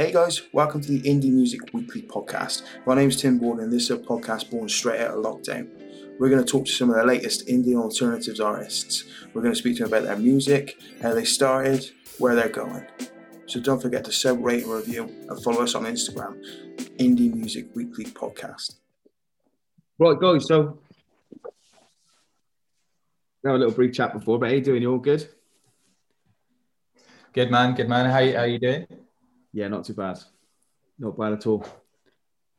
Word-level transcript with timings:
Hey 0.00 0.12
guys, 0.12 0.40
welcome 0.54 0.80
to 0.80 0.88
the 0.88 1.02
Indie 1.02 1.30
Music 1.30 1.60
Weekly 1.74 2.00
podcast. 2.00 2.62
My 2.86 2.94
name 2.94 3.10
is 3.10 3.20
Tim 3.20 3.38
Borden, 3.38 3.64
and 3.64 3.70
this 3.70 3.82
is 3.82 3.90
a 3.90 3.98
podcast 3.98 4.50
born 4.50 4.66
straight 4.66 4.98
out 4.98 5.10
of 5.10 5.22
lockdown. 5.22 5.68
We're 6.18 6.30
going 6.30 6.42
to 6.42 6.50
talk 6.50 6.64
to 6.64 6.72
some 6.72 6.88
of 6.88 6.96
the 6.96 7.04
latest 7.04 7.48
indie 7.48 7.76
alternatives 7.76 8.40
artists. 8.40 9.04
We're 9.34 9.42
going 9.42 9.52
to 9.52 9.58
speak 9.60 9.76
to 9.76 9.82
them 9.82 9.92
about 9.92 10.04
their 10.04 10.16
music, 10.16 10.80
how 11.02 11.12
they 11.12 11.26
started, 11.26 11.90
where 12.16 12.34
they're 12.34 12.48
going. 12.48 12.86
So 13.44 13.60
don't 13.60 13.82
forget 13.82 14.02
to 14.06 14.10
sub, 14.10 14.42
rate, 14.42 14.64
and 14.64 14.72
review, 14.72 15.02
and 15.28 15.42
follow 15.44 15.60
us 15.64 15.74
on 15.74 15.84
Instagram, 15.84 16.42
Indie 16.96 17.34
Music 17.34 17.66
Weekly 17.74 18.06
Podcast. 18.06 18.76
Right, 19.98 20.18
guys. 20.18 20.46
So, 20.46 20.78
we 23.42 23.50
have 23.50 23.56
a 23.56 23.58
little 23.58 23.74
brief 23.74 23.92
chat 23.92 24.14
before, 24.14 24.38
but 24.38 24.48
how 24.48 24.54
you 24.54 24.62
doing? 24.62 24.80
You 24.80 24.92
all 24.92 24.98
good? 24.98 25.28
Good 27.34 27.50
man, 27.50 27.74
good 27.74 27.90
man. 27.90 28.10
How 28.10 28.20
you, 28.20 28.34
how 28.34 28.44
you 28.44 28.58
doing? 28.58 28.86
Yeah, 29.52 29.68
not 29.68 29.84
too 29.84 29.94
bad. 29.94 30.18
Not 30.98 31.18
bad 31.18 31.32
at 31.32 31.46
all. 31.46 31.66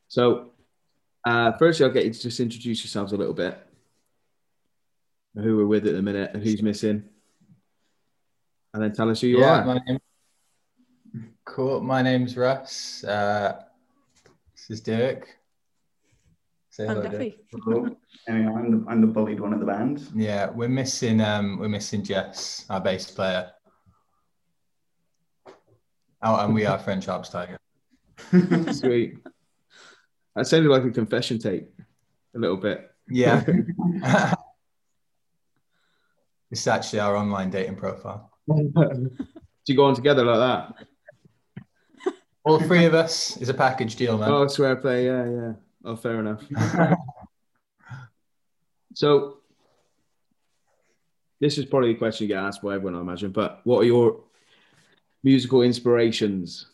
So, 0.08 0.52
uh, 1.26 1.54
firstly, 1.54 1.86
I'll 1.86 1.92
get 1.92 2.06
you 2.06 2.14
to 2.14 2.20
just 2.20 2.40
introduce 2.40 2.84
yourselves 2.84 3.14
a 3.14 3.18
little 3.18 3.34
bit. 3.34 3.58
Who 5.36 5.58
we're 5.58 5.66
with 5.66 5.88
at 5.88 5.94
the 5.94 6.02
minute 6.02 6.32
and 6.34 6.44
who's 6.44 6.62
missing. 6.62 7.04
And 8.74 8.84
then 8.84 8.94
tell 8.94 9.10
us 9.10 9.22
who 9.22 9.28
you 9.28 9.40
yeah, 9.40 9.62
are. 9.62 9.66
my 9.66 9.80
name. 9.88 10.00
Cool. 11.46 11.82
My 11.82 12.02
name's 12.02 12.36
Russ. 12.36 13.04
Uh, 13.04 13.62
this 14.56 14.70
is 14.70 14.82
Derek. 14.82 15.38
Say 16.70 16.84
I'm 16.84 16.96
hello, 16.96 17.02
Derek. 17.10 17.52
Duffy. 17.52 17.62
Hello. 17.64 17.96
Anyway, 18.28 18.54
I'm 18.54 18.72
the, 18.72 18.92
I'm 18.92 19.02
the 19.02 19.08
bullied 19.08 19.40
one 19.40 19.52
of 19.52 19.60
the 19.60 19.66
band. 19.66 20.08
Yeah, 20.14 20.52
we're 20.52 20.70
missing 20.70 21.22
um 21.22 21.58
we're 21.58 21.68
missing 21.68 22.04
Jess, 22.04 22.66
our 22.70 22.80
bass 22.80 23.10
player. 23.10 23.52
Oh, 26.24 26.46
and 26.46 26.54
we 26.54 26.66
are 26.66 26.78
French 26.78 27.08
Alps 27.08 27.30
Tiger. 27.30 27.58
Sweet. 28.72 29.18
That 30.36 30.46
sounded 30.46 30.70
like 30.70 30.84
a 30.84 30.92
confession 30.92 31.40
tape 31.40 31.70
a 32.36 32.40
little 32.40 32.58
bit. 32.58 32.92
Yeah. 33.10 33.44
it's 36.52 36.68
actually 36.68 37.00
our 37.00 37.16
online 37.16 37.50
dating 37.50 37.76
profile. 37.76 38.32
Do 38.48 39.10
you 39.68 39.76
go 39.76 39.86
on 39.86 39.96
together 39.96 40.24
like 40.24 40.38
that? 40.38 40.88
All 42.44 42.60
three 42.60 42.86
of 42.86 42.94
us 42.94 43.38
is 43.38 43.50
a 43.50 43.54
package 43.54 43.96
deal, 43.96 44.18
man. 44.18 44.30
Oh, 44.32 44.48
swear 44.48 44.76
play. 44.76 45.06
Yeah, 45.06 45.30
yeah. 45.30 45.54
Oh, 45.84 45.96
fair 45.96 46.20
enough. 46.20 46.44
So, 48.94 49.38
this 51.40 51.58
is 51.58 51.66
probably 51.66 51.92
a 51.92 51.96
question 51.96 52.28
you 52.28 52.36
get 52.36 52.44
asked 52.44 52.62
by 52.62 52.76
everyone, 52.76 52.96
I 52.96 53.02
imagine. 53.02 53.32
But 53.32 53.62
what 53.64 53.80
are 53.80 53.86
your 53.86 54.24
musical 55.24 55.62
inspirations? 55.62 56.68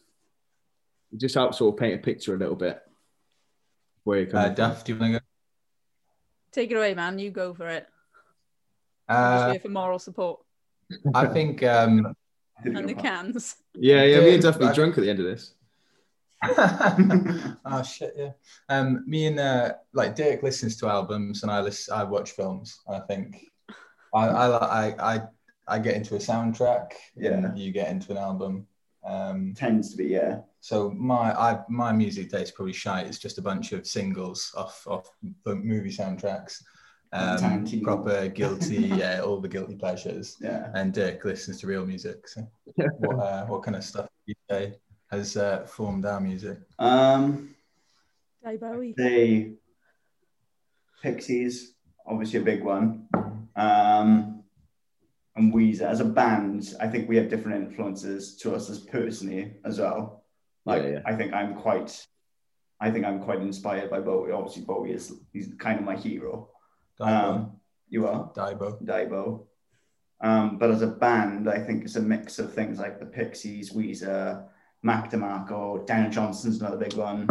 Just 1.16 1.36
help 1.36 1.54
sort 1.56 1.74
of 1.74 1.80
paint 1.80 1.96
a 1.96 2.04
picture 2.04 2.36
a 2.36 2.38
little 2.38 2.56
bit. 2.56 2.82
Where 4.04 4.20
you're 4.20 4.28
Uh, 4.30 4.32
coming 4.32 4.46
from. 4.48 4.56
Duff, 4.56 4.84
do 4.84 4.94
you 4.94 5.00
want 5.00 5.14
to 5.14 5.20
go? 5.20 5.26
Take 6.52 6.72
it 6.72 6.76
away, 6.76 6.94
man. 6.94 7.20
You 7.20 7.32
go 7.32 7.54
for 7.54 7.68
it. 7.68 7.88
I'm 9.08 9.16
Uh, 9.16 9.38
just 9.40 9.52
here 9.52 9.60
for 9.62 9.70
moral 9.70 10.00
support 10.00 10.40
I 11.14 11.26
think 11.28 11.64
um, 11.64 12.16
and 12.64 12.88
the 12.90 12.94
cans. 12.94 13.56
Yeah, 13.76 14.04
yeah. 14.04 14.20
Me 14.22 14.34
and 14.34 14.44
Duff 14.44 14.58
be 14.60 14.72
drunk 14.74 14.98
at 14.98 15.04
the 15.04 15.10
end 15.10 15.20
of 15.20 15.26
this. 15.26 15.54
oh 16.44 17.84
shit, 17.84 18.14
yeah. 18.16 18.32
Um, 18.70 19.04
me 19.08 19.26
and 19.28 19.40
uh, 19.40 19.74
like 19.94 20.16
Derek 20.16 20.44
listens 20.44 20.78
to 20.78 20.88
albums, 20.88 21.44
and 21.44 21.52
I 21.52 21.62
listen, 21.62 21.94
I 21.96 22.04
watch 22.04 22.32
films. 22.32 22.80
I 22.88 23.00
think 23.00 23.46
I 24.14 24.28
I 24.28 24.48
I 24.48 25.16
I, 25.16 25.22
I 25.68 25.80
get 25.80 25.96
into 25.96 26.16
a 26.16 26.20
soundtrack. 26.20 26.94
Yeah. 27.16 27.32
and 27.34 27.60
you 27.60 27.72
get 27.72 27.90
into 27.90 28.12
an 28.12 28.18
album. 28.18 28.68
Um, 29.06 29.54
Tends 29.56 29.92
to 29.92 29.98
be, 29.98 30.06
yeah. 30.06 30.40
so 30.60 30.90
my 30.92 31.32
I 31.32 31.62
my 31.70 31.94
music 31.94 32.30
taste 32.30 32.56
probably 32.56 32.74
shite. 32.74 33.08
It's 33.08 33.20
just 33.20 33.38
a 33.38 33.42
bunch 33.42 33.72
of 33.72 33.88
singles 33.88 34.54
off 34.56 34.86
off 34.88 35.10
the 35.46 35.56
movie 35.56 35.92
soundtracks. 35.92 36.62
Um, 37.14 37.66
proper 37.84 38.28
guilty, 38.40 38.76
yeah, 38.76 39.22
all 39.22 39.40
the 39.40 39.48
guilty 39.48 39.76
pleasures. 39.76 40.36
Yeah. 40.42 40.70
And 40.74 40.94
Dirk 40.94 41.24
listens 41.24 41.62
to 41.62 41.68
real 41.68 41.86
music. 41.86 42.28
So, 42.28 42.46
what 42.76 43.20
uh, 43.20 43.46
what 43.46 43.64
kind 43.64 43.78
of 43.78 43.84
stuff 43.84 44.08
do 44.26 44.34
you 44.34 44.36
say 44.50 44.74
has 45.10 45.38
uh, 45.38 45.66
formed 45.66 46.06
our 46.06 46.20
music? 46.20 46.60
Um, 46.78 47.56
Day 48.44 48.58
Bowie. 48.58 48.94
they 48.98 49.54
Pixies, 51.02 51.76
obviously 52.06 52.40
a 52.40 52.44
big 52.44 52.64
one. 52.64 53.08
Um, 53.56 54.37
and 55.38 55.54
Weezer 55.54 55.84
as 55.84 56.00
a 56.00 56.06
band, 56.06 56.76
I 56.80 56.88
think 56.88 57.08
we 57.08 57.18
have 57.18 57.30
different 57.30 57.64
influences 57.64 58.36
to 58.38 58.56
us 58.56 58.70
as 58.70 58.80
personally 58.80 59.54
as 59.64 59.80
well. 59.80 60.24
Like 60.66 60.84
Yeah, 60.84 60.90
yeah. 60.90 61.02
I 61.06 61.16
think 61.16 61.34
I'm 61.34 61.56
quite, 61.56 62.06
I 62.80 62.92
think 62.92 63.06
I'm 63.06 63.22
quite 63.22 63.42
inspired 63.42 63.90
by 63.90 64.00
Bowie. 64.00 64.32
Obviously, 64.32 64.64
Bowie 64.64 64.92
is 64.92 65.14
he's 65.32 65.54
kind 65.58 65.80
of 65.80 65.86
my 65.86 65.96
hero. 65.96 66.50
Daibo. 67.00 67.08
Um, 67.08 67.52
you 67.90 68.08
are. 68.08 68.32
Daibo. 68.36 68.84
Daibo. 68.84 69.46
Um, 70.20 70.58
but 70.58 70.72
as 70.72 70.82
a 70.82 70.88
band, 70.88 71.50
I 71.50 71.60
think 71.60 71.84
it's 71.84 71.96
a 71.96 72.02
mix 72.02 72.40
of 72.40 72.54
things 72.54 72.80
like 72.80 73.00
the 73.00 73.06
Pixies, 73.06 73.72
Weezer, 73.72 74.46
Mac 74.82 75.12
DeMarco, 75.12 75.86
Daniel 75.86 76.12
Johnston's 76.12 76.60
another 76.60 76.78
big 76.78 76.94
one, 76.94 77.30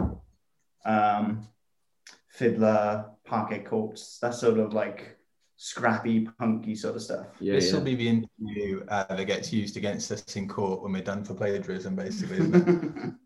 um, 0.84 1.48
FIDLAR, 2.38 3.10
Parquet 3.24 3.64
Courts, 3.64 4.18
that 4.20 4.34
sort 4.34 4.58
of 4.58 4.72
like 4.72 5.16
scrappy, 5.56 6.28
punky 6.38 6.74
sort 6.74 6.96
of 6.96 7.02
stuff. 7.02 7.26
Yeah, 7.40 7.54
this 7.54 7.72
will 7.72 7.80
be 7.80 7.94
the 7.94 8.08
interview 8.08 8.84
uh, 8.88 9.14
that 9.14 9.24
gets 9.24 9.52
used 9.52 9.76
against 9.76 10.10
us 10.12 10.36
in 10.36 10.48
court 10.48 10.82
when 10.82 10.92
we're 10.92 11.02
done 11.02 11.24
for 11.24 11.34
plagiarism, 11.34 11.96
basically, 11.96 12.38
isn't 12.38 12.54
it? 12.54 13.14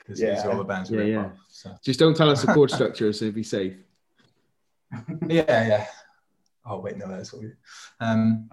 Because 0.00 0.20
these 0.22 0.44
are 0.44 0.50
all 0.50 0.58
the 0.58 0.64
bands 0.64 0.90
we 0.90 0.98
Yeah, 0.98 1.04
yeah. 1.04 1.24
off. 1.26 1.32
So. 1.48 1.72
Just 1.84 2.00
don't 2.00 2.16
tell 2.16 2.30
us 2.30 2.42
the 2.42 2.52
chord 2.52 2.70
structure, 2.72 3.12
so 3.12 3.30
be 3.30 3.44
safe. 3.44 3.74
Yeah, 5.28 5.44
yeah. 5.46 5.86
Oh 6.66 6.80
wait, 6.80 6.96
no, 6.96 7.06
that's 7.06 7.32
what 7.32 7.42
we. 7.42 7.52
Um, 8.00 8.48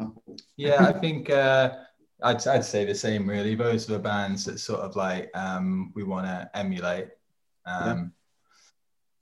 yeah, 0.55 0.85
I 0.85 0.93
think 0.93 1.31
uh, 1.31 1.77
I'd 2.21 2.45
I'd 2.47 2.63
say 2.63 2.85
the 2.85 2.93
same. 2.93 3.27
Really, 3.27 3.55
those 3.55 3.89
are 3.89 3.93
the 3.93 3.99
bands 3.99 4.45
that 4.45 4.59
sort 4.59 4.81
of 4.81 4.95
like 4.95 5.31
um, 5.33 5.91
we 5.95 6.03
want 6.03 6.27
to 6.27 6.47
emulate. 6.53 7.07
Um, 7.65 8.13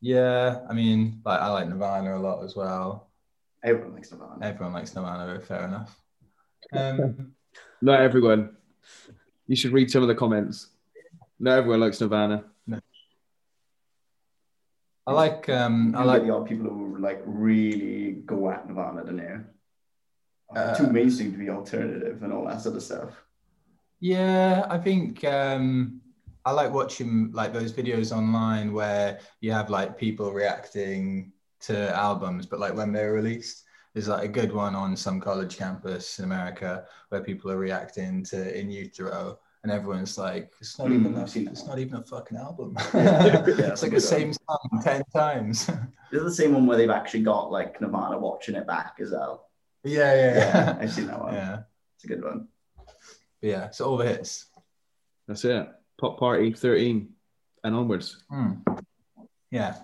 yeah. 0.01 0.59
I 0.69 0.73
mean, 0.73 1.21
like 1.25 1.39
I 1.39 1.47
like 1.47 1.69
Nirvana 1.69 2.17
a 2.17 2.19
lot 2.19 2.43
as 2.43 2.55
well. 2.55 3.04
Everyone 3.65 3.95
likes 3.95 4.11
Nirvana. 4.11 4.45
Everyone 4.45 4.73
likes 4.73 4.95
Nirvana, 4.95 5.41
fair 5.41 5.65
enough. 5.65 5.99
Um, 6.73 7.33
Not 7.79 8.01
everyone. 8.01 8.57
You 9.45 9.55
should 9.55 9.71
read 9.71 9.91
some 9.91 10.01
of 10.01 10.07
the 10.07 10.15
comments. 10.15 10.69
Not 11.39 11.59
everyone 11.59 11.79
likes 11.79 12.01
Nirvana. 12.01 12.45
No. 12.65 12.79
I 15.05 15.11
like 15.13 15.47
um, 15.47 15.95
I 15.95 16.03
like 16.03 16.23
the 16.23 16.31
odd 16.31 16.47
people 16.47 16.71
who 16.71 16.97
like 16.97 17.21
really 17.23 18.13
go 18.25 18.49
at 18.49 18.67
Nirvana, 18.67 19.05
don't 19.05 19.19
you? 19.19 19.45
Uh, 20.55 20.75
Too 20.75 20.87
mainstream 20.87 21.33
to 21.33 21.37
be 21.37 21.51
alternative 21.51 22.23
and 22.23 22.33
all 22.33 22.47
that 22.47 22.61
sort 22.61 22.77
of 22.77 22.81
stuff. 22.81 23.11
Yeah, 23.99 24.65
I 24.67 24.79
think 24.79 25.23
um, 25.23 26.01
I 26.45 26.51
like 26.51 26.73
watching 26.73 27.31
like 27.31 27.53
those 27.53 27.71
videos 27.71 28.11
online 28.11 28.73
where 28.73 29.19
you 29.39 29.51
have 29.51 29.69
like 29.69 29.99
people 29.99 30.31
reacting 30.31 31.31
to 31.67 31.95
albums, 31.95 32.45
but 32.45 32.59
like 32.59 32.75
when 32.75 32.91
they're 32.91 33.13
released, 33.13 33.63
there's 33.93 34.07
like 34.07 34.25
a 34.25 34.27
good 34.27 34.51
one 34.51 34.75
on 34.75 34.95
some 34.97 35.19
college 35.21 35.57
campus 35.57 36.19
in 36.19 36.25
America 36.25 36.85
where 37.09 37.21
people 37.21 37.49
are 37.51 37.57
reacting 37.57 38.23
to 38.25 38.57
In 38.59 38.69
Utero, 38.69 39.39
and 39.63 39.71
everyone's 39.71 40.17
like, 40.17 40.51
"It's 40.59 40.77
not 40.77 40.89
Mm, 40.89 40.99
even 40.99 41.15
a, 41.15 41.21
I've 41.21 41.29
seen 41.29 41.45
that 41.45 41.51
it's 41.51 41.61
one. 41.61 41.69
not 41.69 41.79
even 41.79 41.95
a 41.95 42.03
fucking 42.03 42.37
album. 42.37 42.75
Yeah, 42.93 43.71
it's 43.71 43.81
like 43.83 43.91
the 43.91 44.01
same 44.01 44.33
song 44.33 44.81
ten 44.83 45.03
times." 45.15 45.69
Is 46.11 46.21
it 46.21 46.23
the 46.23 46.31
same 46.31 46.53
one 46.53 46.65
where 46.67 46.77
they've 46.77 46.89
actually 46.89 47.23
got 47.23 47.51
like 47.51 47.81
Nirvana 47.81 48.17
watching 48.19 48.55
it 48.55 48.67
back 48.67 48.97
as 49.01 49.11
well? 49.11 49.49
yeah, 49.83 50.13
yeah, 50.15 50.33
Yeah, 50.35 50.65
yeah. 50.65 50.77
I've 50.79 50.93
seen 50.93 51.07
that 51.07 51.19
one. 51.21 51.33
yeah. 51.33 51.59
It's 51.95 52.03
a 52.05 52.07
good 52.07 52.23
one. 52.23 52.47
But 53.41 53.49
yeah, 53.49 53.69
so 53.71 53.85
all 53.85 53.97
the 53.97 54.05
hits. 54.05 54.45
That's 55.27 55.43
it. 55.45 55.67
Pop 55.97 56.19
Party 56.19 56.51
13 56.53 57.09
and 57.63 57.75
onwards. 57.75 58.23
Mm. 58.31 58.61
Yeah. 59.51 59.75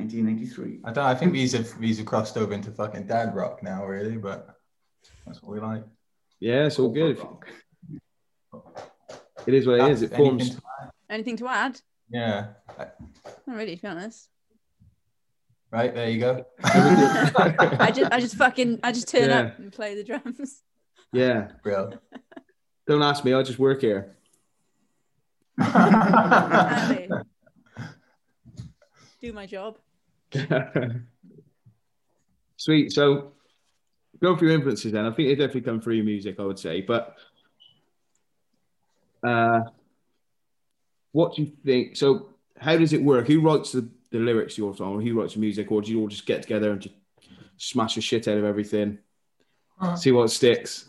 1993. 0.00 0.80
I 0.84 0.92
don't. 0.92 1.04
I 1.04 1.14
think 1.14 1.32
these 1.32 1.52
have 1.52 1.78
these 1.80 1.98
have 1.98 2.06
crossed 2.06 2.36
over 2.36 2.52
into 2.54 2.70
fucking 2.70 3.06
dad 3.06 3.34
rock 3.34 3.62
now, 3.62 3.84
really. 3.84 4.16
But 4.16 4.48
that's 5.26 5.42
what 5.42 5.52
we 5.52 5.60
like. 5.60 5.84
Yeah, 6.40 6.66
it's 6.66 6.78
all 6.78 6.88
good. 6.90 7.18
Rock. 7.18 7.46
It 9.46 9.54
is 9.54 9.66
what 9.66 9.80
it 9.80 9.90
is. 9.90 10.02
It 10.02 10.12
Anything 10.12 10.26
forms. 10.38 10.54
to- 10.56 10.62
Anything 11.08 11.36
to 11.38 11.48
add? 11.48 11.80
yeah. 12.10 12.48
Not 13.46 13.56
really, 13.56 13.76
to 13.76 13.82
be 13.82 13.88
honest. 13.88 14.28
Right 15.72 15.94
there, 15.94 16.08
you 16.10 16.18
go. 16.20 16.46
I 16.64 17.92
just, 17.94 18.12
I 18.12 18.20
just 18.20 18.36
fucking, 18.36 18.80
I 18.82 18.92
just 18.92 19.08
turn 19.08 19.28
Yeah. 19.30 19.40
up 19.40 19.58
and 19.58 19.72
play 19.72 19.94
the 19.94 20.04
drums. 20.04 20.62
Yeah. 21.12 21.48
Real. 21.64 21.94
Don't 22.86 23.02
ask 23.02 23.24
me. 23.24 23.32
I 23.34 23.42
just 23.42 23.58
work 23.58 23.80
here. 23.80 24.14
Do 29.20 29.32
my 29.32 29.46
job. 29.46 29.78
Sweet. 32.56 32.92
So, 32.92 33.32
go 34.20 34.36
for 34.36 34.44
your 34.44 34.54
influences 34.54 34.92
then. 34.92 35.06
I 35.06 35.10
think 35.12 35.28
they 35.28 35.34
definitely 35.34 35.62
come 35.62 35.80
through 35.80 35.94
your 35.94 36.04
music, 36.04 36.38
I 36.38 36.44
would 36.44 36.58
say. 36.58 36.82
But 36.82 37.16
uh, 39.22 39.60
what 41.12 41.34
do 41.34 41.42
you 41.42 41.52
think? 41.64 41.96
So, 41.96 42.30
how 42.58 42.76
does 42.76 42.92
it 42.92 43.02
work? 43.02 43.26
Who 43.26 43.40
writes 43.40 43.72
the, 43.72 43.88
the 44.10 44.18
lyrics 44.18 44.54
to 44.56 44.62
your 44.62 44.76
song, 44.76 44.94
or 44.94 45.02
who 45.02 45.18
writes 45.18 45.34
the 45.34 45.40
music, 45.40 45.70
or 45.70 45.82
do 45.82 45.90
you 45.90 46.00
all 46.00 46.08
just 46.08 46.26
get 46.26 46.42
together 46.42 46.72
and 46.72 46.80
just 46.80 46.94
smash 47.56 47.94
the 47.94 48.00
shit 48.00 48.28
out 48.28 48.38
of 48.38 48.44
everything, 48.44 48.98
see 49.96 50.12
what 50.12 50.30
sticks? 50.30 50.88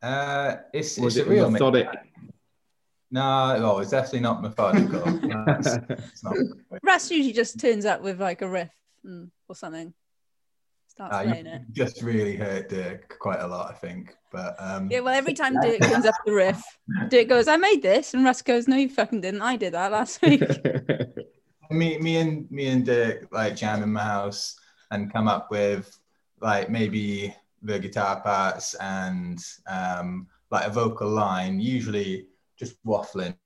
Uh, 0.00 0.56
it's 0.72 0.96
it's 0.98 1.16
a 1.16 1.22
it 1.22 1.28
real 1.28 1.50
methodic? 1.50 1.88
No, 3.10 3.56
oh, 3.60 3.78
it's 3.78 3.90
definitely 3.90 4.20
not 4.20 4.42
methodical. 4.42 5.02
No, 5.48 5.56
it's, 5.58 5.66
it's 5.90 6.24
not. 6.24 6.36
Russ 6.82 7.10
usually 7.10 7.32
just 7.32 7.58
turns 7.60 7.84
up 7.84 8.02
with 8.02 8.20
like 8.20 8.42
a 8.42 8.48
riff 8.48 8.70
or 9.48 9.54
something. 9.54 9.92
Starts 10.88 11.14
Uh, 11.14 11.22
playing 11.22 11.46
you 11.46 11.52
it. 11.52 11.62
just 11.72 12.02
really 12.02 12.34
hurt 12.36 12.68
Dirk 12.68 13.16
quite 13.20 13.40
a 13.40 13.46
lot, 13.46 13.70
I 13.70 13.74
think. 13.74 14.16
But 14.32 14.56
um, 14.58 14.90
Yeah, 14.90 15.00
well, 15.00 15.14
every 15.14 15.34
time 15.34 15.54
Dirk 15.60 15.80
turns 15.80 16.04
up 16.06 16.14
the 16.26 16.32
riff, 16.32 16.60
Dirk 17.08 17.28
goes, 17.28 17.46
"I 17.48 17.56
made 17.56 17.82
this," 17.82 18.14
and 18.14 18.24
Russ 18.24 18.42
goes, 18.42 18.66
"No, 18.68 18.76
you 18.76 18.88
fucking 18.88 19.20
didn't. 19.20 19.42
I 19.42 19.56
did 19.56 19.74
that 19.74 19.92
last 19.92 20.20
week." 20.22 20.42
me, 21.70 21.98
me 21.98 22.16
and 22.16 22.50
me 22.50 22.66
and 22.68 22.84
Dirk 22.84 23.28
like 23.30 23.54
jam 23.56 23.82
in 23.82 23.92
my 23.92 24.02
house 24.02 24.56
and 24.90 25.12
come 25.12 25.28
up 25.28 25.50
with 25.50 25.96
like 26.40 26.70
maybe 26.70 27.34
the 27.62 27.78
guitar 27.78 28.20
parts 28.20 28.74
and 28.74 29.38
um, 29.66 30.26
like 30.50 30.66
a 30.66 30.70
vocal 30.70 31.08
line. 31.10 31.60
Usually 31.60 32.26
just 32.58 32.76
waffling. 32.84 33.36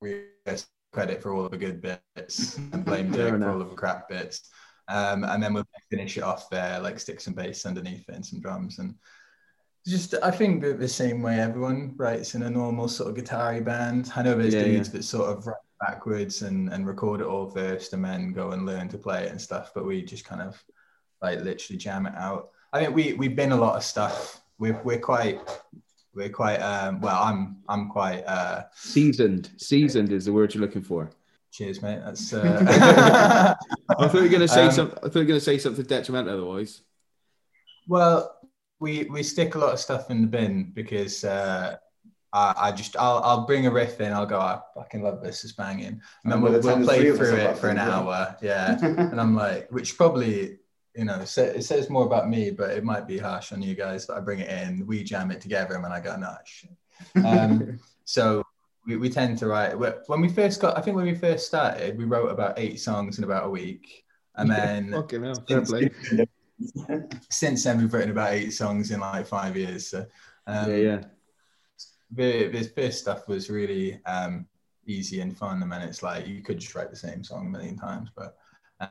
We 0.00 0.24
get 0.46 0.64
credit 0.98 1.22
for 1.22 1.32
all 1.32 1.44
of 1.44 1.52
the 1.52 1.56
good 1.56 1.80
bits 1.80 2.56
and 2.72 2.84
blame 2.84 3.12
Dirk 3.12 3.40
for 3.40 3.50
all 3.50 3.62
of 3.62 3.70
the 3.70 3.76
crap 3.76 4.08
bits. 4.08 4.50
Um, 4.88 5.22
and 5.22 5.40
then 5.40 5.54
we'll 5.54 5.64
finish 5.90 6.16
it 6.16 6.24
off 6.24 6.50
there, 6.50 6.80
like 6.80 6.98
sticks 6.98 7.28
and 7.28 7.36
bass 7.36 7.66
underneath 7.66 8.08
it 8.08 8.14
and 8.16 8.26
some 8.26 8.40
drums. 8.40 8.80
And 8.80 8.96
just, 9.86 10.16
I 10.24 10.32
think 10.32 10.60
that 10.62 10.80
the 10.80 10.88
same 10.88 11.22
way 11.22 11.38
everyone 11.38 11.94
writes 11.96 12.34
in 12.34 12.42
a 12.42 12.50
normal 12.50 12.88
sort 12.88 13.10
of 13.10 13.14
guitar 13.14 13.60
band. 13.60 14.10
I 14.16 14.22
know 14.22 14.34
there's 14.34 14.54
Yeah, 14.54 14.64
dudes 14.64 14.88
yeah. 14.88 14.94
that 14.94 15.04
sort 15.04 15.28
of 15.30 15.46
write 15.46 15.56
backwards 15.78 16.42
and, 16.42 16.68
and 16.72 16.84
record 16.84 17.20
it 17.20 17.28
all 17.28 17.48
first 17.48 17.92
and 17.92 18.04
then 18.04 18.32
go 18.32 18.50
and 18.50 18.66
learn 18.66 18.88
to 18.88 18.98
play 18.98 19.22
it 19.24 19.30
and 19.30 19.40
stuff. 19.40 19.70
But 19.74 19.86
we 19.86 20.02
just 20.02 20.24
kind 20.24 20.42
of 20.42 20.60
like 21.22 21.42
literally 21.42 21.78
jam 21.78 22.06
it 22.06 22.14
out. 22.16 22.48
I 22.72 22.82
think 22.82 22.96
we 22.96 23.12
we've 23.12 23.36
been 23.36 23.52
a 23.52 23.56
lot 23.56 23.76
of 23.76 23.84
stuff. 23.84 24.40
We're 24.58 24.80
we're 24.82 24.98
quite 24.98 25.40
we're 26.18 26.28
quite 26.42 26.58
um 26.72 27.00
well 27.00 27.20
I'm 27.28 27.40
I'm 27.68 27.88
quite 27.88 28.22
uh 28.26 28.64
seasoned. 28.74 29.50
Seasoned 29.56 30.10
is 30.12 30.24
the 30.26 30.32
word 30.32 30.52
you're 30.54 30.64
looking 30.66 30.82
for. 30.82 31.10
cheers 31.56 31.80
mate. 31.82 32.00
That's 32.04 32.32
uh 32.32 33.56
I 34.00 34.08
thought 34.08 34.14
you 34.14 34.22
were 34.28 34.28
going 34.36 34.48
to 34.50 34.54
say 34.58 34.66
Um, 34.66 34.72
something. 34.78 34.98
I 34.98 35.06
thought 35.08 35.14
you 35.16 35.20
were 35.26 35.32
going 35.34 35.40
to 35.44 35.50
say 35.52 35.58
something 35.58 35.84
detrimental. 35.84 36.34
Otherwise, 36.34 36.72
Well, 37.86 38.16
we 38.80 39.04
we 39.14 39.22
stick 39.22 39.54
a 39.54 39.58
lot 39.58 39.72
of 39.72 39.80
stuff 39.80 40.10
in 40.10 40.18
the 40.22 40.28
bin 40.28 40.54
because 40.74 41.24
uh, 41.24 41.76
I, 42.32 42.44
I 42.66 42.72
just 42.72 42.96
I'll 43.04 43.20
I'll 43.28 43.46
bring 43.46 43.66
a 43.66 43.70
riff 43.70 44.00
in. 44.00 44.12
I'll 44.12 44.26
go. 44.26 44.38
I 44.38 44.60
fucking 44.76 45.02
love 45.02 45.22
this. 45.22 45.42
It's 45.44 45.54
banging. 45.54 45.86
And 46.22 46.26
then 46.26 46.32
And 46.32 46.42
by 46.42 46.50
we'll, 46.50 46.60
we'll 46.62 46.84
play 46.84 47.10
through 47.16 47.34
it 47.36 47.56
for 47.58 47.68
an 47.70 47.76
that 47.76 47.88
thing, 47.88 47.88
yeah. 47.88 47.96
hour. 47.98 48.36
Yeah, 48.42 48.78
and 49.12 49.20
I'm 49.20 49.34
like, 49.34 49.62
which 49.72 49.96
probably 49.96 50.58
you 50.98 51.04
know 51.04 51.20
it 51.20 51.28
says 51.28 51.88
more 51.88 52.04
about 52.04 52.28
me, 52.28 52.50
but 52.50 52.70
it 52.70 52.82
might 52.82 53.06
be 53.06 53.18
harsh 53.18 53.52
on 53.52 53.62
you 53.62 53.76
guys 53.76 54.06
that 54.06 54.16
I 54.16 54.20
bring 54.20 54.40
it 54.40 54.50
in. 54.50 54.84
We 54.84 55.04
jam 55.04 55.30
it 55.30 55.40
together, 55.40 55.76
and 55.76 55.84
then 55.84 55.92
I 55.92 56.00
go, 56.00 56.16
no 56.16 56.36
shit. 56.44 56.70
Um, 57.24 57.78
so. 58.04 58.42
We, 58.86 58.96
we 58.96 59.10
tend 59.10 59.36
to 59.38 59.48
write 59.48 59.78
when 59.78 60.20
we 60.22 60.30
first 60.30 60.62
got. 60.62 60.78
I 60.78 60.80
think 60.80 60.96
when 60.96 61.04
we 61.04 61.14
first 61.14 61.46
started, 61.46 61.98
we 61.98 62.04
wrote 62.04 62.30
about 62.30 62.58
eight 62.58 62.80
songs 62.80 63.18
in 63.18 63.24
about 63.24 63.44
a 63.44 63.50
week, 63.50 64.02
and 64.36 64.50
then 64.50 65.04
fair 65.46 65.60
play. 65.60 65.90
since 67.30 67.64
then 67.64 67.78
we've 67.78 67.92
written 67.92 68.10
about 68.10 68.32
eight 68.32 68.50
songs 68.50 68.90
in 68.90 69.00
like 69.00 69.26
five 69.26 69.58
years. 69.58 69.88
So, 69.88 70.06
um, 70.46 70.70
yeah, 70.70 70.76
yeah. 70.76 71.00
The, 72.12 72.48
the 72.48 72.64
first 72.64 73.00
stuff 73.00 73.28
was 73.28 73.50
really 73.50 74.00
um, 74.06 74.46
easy 74.86 75.20
and 75.20 75.36
fun, 75.36 75.62
and 75.62 75.70
then 75.70 75.82
it's 75.82 76.02
like 76.02 76.26
you 76.26 76.40
could 76.40 76.58
just 76.58 76.74
write 76.74 76.88
the 76.88 76.96
same 76.96 77.22
song 77.22 77.48
a 77.48 77.50
million 77.50 77.76
times. 77.76 78.08
But 78.16 78.38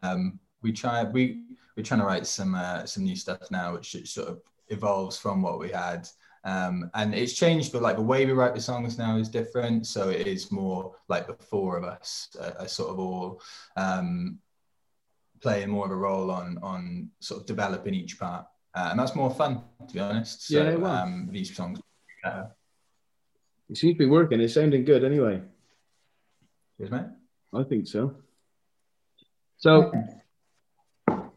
um, 0.04 0.40
we 0.62 0.72
try 0.72 1.06
we 1.06 1.47
we're 1.78 1.84
trying 1.84 2.00
to 2.02 2.06
write 2.06 2.26
some 2.26 2.56
uh, 2.56 2.86
some 2.86 3.04
new 3.04 3.16
stuff 3.16 3.50
now, 3.52 3.74
which 3.74 3.96
sort 4.10 4.28
of 4.28 4.42
evolves 4.70 5.18
from 5.18 5.42
what 5.42 5.60
we 5.60 5.70
had. 5.70 6.08
Um, 6.44 6.90
and 6.94 7.14
it's 7.14 7.34
changed, 7.34 7.72
but 7.72 7.82
like 7.82 7.98
the 7.98 8.02
way 8.02 8.26
we 8.26 8.32
write 8.32 8.56
the 8.56 8.62
songs 8.62 8.98
now 8.98 9.18
is 9.18 9.30
different. 9.30 9.86
So 9.86 10.10
it 10.10 10.28
is 10.28 10.52
more 10.52 10.94
like 11.08 11.28
the 11.28 11.34
four 11.34 11.78
of 11.78 11.84
us 11.84 12.30
uh, 12.40 12.54
are 12.60 12.68
sort 12.68 12.90
of 12.90 13.00
all 13.00 13.42
um, 13.76 14.40
playing 15.42 15.70
more 15.70 15.86
of 15.86 15.92
a 15.92 15.96
role 15.96 16.32
on 16.32 16.58
on 16.64 17.10
sort 17.20 17.42
of 17.42 17.48
developing 17.48 17.94
each 17.94 18.18
part, 18.20 18.46
uh, 18.76 18.88
and 18.92 19.00
that's 19.00 19.16
more 19.16 19.30
fun 19.34 19.62
to 19.88 19.94
be 19.94 20.00
honest. 20.00 20.48
So 20.48 20.64
Yeah, 20.64 20.76
well. 20.76 20.92
um, 20.96 21.30
these 21.32 21.56
songs. 21.56 21.80
Uh, 22.24 22.46
It 23.70 23.78
seems 23.78 23.94
to 23.96 24.00
be 24.00 24.06
working. 24.10 24.40
It's 24.42 24.54
sounding 24.54 24.86
good 24.86 25.04
anyway. 25.04 25.42
cheers, 26.78 26.92
mate. 26.92 27.06
I 27.54 27.64
think 27.64 27.88
so. 27.88 28.16
So, 29.58 29.92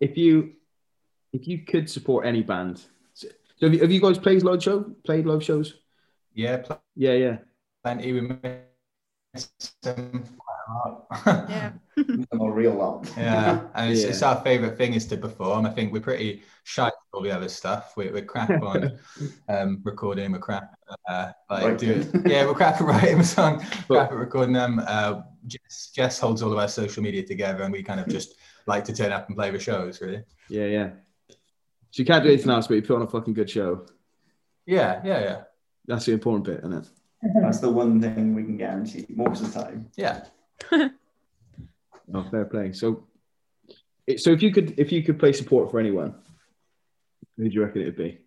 if 0.01 0.17
you 0.17 0.53
if 1.33 1.47
you 1.47 1.59
could 1.65 1.89
support 1.89 2.27
any 2.27 2.43
band, 2.43 2.81
so 3.15 3.29
have 3.63 3.73
you, 3.75 3.81
have 3.81 3.93
you 3.93 4.01
guys 4.01 4.19
played 4.19 4.43
live 4.43 4.63
show? 4.63 4.83
Played 5.05 5.27
live 5.27 5.45
shows? 5.45 5.75
Yeah, 6.35 6.63
Yeah, 6.97 7.13
yeah. 7.13 7.37
plenty. 7.85 8.13
We 8.13 8.21
missed 9.35 9.83
them 9.83 10.25
quite 10.39 10.67
a 10.67 10.73
lot. 10.73 11.07
yeah. 11.51 11.73
I'm 12.33 12.41
a 12.41 12.51
real 12.51 12.75
lot. 12.75 13.13
Yeah, 13.17 13.67
and 13.75 13.93
it's, 13.93 14.03
Yeah. 14.03 14.09
it's 14.09 14.23
our 14.23 14.41
favourite 14.43 14.77
thing 14.79 14.95
is 14.95 15.07
to 15.09 15.17
perform. 15.17 15.67
I 15.67 15.71
think 15.71 15.93
we're 15.93 16.01
pretty 16.01 16.43
shy 16.65 16.87
of 16.87 16.93
all 17.13 17.23
the 17.23 17.31
other 17.31 17.49
stuff. 17.49 17.93
We're, 17.97 18.13
we're 18.13 18.25
crap 18.25 18.51
on 18.63 18.99
um, 19.49 19.81
recording. 19.85 20.33
We're 20.33 20.39
crap, 20.39 20.75
uh, 21.09 21.33
like 21.51 21.65
Right. 21.65 21.79
do 21.79 21.91
it. 21.93 22.27
Yeah, 22.27 22.47
we're 22.47 22.55
crap 22.55 22.81
at 22.81 22.87
writing 22.87 23.21
a 23.21 23.25
song, 23.25 23.65
we're 23.89 23.97
crap 23.99 24.13
at 24.13 24.19
recording 24.19 24.55
them. 24.55 24.81
Uh, 24.87 25.23
Jess, 25.47 25.91
Jess 25.95 26.19
holds 26.19 26.43
all 26.43 26.53
of 26.53 26.59
our 26.59 26.69
social 26.69 27.03
media 27.03 27.23
together, 27.25 27.63
and 27.65 27.73
we 27.73 27.83
kind 27.83 28.01
of 28.01 28.09
just 28.09 28.35
like 28.67 28.85
to 28.85 28.95
turn 28.95 29.13
up 29.13 29.29
and 29.29 29.37
play 29.37 29.51
the 29.51 29.59
shows. 29.59 30.01
Really. 30.01 30.25
Yeah, 30.49 30.67
yeah. 30.67 30.91
So 31.91 32.03
you 32.03 32.05
can't 32.05 32.23
do 32.23 32.31
anything 32.31 32.51
else, 32.51 32.67
but 32.69 32.75
you 32.75 32.83
put 32.83 32.97
on 32.97 33.03
a 33.03 33.07
fucking 33.09 33.35
good 33.35 33.51
show. 33.51 33.87
Yeah, 34.67 35.01
yeah, 35.05 35.21
yeah, 35.21 35.43
That's 35.87 36.07
the 36.07 36.13
important 36.13 36.45
bit, 36.45 36.59
isn't 36.61 36.73
it? 36.73 36.89
That's 37.43 37.59
the 37.59 37.71
one 37.71 38.01
thing 38.01 38.35
we 38.35 38.45
can 38.45 38.57
guarantee 38.57 39.07
most 39.09 39.43
of 39.43 39.53
the 39.53 39.63
time. 39.63 39.91
yeah. 39.97 40.25
Oh, 42.13 42.27
fair 42.29 42.45
play. 42.45 42.73
So, 42.73 43.07
so 44.17 44.33
if 44.33 44.43
you 44.43 44.53
could, 44.53 44.75
if 44.79 44.91
you 44.91 45.03
could 45.05 45.19
play 45.21 45.33
support 45.33 45.71
for 45.71 45.79
anyone, 45.79 46.15
who 47.37 47.49
do 47.49 47.55
you 47.55 47.65
reckon 47.65 47.83
it 47.83 47.85
would 47.85 47.97
be? 47.97 48.19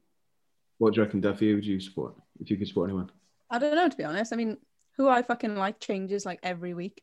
What 0.77 0.94
do 0.94 1.01
you 1.01 1.06
reckon, 1.06 1.19
Duffy? 1.19 1.53
Would 1.53 1.65
you 1.65 1.81
support 1.81 2.15
if 2.39 2.50
you 2.50 2.56
could 2.56 2.68
support 2.69 2.89
anyone? 2.89 3.12
I 3.50 3.59
don't 3.59 3.75
know 3.75 3.89
to 3.89 3.97
be 3.97 4.06
honest. 4.06 4.31
I 4.31 4.38
mean, 4.38 4.57
who 4.95 5.09
I 5.09 5.21
fucking 5.21 5.56
like 5.56 5.81
changes 5.81 6.25
like 6.25 6.39
every 6.44 6.74
week. 6.74 7.01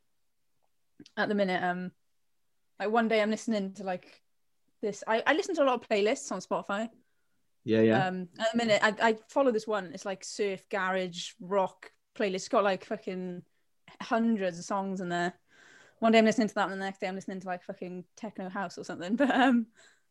At 1.16 1.28
the 1.28 1.34
minute, 1.34 1.62
um, 1.62 1.92
like 2.80 2.90
one 2.90 3.08
day 3.08 3.20
I'm 3.20 3.30
listening 3.30 3.74
to 3.74 3.84
like 3.84 4.22
this. 4.82 5.04
I, 5.06 5.22
I 5.26 5.34
listen 5.34 5.54
to 5.56 5.62
a 5.62 5.64
lot 5.64 5.80
of 5.82 5.88
playlists 5.88 6.32
on 6.32 6.40
Spotify. 6.40 6.88
Yeah, 7.64 7.82
yeah. 7.82 8.06
Um, 8.06 8.28
at 8.38 8.52
the 8.52 8.56
minute, 8.56 8.80
I, 8.82 8.94
I 9.10 9.16
follow 9.28 9.52
this 9.52 9.66
one. 9.66 9.90
It's 9.92 10.06
like 10.06 10.24
surf, 10.24 10.66
garage, 10.70 11.32
rock 11.40 11.92
playlist. 12.16 12.34
It's 12.34 12.48
got 12.48 12.64
like 12.64 12.86
fucking 12.86 13.42
hundreds 14.00 14.58
of 14.58 14.64
songs 14.64 15.00
in 15.02 15.10
there. 15.10 15.34
One 15.98 16.12
day 16.12 16.18
I'm 16.18 16.24
listening 16.24 16.48
to 16.48 16.54
that, 16.54 16.70
and 16.70 16.80
the 16.80 16.84
next 16.84 17.00
day 17.00 17.08
I'm 17.08 17.14
listening 17.14 17.40
to 17.40 17.46
like 17.46 17.62
fucking 17.62 18.04
techno 18.16 18.48
house 18.48 18.78
or 18.78 18.84
something. 18.84 19.16
But 19.16 19.30
um, 19.30 19.66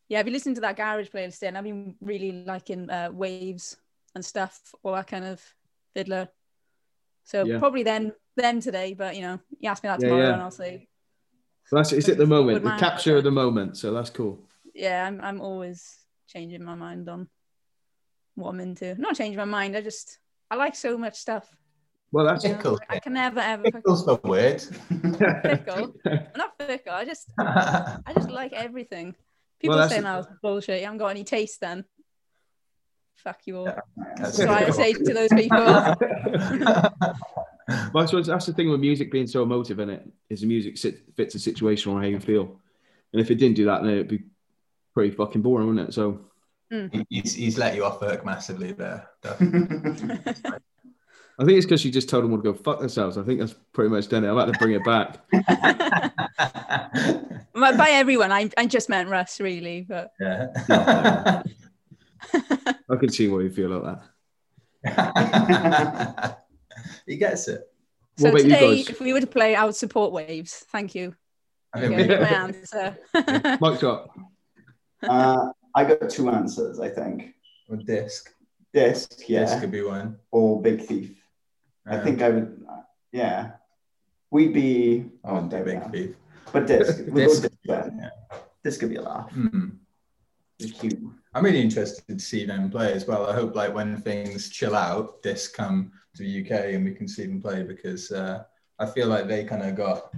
yeah, 0.07 0.19
I've 0.19 0.25
been 0.25 0.33
listening 0.33 0.55
to 0.55 0.61
that 0.61 0.77
garage 0.77 1.07
playlist, 1.09 1.41
and 1.41 1.57
I've 1.57 1.63
been 1.63 1.95
really 2.01 2.43
liking 2.45 2.89
uh, 2.89 3.09
Wavves 3.11 3.77
and 4.13 4.23
stuff, 4.23 4.59
all 4.83 4.93
that 4.93 5.07
kind 5.07 5.25
of 5.25 5.41
FIDLAR. 5.95 6.27
So 7.23 7.47
Yeah. 7.47 7.57
probably 7.57 7.81
then, 7.83 8.13
then 8.35 8.59
today. 8.59 8.93
But 8.93 9.15
you 9.15 9.23
know, 9.23 9.39
you 9.59 9.69
ask 9.69 9.83
me 9.83 9.87
that 9.89 9.99
Yeah, 10.01 10.07
tomorrow, 10.07 10.27
yeah. 10.27 10.33
and 10.33 10.41
I'll 10.43 10.51
say, 10.51 10.88
So 11.69 11.75
that's 11.75 11.91
it's 11.93 12.09
at 12.09 12.17
the 12.17 12.25
moment, 12.25 12.63
the 12.63 12.71
capture 12.77 13.17
of 13.17 13.23
the 13.23 13.31
moment. 13.31 13.77
So 13.77 13.93
that's 13.93 14.09
cool. 14.09 14.39
yeah, 14.73 15.05
I'm 15.05 15.21
I'm 15.21 15.39
always 15.39 15.95
changing 16.27 16.63
my 16.63 16.73
mind 16.75 17.07
on 17.09 17.27
what 18.35 18.49
I'm 18.49 18.59
into. 18.59 18.95
Not 18.99 19.15
changing 19.15 19.37
my 19.37 19.45
mind. 19.45 19.77
I 19.77 19.81
just 19.81 20.17
I 20.49 20.55
like 20.55 20.75
so 20.75 20.97
much 20.97 21.15
stuff. 21.15 21.47
Well, 22.11 22.25
that's 22.25 22.43
You 22.43 22.51
know, 22.51 22.55
Pickles. 22.57 22.79
I 22.89 22.97
can 22.97 23.13
never 23.13 23.39
ever 23.39 23.63
fucking 23.65 23.81
Pickles 23.81 24.03
the 24.05 24.15
word. 24.15 24.61
fickle. 25.43 25.93
I'm 26.05 26.27
not 26.35 26.53
fickle. 26.57 26.93
I 26.93 27.05
just 27.05 27.27
I 27.39 27.99
just 28.15 28.31
like 28.31 28.51
everything. 28.53 29.15
People 29.59 29.77
Well, 29.77 29.89
say 29.89 30.01
that's- 30.01 30.25
now 30.25 30.37
bullshit. 30.41 30.79
You 30.79 30.85
haven't 30.85 30.97
got 30.97 31.09
any 31.09 31.23
taste 31.23 31.61
then. 31.61 31.85
Fuck 33.17 33.41
you 33.45 33.57
all. 33.57 33.65
Yeah. 33.65 33.79
That's 34.17 34.39
what 34.39 34.49
I 34.49 34.69
say 34.71 34.93
to 34.93 35.13
those 35.13 35.29
people. 35.29 35.59
Well, 37.93 38.03
I 38.03 38.05
suppose 38.05 38.27
that's 38.27 38.45
the 38.45 38.53
thing 38.53 38.69
with 38.69 38.79
music 38.79 39.11
being 39.11 39.27
so 39.27 39.43
emotive 39.43 39.79
in 39.79 39.89
it 39.89 40.07
is 40.29 40.41
the 40.41 40.47
music 40.47 40.77
sit, 40.77 41.01
fits 41.15 41.33
the 41.33 41.39
situation 41.39 41.91
or 41.91 41.99
how 41.99 42.07
you 42.07 42.19
feel, 42.19 42.59
and 43.13 43.21
if 43.21 43.31
it 43.31 43.35
didn't 43.35 43.57
do 43.57 43.65
that, 43.65 43.83
then 43.83 43.91
it'd 43.91 44.07
be 44.07 44.23
pretty 44.93 45.11
fucking 45.11 45.41
boring, 45.41 45.67
wouldn't 45.67 45.89
it? 45.89 45.93
So 45.93 46.21
hmm. 46.71 46.87
he's, 47.09 47.35
he's 47.35 47.57
let 47.57 47.75
you 47.75 47.85
off 47.85 48.01
work 48.01 48.25
massively 48.25 48.71
there. 48.71 49.07
I 51.39 51.45
think 51.45 51.57
it's 51.57 51.65
because 51.65 51.79
she 51.79 51.89
just 51.89 52.09
told 52.09 52.25
them 52.25 52.31
all 52.31 52.37
to 52.37 52.43
go 52.43 52.53
fuck 52.53 52.79
themselves. 52.79 53.17
I 53.17 53.23
think 53.23 53.39
that's 53.39 53.55
pretty 53.71 53.89
much 53.89 54.09
done 54.09 54.25
it. 54.25 54.27
I'm 54.27 54.37
about 54.37 54.53
to 54.53 54.59
bring 54.59 54.73
it 54.73 54.83
back. 54.83 55.19
by, 57.53 57.77
by 57.77 57.89
everyone, 57.91 58.33
I, 58.33 58.49
I 58.57 58.65
just 58.65 58.89
meant 58.89 59.07
Russ, 59.07 59.39
really. 59.39 59.85
But 59.87 60.11
yeah. 60.19 61.41
I 62.89 62.95
can 62.99 63.09
see 63.09 63.29
why 63.29 63.41
you 63.41 63.49
feel 63.49 63.69
like 63.69 63.99
that. 64.83 66.38
He 67.09 67.17
gets 67.17 67.47
it. 67.47 67.61
So 68.17 68.25
What 68.25 68.29
about 68.29 68.43
you 68.43 68.53
today, 68.53 68.75
guys? 68.77 68.89
if 68.89 69.01
we 69.01 69.13
were 69.13 69.21
to 69.21 69.27
play, 69.27 69.55
I 69.55 69.65
would 69.65 69.75
support 69.75 70.13
Wavves. 70.13 70.51
Thank 70.71 70.93
you. 70.93 71.15
I 71.73 71.79
There 71.81 71.89
think 71.89 72.01
you 72.01 72.07
we, 72.07 72.15
go, 72.15 72.21
my 72.21 72.29
answer. 72.45 73.57
Mike 73.61 73.79
shot. 73.79 74.09
Uh, 75.01 75.47
I 75.73 75.83
got 75.85 76.09
two 76.09 76.29
answers, 76.29 76.79
I 76.79 76.89
think. 76.89 77.33
or 77.67 77.77
disc. 77.77 78.29
Disc, 78.73 79.23
yeah, 79.27 79.39
Disc 79.45 79.59
could 79.61 79.71
be 79.71 79.81
one. 79.81 80.17
or 80.29 80.61
Big 80.61 80.81
Thief. 80.81 81.11
I 81.87 81.97
Um, 81.97 82.03
think 82.03 82.21
I 82.21 82.29
would, 82.29 82.63
yeah. 83.11 83.51
We'd 84.29 84.53
be, 84.53 85.05
Oh, 85.23 85.41
do 85.41 85.63
Big 85.63 85.77
are. 85.77 85.89
Thief. 85.89 86.15
But 86.53 86.67
Disc, 86.67 86.99
we'll 87.07 87.27
Disc. 87.29 87.41
Disc. 87.41 87.51
Yeah. 87.65 88.09
This 88.63 88.77
could 88.77 88.89
be 88.89 88.97
a 88.97 89.01
laugh. 89.01 89.31
Hmm. 89.31 89.69
It's 90.59 90.79
cute. 90.79 90.99
I'm 91.39 91.45
really 91.45 91.61
interested 91.61 92.05
to 92.07 92.19
see 92.19 92.45
them 92.45 92.69
play 92.69 92.91
as 92.93 93.07
well. 93.07 93.25
I 93.27 93.33
hope 93.33 93.55
like 93.55 93.73
when 93.73 94.01
things 94.01 94.49
chill 94.49 94.75
out, 94.75 95.23
this 95.23 95.47
come 95.47 95.91
to 96.15 96.23
the 96.23 96.41
UK 96.43 96.73
and 96.75 96.83
we 96.85 96.91
can 96.93 97.07
see 97.07 97.25
them 97.25 97.41
play 97.41 97.63
because 97.63 98.11
uh, 98.11 98.43
I 98.77 98.85
feel 98.85 99.07
like 99.07 99.27
they 99.27 99.45
kind 99.45 99.63
of 99.63 99.75
got 99.75 100.13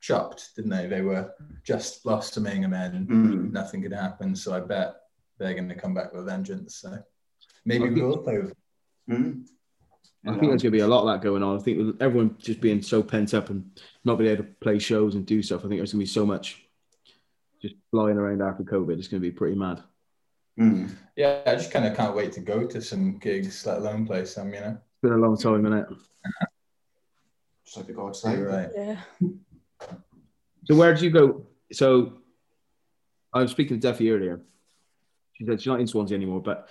chopped, 0.00 0.50
didn't 0.56 0.70
they? 0.72 0.86
They 0.86 1.02
were 1.02 1.32
just 1.64 2.02
blossoming 2.02 2.64
and 2.64 2.72
then 2.72 3.06
Mm. 3.06 3.52
nothing 3.52 3.82
could 3.82 3.92
happen. 3.92 4.34
So 4.34 4.52
I 4.54 4.60
bet 4.60 4.96
they're 5.38 5.54
going 5.54 5.68
to 5.68 5.74
come 5.74 5.94
back 5.94 6.12
with 6.12 6.22
a 6.22 6.24
vengeance. 6.24 6.76
So 6.76 6.98
maybe 7.64 7.84
I 7.84 7.88
we 7.88 7.94
think- 7.94 8.06
will 8.06 8.18
play 8.18 8.38
with. 8.38 8.54
Mm. 9.08 9.46
I 10.26 10.30
think 10.30 10.40
there's 10.50 10.62
going 10.62 10.72
to 10.72 10.78
be 10.78 10.80
a 10.80 10.88
lot 10.88 11.02
of 11.06 11.14
that 11.14 11.22
going 11.24 11.44
on. 11.44 11.56
I 11.56 11.62
think 11.62 11.96
everyone 12.00 12.34
just 12.38 12.60
being 12.60 12.82
so 12.82 13.00
pent 13.00 13.32
up 13.34 13.48
and 13.50 13.70
not 14.04 14.18
being 14.18 14.32
able 14.32 14.42
to 14.42 14.50
play 14.60 14.80
shows 14.80 15.14
and 15.14 15.24
do 15.24 15.40
stuff, 15.40 15.60
I 15.64 15.68
think 15.68 15.78
there's 15.78 15.92
going 15.92 16.00
to 16.00 16.08
be 16.10 16.18
so 16.20 16.26
much 16.26 16.66
just 17.62 17.76
flying 17.92 18.16
around 18.16 18.42
after 18.42 18.64
COVID. 18.64 18.98
It's 18.98 19.06
going 19.06 19.22
to 19.22 19.28
be 19.28 19.30
pretty 19.30 19.54
mad. 19.56 19.84
Mm. 20.58 20.90
Yeah, 21.16 21.42
I 21.46 21.54
just 21.54 21.70
kind 21.70 21.86
of 21.86 21.96
can't 21.96 22.14
wait 22.14 22.32
to 22.32 22.40
go 22.40 22.66
to 22.66 22.80
some 22.80 23.18
gigs, 23.18 23.64
let 23.66 23.78
alone 23.78 24.06
play 24.06 24.24
some. 24.24 24.52
You 24.54 24.60
know, 24.60 24.70
It's 24.70 25.02
been 25.02 25.12
a 25.12 25.16
long 25.16 25.36
time, 25.36 25.62
innit? 25.62 25.86
Just 27.64 27.78
like 27.78 27.86
to 27.88 27.92
go 27.94 28.06
outside. 28.08 28.38
you're 28.38 28.48
right. 28.48 28.70
yeah. 28.76 29.00
So 30.66 30.74
where 30.76 30.94
did 30.94 31.02
you 31.02 31.10
go? 31.10 31.44
So 31.72 32.12
I 33.32 33.40
was 33.42 33.50
speaking 33.50 33.80
to 33.80 33.88
Duffy 33.88 34.10
earlier. 34.12 34.40
She 35.32 35.44
said 35.44 35.60
she's 35.60 35.66
not 35.66 35.80
in 35.80 35.86
Swansea 35.88 36.16
anymore, 36.16 36.40
but 36.40 36.68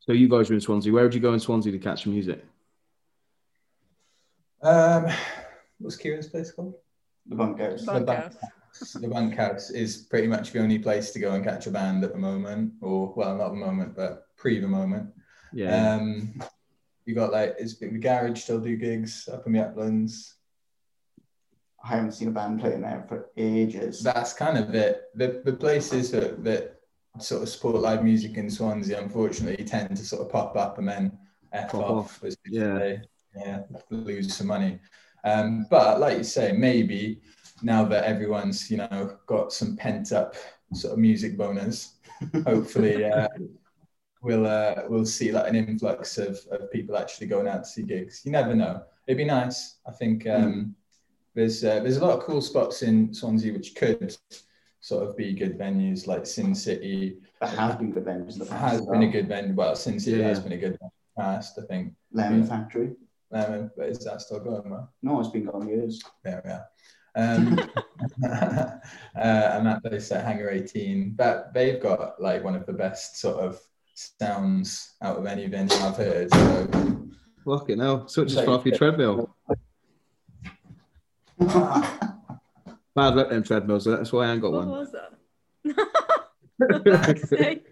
so 0.00 0.12
you 0.12 0.28
guys 0.28 0.50
were 0.50 0.54
in 0.54 0.60
Swansea. 0.60 0.92
Where 0.92 1.04
would 1.04 1.14
you 1.14 1.20
go 1.20 1.32
in 1.32 1.40
Swansea 1.40 1.72
to 1.72 1.78
catch 1.78 2.06
music? 2.06 2.44
Um, 4.62 5.06
what's 5.78 5.96
Kieran's 5.96 6.28
place 6.28 6.50
called? 6.52 6.74
The 7.26 7.34
bunkhouse. 7.36 7.82
Bunk- 7.84 8.06
Bunkhouse. 8.06 8.36
The 8.80 9.08
bunkhouse 9.08 9.70
is 9.70 9.96
pretty 10.10 10.26
much 10.26 10.52
the 10.52 10.60
only 10.60 10.78
place 10.78 11.10
to 11.12 11.18
go 11.18 11.32
and 11.32 11.44
catch 11.44 11.66
a 11.66 11.70
band 11.70 12.04
at 12.04 12.12
the 12.12 12.18
moment, 12.18 12.72
or 12.80 13.12
well, 13.16 13.36
not 13.36 13.50
the 13.50 13.56
moment, 13.56 13.94
but 13.96 14.26
pre 14.36 14.58
the 14.60 14.68
moment. 14.68 15.10
Yeah. 15.52 15.94
Um, 15.94 16.40
you 17.04 17.14
got 17.14 17.32
like 17.32 17.56
is 17.58 17.78
the 17.78 17.86
garage 17.88 18.42
still 18.42 18.60
do 18.60 18.76
gigs 18.76 19.28
up 19.32 19.46
in 19.46 19.52
the 19.52 19.60
uplands? 19.66 20.34
I 21.82 21.88
haven't 21.88 22.12
seen 22.12 22.28
a 22.28 22.32
band 22.32 22.60
playing 22.60 22.82
there 22.82 23.04
for 23.08 23.30
ages. 23.36 24.02
That's 24.02 24.32
kind 24.32 24.58
of 24.58 24.74
it. 24.74 25.04
The 25.14 25.42
the 25.44 25.52
places 25.52 26.10
that 26.10 26.44
that 26.44 26.80
sort 27.20 27.42
of 27.42 27.48
support 27.48 27.76
live 27.76 28.04
music 28.04 28.36
in 28.36 28.50
Swansea, 28.50 29.00
unfortunately, 29.00 29.64
tend 29.64 29.96
to 29.96 30.04
sort 30.04 30.22
of 30.22 30.30
pop 30.30 30.56
up 30.56 30.78
and 30.78 30.88
then 30.88 31.18
f 31.52 31.70
Pop 31.72 31.82
off. 31.82 31.90
off. 31.90 32.24
as 32.24 32.36
they 32.44 32.58
Yeah. 32.58 32.96
yeah, 33.36 33.62
lose 33.90 34.34
some 34.34 34.48
money. 34.48 34.78
Um, 35.24 35.66
but 35.70 35.98
like 36.00 36.18
you 36.18 36.24
say, 36.24 36.52
maybe 36.52 37.20
now 37.62 37.84
that 37.84 38.04
everyone's 38.04 38.70
you 38.70 38.78
know 38.78 39.16
got 39.26 39.52
some 39.52 39.76
pent 39.76 40.12
up 40.12 40.34
sort 40.72 40.92
of 40.92 40.98
music 40.98 41.36
bonus, 41.36 41.96
hopefully 42.46 43.04
uh, 43.04 43.28
we'll 44.22 44.46
uh, 44.46 44.82
we'll 44.88 45.06
see 45.06 45.32
like 45.32 45.48
an 45.48 45.56
influx 45.56 46.18
of, 46.18 46.38
of 46.50 46.70
people 46.72 46.96
actually 46.96 47.26
going 47.26 47.48
out 47.48 47.64
to 47.64 47.68
see 47.70 47.82
gigs. 47.82 48.22
You 48.24 48.32
never 48.32 48.54
know. 48.54 48.82
It'd 49.06 49.18
be 49.18 49.24
nice. 49.24 49.78
I 49.86 49.92
think 49.92 50.26
um, 50.26 50.74
there's 51.34 51.64
uh, 51.64 51.80
there's 51.80 51.96
a 51.96 52.04
lot 52.04 52.18
of 52.18 52.24
cool 52.24 52.40
spots 52.40 52.82
in 52.82 53.12
Swansea 53.14 53.52
which 53.52 53.74
could 53.74 54.16
sort 54.80 55.08
of 55.08 55.16
be 55.16 55.32
good 55.32 55.58
venues 55.58 56.06
like 56.06 56.26
Sin 56.26 56.54
City 56.54 57.18
that 57.40 57.50
has 57.50 57.76
been 57.76 57.90
good 57.90 58.04
venues 58.04 58.34
in 58.34 58.40
the 58.40 58.46
past. 58.46 58.72
has 58.72 58.80
as 58.80 58.86
been 58.86 59.02
a 59.02 59.08
good 59.08 59.28
venue. 59.28 59.54
Well, 59.54 59.76
Sin 59.76 60.00
City 60.00 60.22
has 60.22 60.40
been 60.40 60.52
a 60.52 60.56
good 60.56 60.78
venue 60.78 60.90
in 60.92 61.14
the 61.16 61.22
past. 61.22 61.58
I 61.58 61.66
think. 61.66 61.94
Lemon 62.12 62.40
Yeah. 62.40 62.46
Factory. 62.46 62.92
Um, 63.30 63.70
but 63.76 63.88
is 63.88 63.98
that 64.04 64.22
still 64.22 64.40
going 64.40 64.70
well? 64.70 64.90
No, 65.02 65.20
it's 65.20 65.28
been 65.28 65.44
gone 65.44 65.68
years. 65.68 66.02
We 66.24 66.30
are. 66.30 66.66
Um, 67.18 67.58
uh, 68.24 68.78
and 69.16 69.66
that 69.66 69.82
place 69.84 70.10
at 70.12 70.24
Hangar 70.24 70.50
18, 70.50 71.14
but 71.16 71.52
they've 71.52 71.82
got 71.82 72.20
like 72.22 72.42
one 72.44 72.54
of 72.54 72.64
the 72.64 72.72
best 72.72 73.18
sort 73.18 73.36
of 73.44 73.60
sounds 73.94 74.94
out 75.02 75.16
of 75.18 75.26
any 75.26 75.46
venue 75.48 75.74
I've 75.76 75.96
heard. 75.96 76.32
So, 76.32 77.08
Fucking 77.44 77.80
hell. 77.80 78.06
Switch 78.08 78.34
Like- 78.34 78.44
us 78.44 78.48
off 78.48 78.64
your 78.66 78.76
treadmill. 78.76 79.34
Bad 81.38 83.14
luck 83.14 83.28
them 83.30 83.42
treadmills. 83.42 83.84
so 83.84 83.90
That's 83.96 84.12
why 84.12 84.26
I 84.26 84.32
ain't 84.32 84.40
got 84.42 84.52
What 84.52 84.66
one. 84.66 84.78
was 84.78 84.92
that? 84.92 85.12
For 86.58 87.04
fuck's 87.04 87.28
sake. 87.28 87.66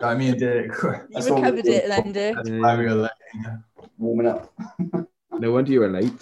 I 0.00 0.14
mean, 0.16 0.36
Dick, 0.38 0.72
You 0.82 0.94
That's 1.10 1.28
all 1.28 1.36
we 1.36 1.42
recovered 1.42 1.66
it 1.66 1.88
then, 1.88 2.12
Dick. 2.12 2.34
that's 2.34 2.50
why 2.50 2.76
we 2.76 2.84
were 2.84 2.94
letting 2.94 3.16
you 3.34 3.42
know. 3.42 3.58
Warming 3.98 4.26
up. 4.26 4.52
No 5.38 5.52
wonder 5.52 5.70
you 5.70 5.80
were 5.80 5.88
late. 5.90 6.12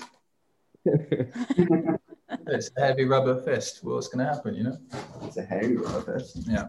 It's 0.84 2.70
a 2.76 2.80
heavy 2.80 3.04
rubber 3.04 3.40
fist. 3.42 3.80
What's 3.82 4.08
going 4.08 4.24
to 4.24 4.32
happen, 4.32 4.54
you 4.54 4.64
know? 4.64 4.78
It's 5.22 5.36
a 5.36 5.42
heavy 5.42 5.76
rubber 5.76 6.18
fist. 6.18 6.38
Yeah. 6.46 6.68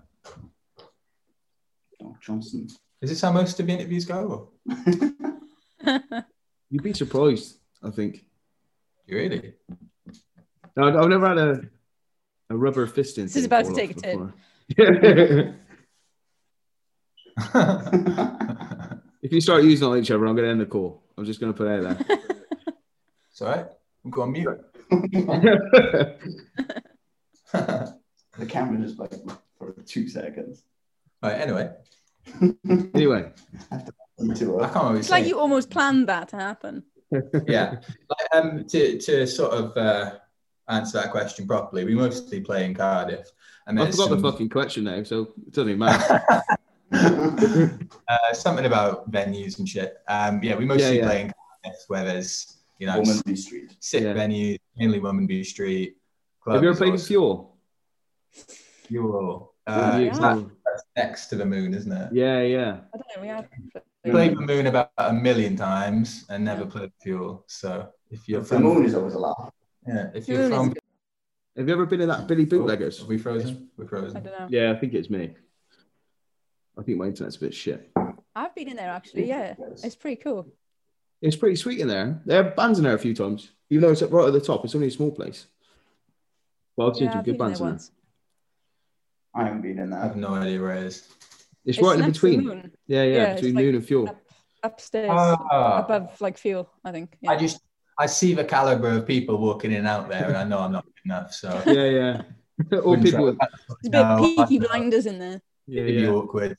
Oh, 2.03 2.15
Johnson. 2.19 2.67
Is 3.01 3.09
this 3.09 3.21
how 3.21 3.31
most 3.31 3.59
of 3.59 3.67
the 3.67 3.73
interviews 3.73 4.05
go? 4.05 4.49
You'd 6.69 6.83
be 6.83 6.93
surprised, 6.93 7.57
I 7.83 7.89
think. 7.89 8.25
You 9.07 9.17
really? 9.17 9.53
No, 10.75 10.99
I've 10.99 11.09
never 11.09 11.27
had 11.27 11.37
a, 11.37 11.61
a 12.49 12.57
rubber 12.57 12.87
fist 12.87 13.17
in. 13.17 13.25
This 13.25 13.35
is 13.35 13.45
about 13.45 13.65
to 13.65 13.73
take 13.73 13.91
a 13.91 13.93
turn. 13.95 14.33
turn. 14.77 15.59
if 19.21 19.31
you 19.31 19.41
start 19.41 19.63
using 19.63 19.87
it 19.87 19.91
on 19.91 19.97
each 19.97 20.11
other, 20.11 20.25
I'm 20.25 20.35
going 20.35 20.45
to 20.45 20.51
end 20.51 20.61
the 20.61 20.65
call. 20.65 21.03
I'm 21.17 21.25
just 21.25 21.39
going 21.39 21.53
to 21.53 21.57
put 21.57 21.67
it 21.67 21.85
out 21.85 22.19
it's 23.31 23.41
all 23.41 23.47
right. 23.47 23.65
We'll 24.03 24.11
go 24.11 24.21
on 24.23 24.31
mute. 24.31 24.59
the 27.51 28.45
camera 28.47 28.81
just 28.81 28.99
like 28.99 29.13
for 29.57 29.73
two 29.85 30.07
seconds. 30.07 30.63
right, 31.21 31.33
anyway, 31.33 31.71
there. 32.39 32.55
anyway, 32.93 33.31
Into 34.17 34.59
I 34.59 34.67
a, 34.67 34.71
can't 34.71 34.85
always 34.85 34.99
It's 35.01 35.09
like 35.09 35.27
you 35.27 35.39
almost 35.39 35.69
planned 35.69 36.07
that 36.07 36.29
to 36.29 36.37
happen. 36.37 36.83
yeah. 37.47 37.75
Like, 38.09 38.27
um, 38.33 38.65
to, 38.65 38.97
to 38.99 39.27
sort 39.27 39.53
of 39.53 39.77
uh, 39.77 40.17
answer 40.69 40.99
that 40.99 41.11
question 41.11 41.47
properly, 41.47 41.85
we 41.85 41.95
mostly 41.95 42.41
play 42.41 42.65
in 42.65 42.73
Cardiff. 42.73 43.27
And 43.67 43.79
I 43.79 43.83
there's 43.83 43.97
forgot 43.97 44.15
the 44.15 44.31
fucking 44.31 44.49
question 44.49 44.85
now, 44.85 45.03
so 45.03 45.33
it 45.45 45.53
doesn't 45.53 45.69
even 45.69 45.79
matter. 45.79 46.23
uh, 46.93 48.33
something 48.33 48.65
about 48.65 49.11
venues 49.11 49.59
and 49.59 49.67
shit. 49.67 49.97
Um, 50.07 50.41
yeah, 50.43 50.55
we 50.55 50.65
mostly 50.65 50.97
Yeah, 50.97 51.01
yeah. 51.01 51.05
play 51.05 51.21
in 51.21 51.33
Cardiff 51.63 51.81
where 51.87 52.05
there's, 52.05 52.57
you 52.81 52.87
know, 52.87 52.99
Womanby 52.99 53.37
Street. 53.37 53.75
sick 53.79 54.01
Yeah. 54.03 54.13
venues, 54.15 54.57
mainly 54.75 54.99
Womanby 54.99 55.45
Street. 55.45 55.97
Have 56.47 56.63
you 56.63 56.69
ever 56.69 56.77
played 56.77 56.89
or 56.89 56.93
with 56.93 57.05
Fuel? 57.07 57.57
Fuel. 58.87 59.53
Uh, 59.67 59.99
Yeah, 60.03 60.13
that- 60.17 60.49
that's 60.65 60.83
next 60.95 61.27
to 61.27 61.35
the 61.35 61.45
moon, 61.45 61.75
isn't 61.75 61.91
it? 61.91 62.11
yeah, 62.11 62.41
yeah. 62.41 62.81
I 62.91 62.97
don't 62.97 63.07
know. 63.15 63.21
We 63.21 63.27
have. 63.27 63.47
Played 64.03 64.35
the 64.35 64.41
moon 64.41 64.65
about 64.65 64.89
a 64.97 65.13
million 65.13 65.55
times 65.55 66.25
and 66.29 66.43
never 66.43 66.65
played 66.65 66.91
fuel. 67.03 67.43
So 67.47 67.93
if 68.09 68.27
you're 68.27 68.43
from 68.43 68.63
The 68.63 68.69
moon 68.69 68.85
is 68.85 68.95
always 68.95 69.13
a 69.13 69.19
laugh. 69.19 69.51
yeah, 69.87 70.09
if 70.15 70.27
Moon 70.27 70.39
you're 70.39 70.49
from. 70.49 70.73
Have 71.55 71.67
you 71.67 71.73
ever 71.73 71.85
been 71.85 72.01
in 72.01 72.07
that 72.09 72.25
Billy 72.27 72.45
Bootleggers? 72.45 73.03
are 73.03 73.05
we 73.05 73.19
frozen? 73.19 73.69
We're 73.77 73.85
I 73.85 73.87
frozen. 73.87 74.23
don't 74.23 74.39
know. 74.39 74.47
Yeah, 74.49 74.71
I 74.71 74.75
think 74.79 74.95
it's 74.95 75.11
me. 75.11 75.35
I 76.75 76.81
think 76.81 76.97
my 76.97 77.05
internet's 77.07 77.35
a 77.35 77.41
bit 77.41 77.53
shit. 77.53 77.91
I've 78.35 78.55
been 78.55 78.69
in 78.69 78.75
there 78.77 78.89
actually. 78.89 79.27
Yeah, 79.27 79.53
it's 79.83 79.95
pretty 79.95 80.15
cool. 80.19 80.47
It's 81.21 81.35
pretty 81.35 81.55
sweet 81.55 81.79
in 81.79 81.87
there. 81.87 82.21
There 82.25 82.39
are 82.43 82.51
bands 82.51 82.79
in 82.79 82.83
there 82.85 82.95
a 82.95 82.99
few 82.99 83.13
times, 83.13 83.51
even 83.69 83.83
though 83.83 83.91
it's 83.91 84.01
right 84.01 84.27
at 84.27 84.33
the 84.33 84.41
top. 84.41 84.65
It's 84.65 84.73
only 84.75 84.87
a 84.87 84.91
small 84.91 85.11
place. 85.11 85.45
Well, 86.75 86.89
I've 86.89 86.95
seen 86.95 87.05
Yeah, 87.05 87.11
some 87.11 87.19
I've 87.19 87.25
good 87.25 87.37
bands 87.37 87.59
there 87.59 87.67
in 87.67 87.73
there. 87.73 87.73
once. 87.73 87.91
I 89.35 89.43
haven't 89.45 89.61
been 89.61 89.79
in 89.79 89.89
there. 89.91 89.99
I 89.99 90.03
have 90.03 90.15
no 90.15 90.29
idea 90.33 90.59
where 90.61 90.75
it 90.75 90.83
is. 90.85 91.07
It's, 91.63 91.79
right 91.79 91.93
in 91.93 92.01
next 92.01 92.19
to 92.19 92.27
the 92.27 92.37
between. 92.37 92.47
moon, 92.47 92.71
Yeah, 92.87 93.03
yeah, 93.03 93.13
Yeah, 93.13 93.23
it's 93.33 93.41
between 93.41 93.55
like- 93.55 93.65
Moon 93.65 93.75
and 93.75 93.85
Fuel. 93.85 94.09
up, 94.09 94.21
upstairs, 94.63 95.09
Ah. 95.13 95.83
above 95.85 96.19
like 96.19 96.37
fuel. 96.37 96.69
I 96.83 96.91
think. 96.91 97.17
Yeah. 97.21 97.31
I 97.31 97.37
just 97.37 97.61
I 97.99 98.07
see 98.07 98.33
the 98.33 98.43
caliber 98.43 98.89
of 98.89 99.05
people 99.05 99.37
walking 99.37 99.71
in 99.71 99.79
and 99.79 99.87
out 99.87 100.09
there, 100.09 100.25
and 100.27 100.35
I 100.37 100.43
know 100.43 100.57
I'm 100.59 100.71
not 100.71 100.85
good 100.85 101.05
enough. 101.05 101.33
So 101.33 101.49
Yeah, 101.67 102.23
yeah. 102.71 102.79
All 102.79 102.97
people. 102.97 103.25
With, 103.25 103.37
There's 103.37 103.85
a 103.85 103.89
bit 103.89 103.91
No, 103.91 104.17
peaky 104.47 104.59
blinders 104.59 105.05
in 105.05 105.19
there. 105.19 105.39
yeah, 105.67 105.81
it'd 105.83 105.95
be 105.97 106.01
yeah. 106.01 106.09
awkward 106.09 106.57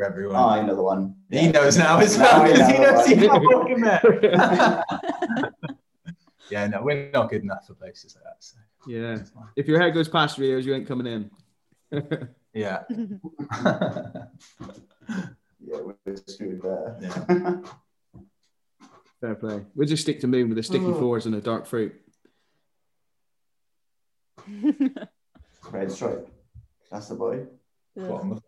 for 0.00 0.06
everyone. 0.06 0.36
Oh, 0.36 0.48
I 0.48 0.62
know 0.62 0.74
the 0.74 0.82
one. 0.82 1.14
He 1.30 1.48
knows 1.48 1.76
now 1.76 1.98
as 1.98 2.16
well 2.16 2.40
I 2.40 2.52
because 2.52 2.68
he 2.70 2.78
knows 2.78 3.06
he's 3.06 3.18
right. 3.18 3.26
not 3.26 3.42
walking 3.42 3.80
there. 3.82 4.84
yeah, 6.50 6.66
no, 6.68 6.80
we're 6.82 7.10
not 7.10 7.28
good 7.28 7.42
enough 7.42 7.66
for 7.66 7.74
places 7.74 8.16
like 8.16 8.24
that. 8.24 8.36
So. 8.38 8.56
yeah. 8.86 9.18
If 9.56 9.68
your 9.68 9.78
hair 9.78 9.90
goes 9.90 10.08
past 10.08 10.38
your 10.38 10.46
ears, 10.46 10.64
you 10.64 10.74
ain't 10.74 10.88
coming 10.88 11.06
in. 11.06 11.30
Yeah. 12.52 12.82
Yeah, 15.62 15.76
we're 15.82 16.16
screwed 16.26 16.62
there. 16.62 16.96
Yeah. 17.00 17.58
Fair 19.20 19.34
play. 19.36 19.62
We'll 19.76 19.86
just 19.86 20.02
stick 20.02 20.18
to 20.20 20.26
moon 20.26 20.48
with 20.48 20.56
the 20.56 20.62
sticky 20.62 20.86
Oh. 20.86 20.94
floors 20.94 21.26
and 21.26 21.34
the 21.34 21.40
dark 21.40 21.66
fruit. 21.66 21.94
Red 25.70 25.92
stripe. 25.92 26.28
That's 26.90 27.08
the 27.08 27.14
boy 27.14 27.46
Bottom. 27.94 28.40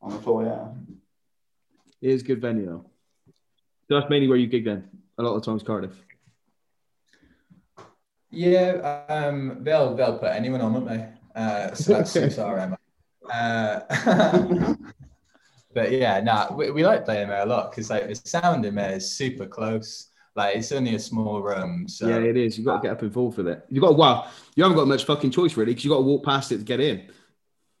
On 0.00 0.12
the 0.12 0.18
floor. 0.18 0.44
Yeah. 0.44 0.68
It 2.00 2.10
is 2.10 2.22
a 2.22 2.24
good 2.24 2.40
venue 2.40 2.66
though. 2.66 2.84
So 3.88 3.98
that's 3.98 4.10
mainly 4.10 4.28
where 4.28 4.36
you 4.36 4.46
gig 4.46 4.64
then. 4.64 4.88
A 5.18 5.22
lot 5.22 5.34
of 5.34 5.44
times 5.44 5.62
Cardiff. 5.62 5.96
Yeah, 8.30 9.04
um, 9.08 9.58
they'll 9.62 9.94
they'll 9.94 10.18
put 10.18 10.32
anyone 10.32 10.60
on, 10.60 10.74
won't 10.74 10.88
they? 10.88 11.08
Uh, 11.34 11.74
so 11.74 11.94
that 11.94 12.08
suits 12.08 12.38
our 12.38 12.58
Emma. 12.58 12.78
Uh, 13.32 14.74
but 15.74 15.92
yeah, 15.92 16.20
nah, 16.20 16.54
we, 16.54 16.70
we 16.70 16.84
like 16.84 17.04
playing 17.04 17.28
there 17.28 17.42
a 17.42 17.46
lot 17.46 17.70
because 17.70 17.90
like 17.90 18.06
the 18.06 18.14
sound 18.14 18.64
in 18.64 18.74
there 18.74 18.92
is 18.92 19.10
super 19.10 19.46
close. 19.46 20.08
Like 20.36 20.56
it's 20.56 20.70
only 20.72 20.94
a 20.94 20.98
small 21.00 21.40
room, 21.40 21.88
so 21.88 22.06
yeah, 22.06 22.18
it 22.18 22.36
is. 22.36 22.56
You've 22.56 22.66
got 22.66 22.82
to 22.82 22.88
get 22.88 22.92
up 22.92 23.02
involved 23.02 23.38
with 23.38 23.48
it. 23.48 23.64
You've 23.70 23.82
got 23.82 23.96
well, 23.96 24.30
you 24.54 24.62
haven't 24.62 24.78
got 24.78 24.86
much 24.86 25.04
fucking 25.04 25.30
choice 25.30 25.56
really 25.56 25.72
because 25.72 25.84
you've 25.84 25.92
got 25.92 25.98
to 25.98 26.04
walk 26.04 26.24
past 26.24 26.52
it 26.52 26.58
to 26.58 26.64
get 26.64 26.80
in. 26.80 27.10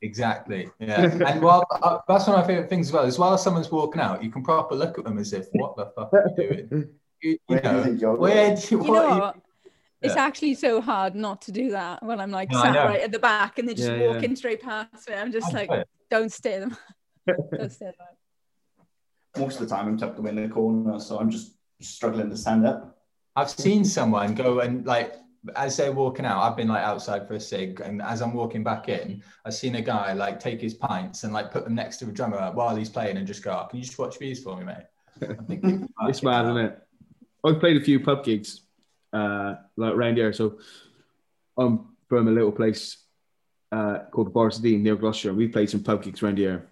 Exactly. 0.02 0.70
Yeah, 0.78 1.02
and 1.26 1.42
while 1.42 1.64
uh, 1.70 1.98
that's 2.08 2.26
one 2.26 2.36
of 2.38 2.42
my 2.42 2.46
favorite 2.46 2.68
things 2.68 2.88
as 2.88 2.92
well. 2.92 3.04
Is 3.04 3.18
while 3.18 3.36
someone's 3.38 3.70
walking 3.70 4.00
out, 4.00 4.22
you 4.22 4.30
can 4.30 4.42
proper 4.42 4.74
look 4.74 4.98
at 4.98 5.04
them 5.04 5.18
as 5.18 5.32
if, 5.32 5.46
"What 5.52 5.76
the 5.76 5.86
fuck 5.94 6.12
are 6.12 6.24
you 6.36 6.66
doing?" 6.68 6.88
You, 7.20 7.30
you 7.32 7.38
Where 7.48 7.62
know, 7.62 7.84
you're 7.84 8.14
where 8.16 8.54
do 8.54 8.62
you, 8.62 8.80
You 8.84 8.86
know 8.86 8.92
what 8.92 9.04
are 9.06 9.14
you- 9.16 9.20
what? 9.20 9.36
It's 10.00 10.14
Yeah. 10.14 10.22
actually 10.22 10.54
so 10.54 10.80
hard 10.80 11.16
not 11.16 11.42
to 11.42 11.50
do 11.52 11.72
that 11.72 12.00
when 12.04 12.20
I'm 12.20 12.30
like 12.30 12.48
No, 12.52 12.62
sat 12.62 12.76
right 12.76 13.00
at 13.00 13.10
the 13.10 13.18
back 13.18 13.58
and 13.58 13.66
they're 13.66 13.74
just 13.74 13.88
Yeah, 13.90 13.96
yeah. 13.96 14.12
walking 14.12 14.36
straight 14.36 14.62
past 14.62 15.08
me. 15.08 15.16
I'm 15.16 15.32
just 15.32 15.52
I 15.52 15.58
like, 15.58 15.68
know 15.70 15.82
don't 16.10 16.30
stare 16.30 16.60
them. 16.60 16.76
don't 17.26 17.72
stare 17.72 17.92
them. 17.98 18.86
Most 19.36 19.60
of 19.60 19.68
the 19.68 19.74
time, 19.74 19.88
I'm 19.88 19.98
tucked 19.98 20.18
away 20.20 20.30
in 20.30 20.36
the 20.36 20.48
corner, 20.48 21.00
so 21.00 21.18
I'm 21.18 21.28
just 21.30 21.56
struggling 21.80 22.30
to 22.30 22.36
stand 22.36 22.64
up. 22.64 22.98
I've 23.34 23.50
seen 23.50 23.84
someone 23.84 24.36
go 24.36 24.60
and 24.60 24.86
like 24.86 25.14
as 25.56 25.76
they're 25.76 25.92
walking 25.92 26.24
out, 26.24 26.42
I've 26.42 26.56
been 26.56 26.68
like 26.68 26.82
outside 26.82 27.26
for 27.26 27.34
a 27.34 27.40
cig, 27.40 27.80
and 27.80 28.02
as 28.02 28.20
I'm 28.20 28.32
walking 28.34 28.62
back 28.64 28.88
in, 28.88 29.22
I've 29.44 29.54
seen 29.54 29.76
a 29.76 29.82
guy 29.82 30.12
like 30.12 30.40
take 30.40 30.60
his 30.60 30.74
pints 30.74 31.24
and 31.24 31.32
like 31.32 31.50
put 31.50 31.64
them 31.64 31.74
next 31.74 31.98
to 31.98 32.08
a 32.08 32.12
drummer 32.12 32.50
while 32.52 32.74
he's 32.76 32.88
playing 32.90 33.16
and 33.16 33.26
just 33.26 33.42
go, 33.42 33.52
oh, 33.52 33.66
"Can 33.68 33.78
you 33.78 33.84
just 33.84 33.98
watch 33.98 34.18
these 34.18 34.42
for 34.42 34.56
me, 34.56 34.64
mate?" 34.64 34.86
I'm 35.22 35.46
thinking, 35.46 35.88
It's 36.02 36.22
mad, 36.22 36.44
isn't 36.46 36.56
it? 36.58 36.78
I've 37.44 37.60
played 37.60 37.76
a 37.76 37.84
few 37.84 38.00
pub 38.00 38.24
gigs, 38.24 38.62
uh, 39.12 39.54
like 39.76 39.94
around 39.94 40.16
here. 40.16 40.32
So 40.32 40.58
I'm 41.56 41.86
from 42.08 42.28
a 42.28 42.32
little 42.32 42.52
place 42.52 42.98
uh, 43.72 44.00
called 44.10 44.32
Barsdean 44.32 44.80
near 44.80 44.96
Gloucester, 44.96 45.28
and 45.28 45.38
we 45.38 45.48
played 45.48 45.70
some 45.70 45.82
pub 45.82 46.02
gigs 46.02 46.22
around 46.22 46.38
here. 46.38 46.66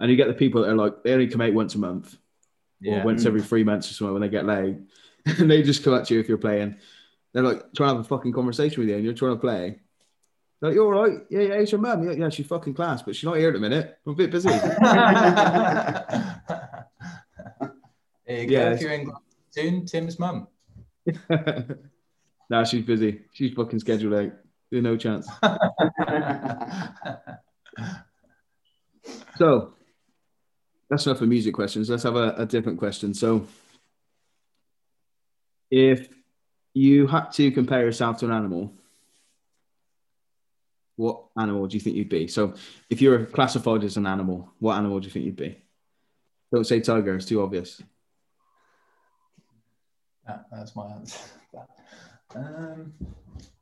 And 0.00 0.10
you 0.10 0.16
get 0.16 0.26
the 0.26 0.34
people 0.34 0.62
that 0.62 0.70
are 0.70 0.76
like, 0.76 1.02
they 1.02 1.12
only 1.12 1.28
come 1.28 1.40
out 1.40 1.52
once 1.54 1.76
a 1.76 1.78
month 1.78 2.16
Yeah. 2.80 3.00
or 3.02 3.04
once 3.04 3.24
every 3.26 3.42
three 3.42 3.62
months 3.62 3.90
or 3.90 3.94
something 3.94 4.12
when 4.14 4.22
they 4.22 4.28
get 4.28 4.44
laid. 4.44 4.82
and 5.38 5.50
they 5.50 5.62
just 5.62 5.84
come 5.84 5.94
up 5.94 6.04
to 6.06 6.14
you 6.14 6.20
if 6.20 6.28
you're 6.28 6.36
playing. 6.36 6.76
They're 7.34 7.42
like 7.42 7.60
trying 7.74 7.90
to 7.90 7.96
have 7.96 8.00
a 8.00 8.08
fucking 8.08 8.32
conversation 8.32 8.80
with 8.80 8.88
you 8.88 8.94
and 8.96 9.04
you're 9.04 9.12
trying 9.12 9.34
to 9.34 9.40
play. 9.40 9.80
They're 10.60 10.70
like, 10.70 10.74
you're 10.74 10.94
all 10.94 11.02
right. 11.02 11.18
Yeah, 11.28 11.40
yeah, 11.40 11.54
it's 11.54 11.72
your 11.72 11.80
mum. 11.82 12.02
You're 12.02 12.14
yeah, 12.16 12.30
she's 12.30 12.46
fucking 12.46 12.72
class, 12.74 13.02
but 13.02 13.14
she's 13.14 13.24
not 13.24 13.36
here 13.36 13.48
at 13.48 13.54
the 13.54 13.60
minute. 13.60 13.98
I'm 14.06 14.12
a 14.12 14.16
bit 14.16 14.30
busy. 14.30 14.48
There 18.26 18.42
you 18.42 18.48
Yeah, 18.48 18.70
go. 18.70 18.72
If 18.72 18.80
you're 18.80 18.92
in 18.92 19.12
soon, 19.50 19.84
Tim's 19.84 20.18
mum. 20.18 20.48
nah, 22.48 22.64
she's 22.64 22.84
busy. 22.84 23.20
She's 23.32 23.52
fucking 23.52 23.80
scheduled 23.80 24.14
out. 24.14 24.32
There's 24.70 24.82
no 24.82 24.96
chance. 24.96 25.28
So 29.36 29.74
that's 30.88 31.06
enough 31.06 31.18
for 31.18 31.26
music 31.26 31.54
questions. 31.54 31.90
Let's 31.90 32.04
have 32.04 32.16
a, 32.16 32.34
a 32.38 32.46
different 32.46 32.78
question. 32.78 33.14
So 33.14 33.46
if 35.70 36.08
you 36.74 37.06
had 37.06 37.30
to 37.32 37.50
compare 37.52 37.80
yourself 37.80 38.18
to 38.18 38.26
an 38.26 38.32
animal, 38.32 38.72
what 40.96 41.24
animal 41.38 41.66
do 41.66 41.74
you 41.76 41.80
think 41.80 41.96
you'd 41.96 42.08
be? 42.08 42.26
So 42.28 42.54
if 42.90 43.00
you're 43.00 43.24
classified 43.26 43.82
as 43.84 43.96
an 43.96 44.06
animal, 44.06 44.52
what 44.58 44.76
animal 44.76 45.00
do 45.00 45.06
you 45.06 45.10
think 45.10 45.24
you'd 45.24 45.36
be? 45.36 45.56
Don't 46.52 46.66
say 46.66 46.80
tiger, 46.80 47.14
it's 47.16 47.26
too 47.26 47.42
obvious. 47.42 47.80
That- 50.26 50.46
that's 50.52 50.74
my 50.76 50.88
answer. 50.92 51.18
Um, 52.36 52.92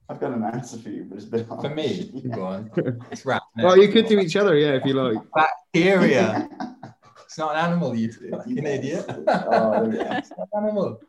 I've 0.08 0.18
got 0.18 0.32
an 0.32 0.44
answer 0.44 0.78
for 0.78 0.88
you, 0.88 1.04
but 1.04 1.16
it's 1.18 1.26
a 1.26 1.30
bit 1.30 1.46
hard. 1.46 1.60
for 1.60 1.68
me, 1.74 2.10
Yeah. 2.14 2.34
go 2.34 2.42
on. 2.44 2.70
It's 3.10 3.26
rat. 3.26 3.42
Well, 3.58 3.76
you 3.76 3.88
could 3.88 4.06
do 4.06 4.18
each 4.18 4.34
other, 4.34 4.56
yeah, 4.56 4.76
if 4.76 4.86
you 4.86 4.94
like. 4.94 5.18
bacteria. 5.34 6.48
It's 7.26 7.36
not 7.38 7.54
an 7.54 7.64
animal, 7.66 7.94
you 7.94 8.10
fucking 8.12 8.64
idiot. 8.64 9.04
Oh, 9.08 9.72
there 9.72 9.84
we 9.84 9.96
go. 9.96 10.00
it's 10.10 10.30
not 10.30 10.48
an 10.54 10.64
animal. 10.64 11.00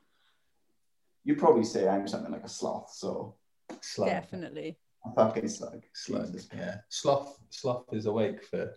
You'd 1.23 1.39
probably 1.39 1.63
say 1.63 1.87
I'm 1.87 2.07
something 2.07 2.31
like 2.31 2.43
a 2.43 2.49
sloth, 2.49 2.91
so 2.93 3.35
Slug. 3.81 4.09
Definitely. 4.09 4.77
a 5.05 5.13
fucking 5.13 5.47
slug. 5.47 5.83
Slug. 5.93 6.27
Jesus. 6.33 6.49
Yeah. 6.55 6.77
Sloth. 6.89 7.37
Sloth 7.49 7.85
is 7.93 8.05
awake 8.05 8.43
for 8.45 8.73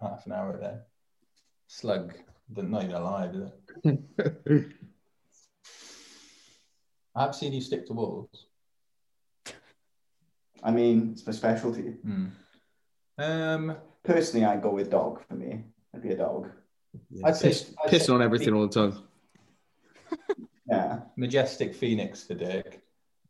half 0.00 0.24
an 0.26 0.32
hour 0.32 0.56
there. 0.58 0.82
Slug. 1.66 2.14
Not 2.54 2.84
even 2.84 2.94
alive, 2.94 3.34
is 3.34 3.50
it? 3.84 4.68
I've 7.16 7.34
seen 7.34 7.52
you 7.52 7.60
stick 7.60 7.86
to 7.86 7.92
walls. 7.92 8.46
I 10.62 10.70
mean, 10.70 11.10
it's 11.12 11.26
my 11.26 11.32
specialty. 11.32 11.82
Hmm. 12.02 12.26
Um, 13.18 13.76
Personally, 14.02 14.44
I'd 14.46 14.62
go 14.62 14.70
with 14.70 14.90
dog 14.90 15.22
for 15.26 15.34
me. 15.34 15.64
I'd 15.94 16.02
be 16.02 16.10
a 16.10 16.16
dog. 16.16 16.50
I'd 17.24 17.36
say- 17.36 17.48
Piss- 17.48 17.74
I'd 17.84 17.90
pissing 17.90 18.06
say- 18.06 18.12
on 18.12 18.22
everything 18.22 18.54
all 18.54 18.66
the 18.68 18.90
time. 18.90 19.03
Yeah. 21.16 21.20
majestic 21.26 21.74
phoenix 21.74 22.24
for 22.24 22.34
Dirk 22.34 22.80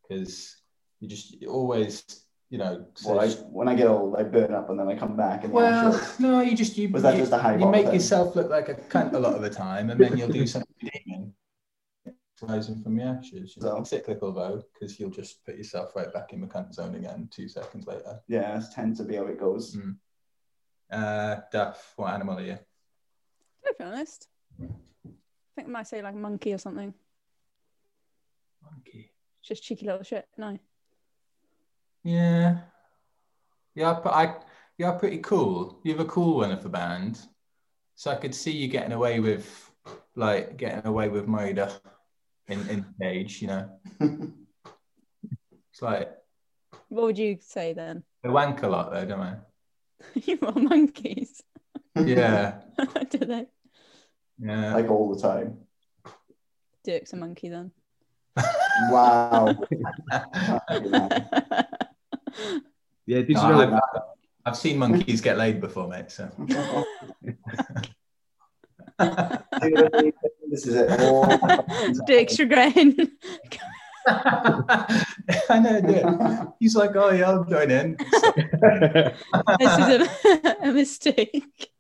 because 0.03 0.57
you 1.01 1.09
just 1.09 1.41
you 1.41 1.49
always, 1.49 2.05
you 2.51 2.59
know. 2.59 2.87
Well, 3.05 3.21
I, 3.21 3.29
when 3.29 3.69
I 3.69 3.75
get 3.75 3.87
old, 3.87 4.17
I 4.17 4.23
burn 4.23 4.55
up 4.55 4.71
and 4.71 4.79
then 4.79 4.89
I 4.89 4.97
come 4.97 5.17
back. 5.17 5.45
And 5.45 5.53
Well, 5.53 5.93
yeah, 5.93 6.07
no, 6.19 6.41
you 6.41 6.57
just 6.57 6.77
you, 6.79 6.89
Was 6.91 7.03
that 7.03 7.15
you, 7.15 7.21
just 7.21 7.33
a 7.33 7.39
high 7.39 7.57
you 7.57 7.69
make 7.69 7.87
thing? 7.87 7.95
yourself 7.95 8.35
look 8.37 8.51
like 8.51 8.69
a 8.69 8.75
cunt 8.75 9.13
a 9.13 9.19
lot 9.19 9.35
of 9.35 9.43
the 9.43 9.51
time, 9.51 9.91
and 9.91 10.01
then 10.01 10.17
you'll 10.17 10.29
do 10.29 10.47
something 10.47 10.75
redeeming, 10.83 11.33
rising 12.43 12.83
from 12.83 12.97
the 12.97 13.03
ashes. 13.05 13.57
You 13.57 13.63
know, 13.63 13.77
So- 13.79 13.85
cyclical 13.85 14.33
though, 14.33 14.63
because 14.73 14.99
you'll 14.99 15.11
just 15.11 15.45
put 15.45 15.57
yourself 15.57 15.95
right 15.97 16.13
back 16.13 16.33
in 16.33 16.41
the 16.41 16.47
cunt 16.47 16.73
zone 16.75 16.95
again 16.95 17.29
two 17.31 17.49
seconds 17.49 17.87
later. 17.87 18.21
yeah, 18.29 18.59
it 18.59 18.65
tends 18.75 18.99
to 19.01 19.05
be 19.05 19.17
how 19.17 19.27
it 19.27 19.39
goes. 19.39 19.77
Mm. 19.77 19.97
Uh, 20.91 21.41
Duff, 21.51 21.93
what 21.97 22.13
animal 22.15 22.39
are 22.39 22.43
you? 22.43 22.59
To 23.67 23.75
be 23.79 23.85
honest, 23.85 24.29
I 24.61 24.67
think 25.57 25.69
I 25.69 25.71
might 25.71 25.87
say 25.87 26.03
like 26.03 26.15
monkey 26.15 26.53
or 26.53 26.59
something. 26.59 26.93
Monkey. 28.65 29.11
Just 29.43 29.63
cheeky 29.63 29.87
little 29.87 30.03
shit. 30.03 30.27
No. 30.39 30.59
Yeah, 32.03 32.59
yeah, 33.75 33.99
but 34.03 34.13
I, 34.13 34.35
you're 34.77 34.93
pretty 34.93 35.19
cool. 35.19 35.81
You're 35.85 36.01
a 36.03 36.05
cool 36.05 36.37
one 36.37 36.51
of 36.53 36.63
the 36.63 36.69
band, 36.69 37.19
so 37.95 38.11
I 38.11 38.17
could 38.17 38.35
see 38.35 38.53
you 38.53 38.69
getting 38.69 38.93
away 38.93 39.21
with, 39.21 39.71
like, 40.15 40.57
getting 40.59 40.87
away 40.87 41.09
with 41.09 41.27
murder 41.27 41.71
in 42.49 42.61
in 42.69 42.85
stage. 42.97 43.41
You 43.41 43.49
know, 43.49 43.71
it's 45.71 45.81
like 45.83 46.11
What 46.89 47.05
would 47.05 47.19
you 47.19 47.39
say 47.41 47.73
then? 47.73 48.03
they 48.23 48.29
wank 48.29 48.63
a 48.63 48.69
lot 48.69 48.93
though, 48.93 49.05
don't 49.07 49.21
I? 49.21 49.37
you 50.15 50.39
are 50.43 50.53
monkeys. 50.59 51.43
Yeah, 51.97 52.61
Do 53.11 53.19
they? 53.19 53.47
yeah. 54.39 54.75
like 54.75 54.91
all 54.91 55.15
the 55.15 55.21
time. 55.23 55.59
Dirk's 56.85 57.15
a 57.15 57.17
monkey 57.17 57.49
then. 57.49 57.71
Wow. 58.91 59.57
Yeah, 63.07 63.19
did 63.19 63.29
you 63.29 63.35
No, 63.35 63.49
know 63.51 63.75
I've, 63.77 64.03
I've 64.47 64.57
seen 64.57 64.79
monkeys 64.79 65.21
get 65.21 65.37
laid 65.37 65.61
before, 65.61 65.87
mate. 65.89 66.11
So 66.11 66.31
this 70.49 70.67
is 70.67 70.75
it. 70.75 71.01
All 71.01 71.27
Dirk's 72.07 72.37
chagrin. 72.37 73.13
I 74.07 75.59
know, 75.63 75.81
yeah. 75.87 76.47
He's 76.59 76.75
like, 76.75 76.97
oh 76.97 77.11
yeah, 77.11 77.29
I'll 77.31 77.45
join 77.45 77.71
in. 77.71 77.97
this 79.59 79.79
is 79.79 80.09
a, 80.35 80.57
a 80.63 80.73
mistake. 80.73 81.71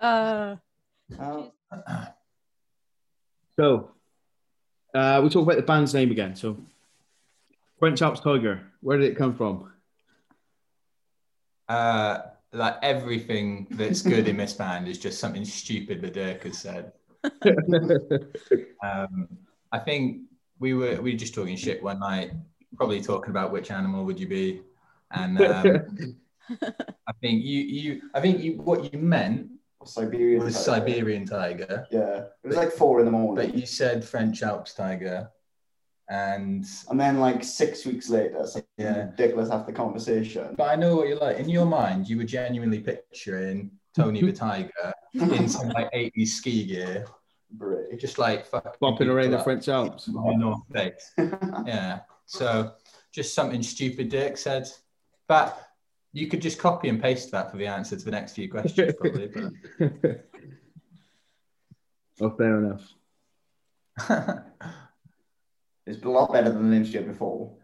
Uh, 0.00 0.56
Oh, 1.20 1.52
So, 3.58 3.90
uh, 4.96 5.20
we 5.22 5.28
talk 5.28 5.42
about 5.42 5.56
the 5.56 5.62
band's 5.62 5.94
name 5.94 6.10
again. 6.10 6.34
So, 6.34 6.56
French 7.78 8.02
Alps 8.02 8.20
Tiger, 8.20 8.60
where 8.80 8.98
did 8.98 9.10
it 9.10 9.16
come 9.16 9.34
from? 9.34 9.70
uh, 11.68 12.18
like 12.52 12.76
everything 12.82 13.66
that's 13.70 14.02
good 14.02 14.28
in 14.28 14.36
this 14.36 14.52
band 14.52 14.88
is 14.88 14.98
just 14.98 15.18
something 15.18 15.44
stupid 15.44 16.00
that 16.02 16.14
Dirk 16.14 16.42
has 16.44 16.58
said. 16.58 16.92
Um, 18.84 19.26
I 19.72 19.78
think 19.80 20.20
we 20.60 20.74
were 20.74 21.00
we 21.00 21.12
were 21.12 21.18
just 21.18 21.34
talking 21.34 21.56
shit 21.56 21.82
one 21.82 21.98
night, 21.98 22.30
probably 22.76 23.00
talking 23.00 23.30
about 23.30 23.50
which 23.50 23.70
animal 23.70 24.04
would 24.04 24.20
you 24.20 24.28
be, 24.28 24.60
and 25.10 25.40
um, 25.40 26.16
I 27.08 27.12
think 27.20 27.42
you 27.42 27.62
you 27.62 28.02
I 28.14 28.20
think 28.20 28.40
you 28.40 28.52
what 28.58 28.92
you 28.92 28.98
meant 29.00 29.50
Siberian. 29.88 30.40
It 30.40 30.44
was 30.44 30.54
tiger. 30.64 30.64
Siberian 30.86 31.26
tiger. 31.26 31.86
Yeah, 31.90 32.24
it 32.42 32.46
was 32.48 32.56
like 32.56 32.72
four 32.72 32.98
in 33.00 33.06
the 33.06 33.12
morning. 33.12 33.46
But 33.46 33.54
you 33.58 33.66
said 33.66 34.04
French 34.04 34.42
Alps 34.42 34.74
tiger, 34.74 35.30
and 36.08 36.64
And 36.90 37.00
then 37.00 37.18
like 37.20 37.42
six 37.42 37.84
weeks 37.84 38.08
later, 38.08 38.46
something 38.46 38.68
Yeah. 38.78 39.06
ridiculous 39.10 39.50
after 39.50 39.72
conversation. 39.72 40.54
but 40.56 40.68
I 40.70 40.76
know 40.76 40.96
what 40.96 41.08
you're 41.08 41.18
like. 41.18 41.38
In 41.38 41.48
your 41.48 41.66
mind, 41.66 42.08
you 42.08 42.16
were 42.18 42.24
genuinely 42.24 42.80
picturing 42.80 43.70
Tony 43.94 44.20
the 44.22 44.32
tiger 44.48 44.92
in 45.14 45.48
some 45.48 45.68
like 45.70 45.90
80s 45.92 46.28
ski 46.28 46.64
gear, 46.66 47.06
Bray. 47.50 47.96
just 47.96 48.18
like 48.18 48.46
fucking 48.46 48.72
Bopping 48.82 49.08
around 49.08 49.30
the 49.32 49.38
French 49.42 49.68
Alps. 49.68 50.06
in 50.08 50.14
North 50.38 50.60
Face. 50.72 51.12
Yeah. 51.66 52.00
So 52.26 52.72
just 53.12 53.34
something 53.34 53.62
stupid 53.62 54.08
Dick 54.10 54.36
said. 54.36 54.68
But 55.28 55.65
you 56.16 56.26
could 56.28 56.40
just 56.40 56.58
copy 56.58 56.88
and 56.88 57.00
paste 57.00 57.30
that 57.32 57.50
for 57.50 57.56
the 57.58 57.66
answer 57.66 57.96
to 57.96 58.04
the 58.04 58.10
next 58.10 58.32
few 58.34 58.50
questions, 58.50 58.94
probably. 59.00 59.30
oh, 62.20 62.30
fair 62.38 62.58
enough. 62.58 62.94
It's 65.88 66.02
a 66.04 66.08
lot 66.08 66.32
better 66.32 66.50
than 66.50 66.64
the 66.68 66.76
names 66.76 66.92
you 66.92 66.98
had 66.98 67.08
before. 67.08 67.54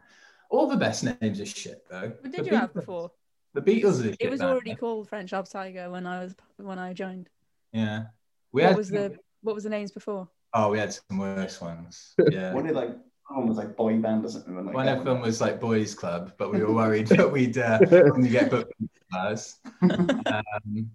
all 0.48 0.68
the 0.68 0.76
best 0.76 1.02
names 1.02 1.40
are 1.40 1.46
shit, 1.46 1.82
though. 1.90 2.10
What 2.20 2.22
The 2.22 2.28
did 2.28 2.46
you 2.46 2.56
have 2.56 2.72
before? 2.72 3.10
The 3.54 3.60
Beatles 3.60 3.98
are 4.00 4.04
shit. 4.04 4.16
It 4.20 4.30
was 4.30 4.38
band. 4.38 4.52
already 4.52 4.76
called 4.76 5.08
French 5.08 5.32
Alps 5.32 5.50
Tiger 5.50 5.90
when 5.90 6.06
I 6.06 6.22
was 6.22 6.36
when 6.56 6.78
I 6.78 6.92
joined. 6.92 7.28
Yeah. 7.72 8.04
We 8.52 8.62
What 8.62 8.68
had 8.68 8.76
was 8.76 8.90
the 8.90 9.18
what 9.40 9.56
was 9.56 9.64
the 9.64 9.70
names 9.70 9.90
before? 9.90 10.28
Oh, 10.54 10.70
we 10.70 10.78
had 10.78 10.92
some 10.92 11.18
worse 11.18 11.60
ones. 11.60 12.14
Yeah. 12.30 12.54
One 12.54 12.68
of 12.68 12.76
like 12.76 12.90
one 13.34 13.48
was 13.48 13.56
like 13.56 13.76
boy 13.76 13.98
band 13.98 14.24
or 14.24 14.28
something. 14.28 14.54
Like 14.54 14.74
One 14.74 14.86
that 14.86 14.98
of 14.98 15.04
them 15.04 15.20
was 15.20 15.40
like 15.40 15.60
boys' 15.60 15.94
club, 15.94 16.32
but 16.38 16.52
we 16.52 16.60
were 16.60 16.72
worried 16.72 17.08
that 17.08 17.30
we'd 17.32 17.58
uh, 17.58 17.78
only 18.12 18.28
get 18.28 18.50
booked 18.50 18.72
in 18.80 18.88
class. 19.10 19.58
Um, 19.82 20.90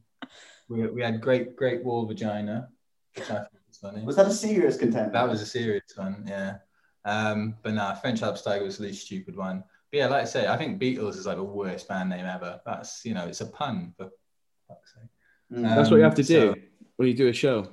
we, 0.69 0.88
we 0.88 1.02
had 1.02 1.21
great, 1.21 1.56
great 1.56 1.84
wall 1.84 2.06
vagina, 2.06 2.69
which 3.15 3.30
I 3.30 3.36
think 3.36 3.50
was 3.67 3.78
funny. 3.78 4.04
Was 4.04 4.15
that 4.17 4.28
a 4.28 4.34
serious 4.34 4.78
contender? 4.78 5.12
That 5.12 5.30
was 5.30 5.41
a 5.41 5.45
serious 5.45 5.84
one, 5.95 6.26
yeah. 6.28 6.58
Um, 7.06 7.56
but 7.63 7.73
nah, 7.73 7.93
French 7.93 8.21
Alps 8.21 8.41
Tiger 8.41 8.65
was 8.65 8.78
the 8.78 8.84
least 8.84 9.06
stupid 9.06 9.36
one. 9.36 9.63
But 9.91 9.97
yeah, 9.97 10.08
like 10.08 10.23
I 10.23 10.26
say, 10.26 10.47
I 10.47 10.58
think 10.58 10.82
Beatles 10.82 11.15
is 11.15 11.26
like 11.26 11.38
the 11.38 11.43
worst 11.43 11.88
band 11.88 12.10
name 12.10 12.26
ever. 12.26 12.60
That's 12.65 13.06
you 13.06 13.13
know, 13.13 13.26
it's 13.26 13.41
a 13.41 13.45
pun 13.45 13.93
for 13.97 14.10
fuck's 14.67 14.93
sake. 14.93 15.60
Mm. 15.60 15.76
That's 15.76 15.89
what 15.89 15.97
you 15.97 16.04
have 16.04 16.15
to 16.15 16.23
do 16.23 16.50
Um, 16.50 16.56
so- 16.56 16.62
when 16.97 17.08
you 17.08 17.13
do 17.13 17.28
a 17.28 17.34
show. 17.34 17.69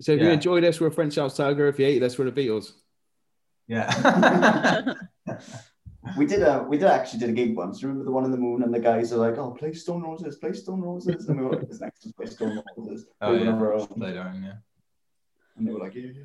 So 0.00 0.12
if 0.12 0.20
you 0.20 0.30
enjoyed 0.30 0.32
enjoy 0.32 0.66
this, 0.66 0.80
we're 0.80 0.90
French 0.90 1.16
Alps 1.18 1.36
Tiger. 1.36 1.68
If 1.68 1.78
you 1.78 1.84
hate 1.84 2.00
this, 2.00 2.18
we're 2.18 2.28
the 2.28 2.32
Beatles. 2.32 2.72
Yeah. 3.68 4.94
we 6.16 6.26
did 6.26 6.42
a 6.42 6.64
we 6.68 6.78
did 6.78 6.88
actually 6.88 7.20
did 7.20 7.30
a 7.30 7.32
gig 7.32 7.56
once. 7.56 7.82
Remember 7.82 8.04
the 8.04 8.10
one 8.10 8.24
in 8.24 8.30
the 8.30 8.36
moon 8.36 8.62
and 8.62 8.74
the 8.74 8.80
guys 8.80 9.12
are 9.12 9.18
like, 9.18 9.38
"Oh, 9.38 9.50
play 9.50 9.72
Stone 9.72 10.02
Roses, 10.02 10.36
play 10.36 10.52
Stone 10.52 10.80
Roses," 10.80 11.28
and 11.28 11.38
we 11.38 11.44
were 11.44 11.56
like, 11.56 11.68
"This 11.68 11.80
next 11.80 12.06
is 12.06 12.12
play 12.12 12.26
Stone 12.26 12.62
Roses." 12.76 13.06
oh 13.20 13.32
We 13.32 13.44
yeah, 13.44 13.50
on 13.50 13.86
played 13.86 14.16
our 14.16 14.32
yeah. 14.34 14.54
And 15.56 15.66
they 15.66 15.72
were 15.72 15.80
like, 15.80 15.94
"Yeah, 15.94 16.10
yeah." 16.14 16.24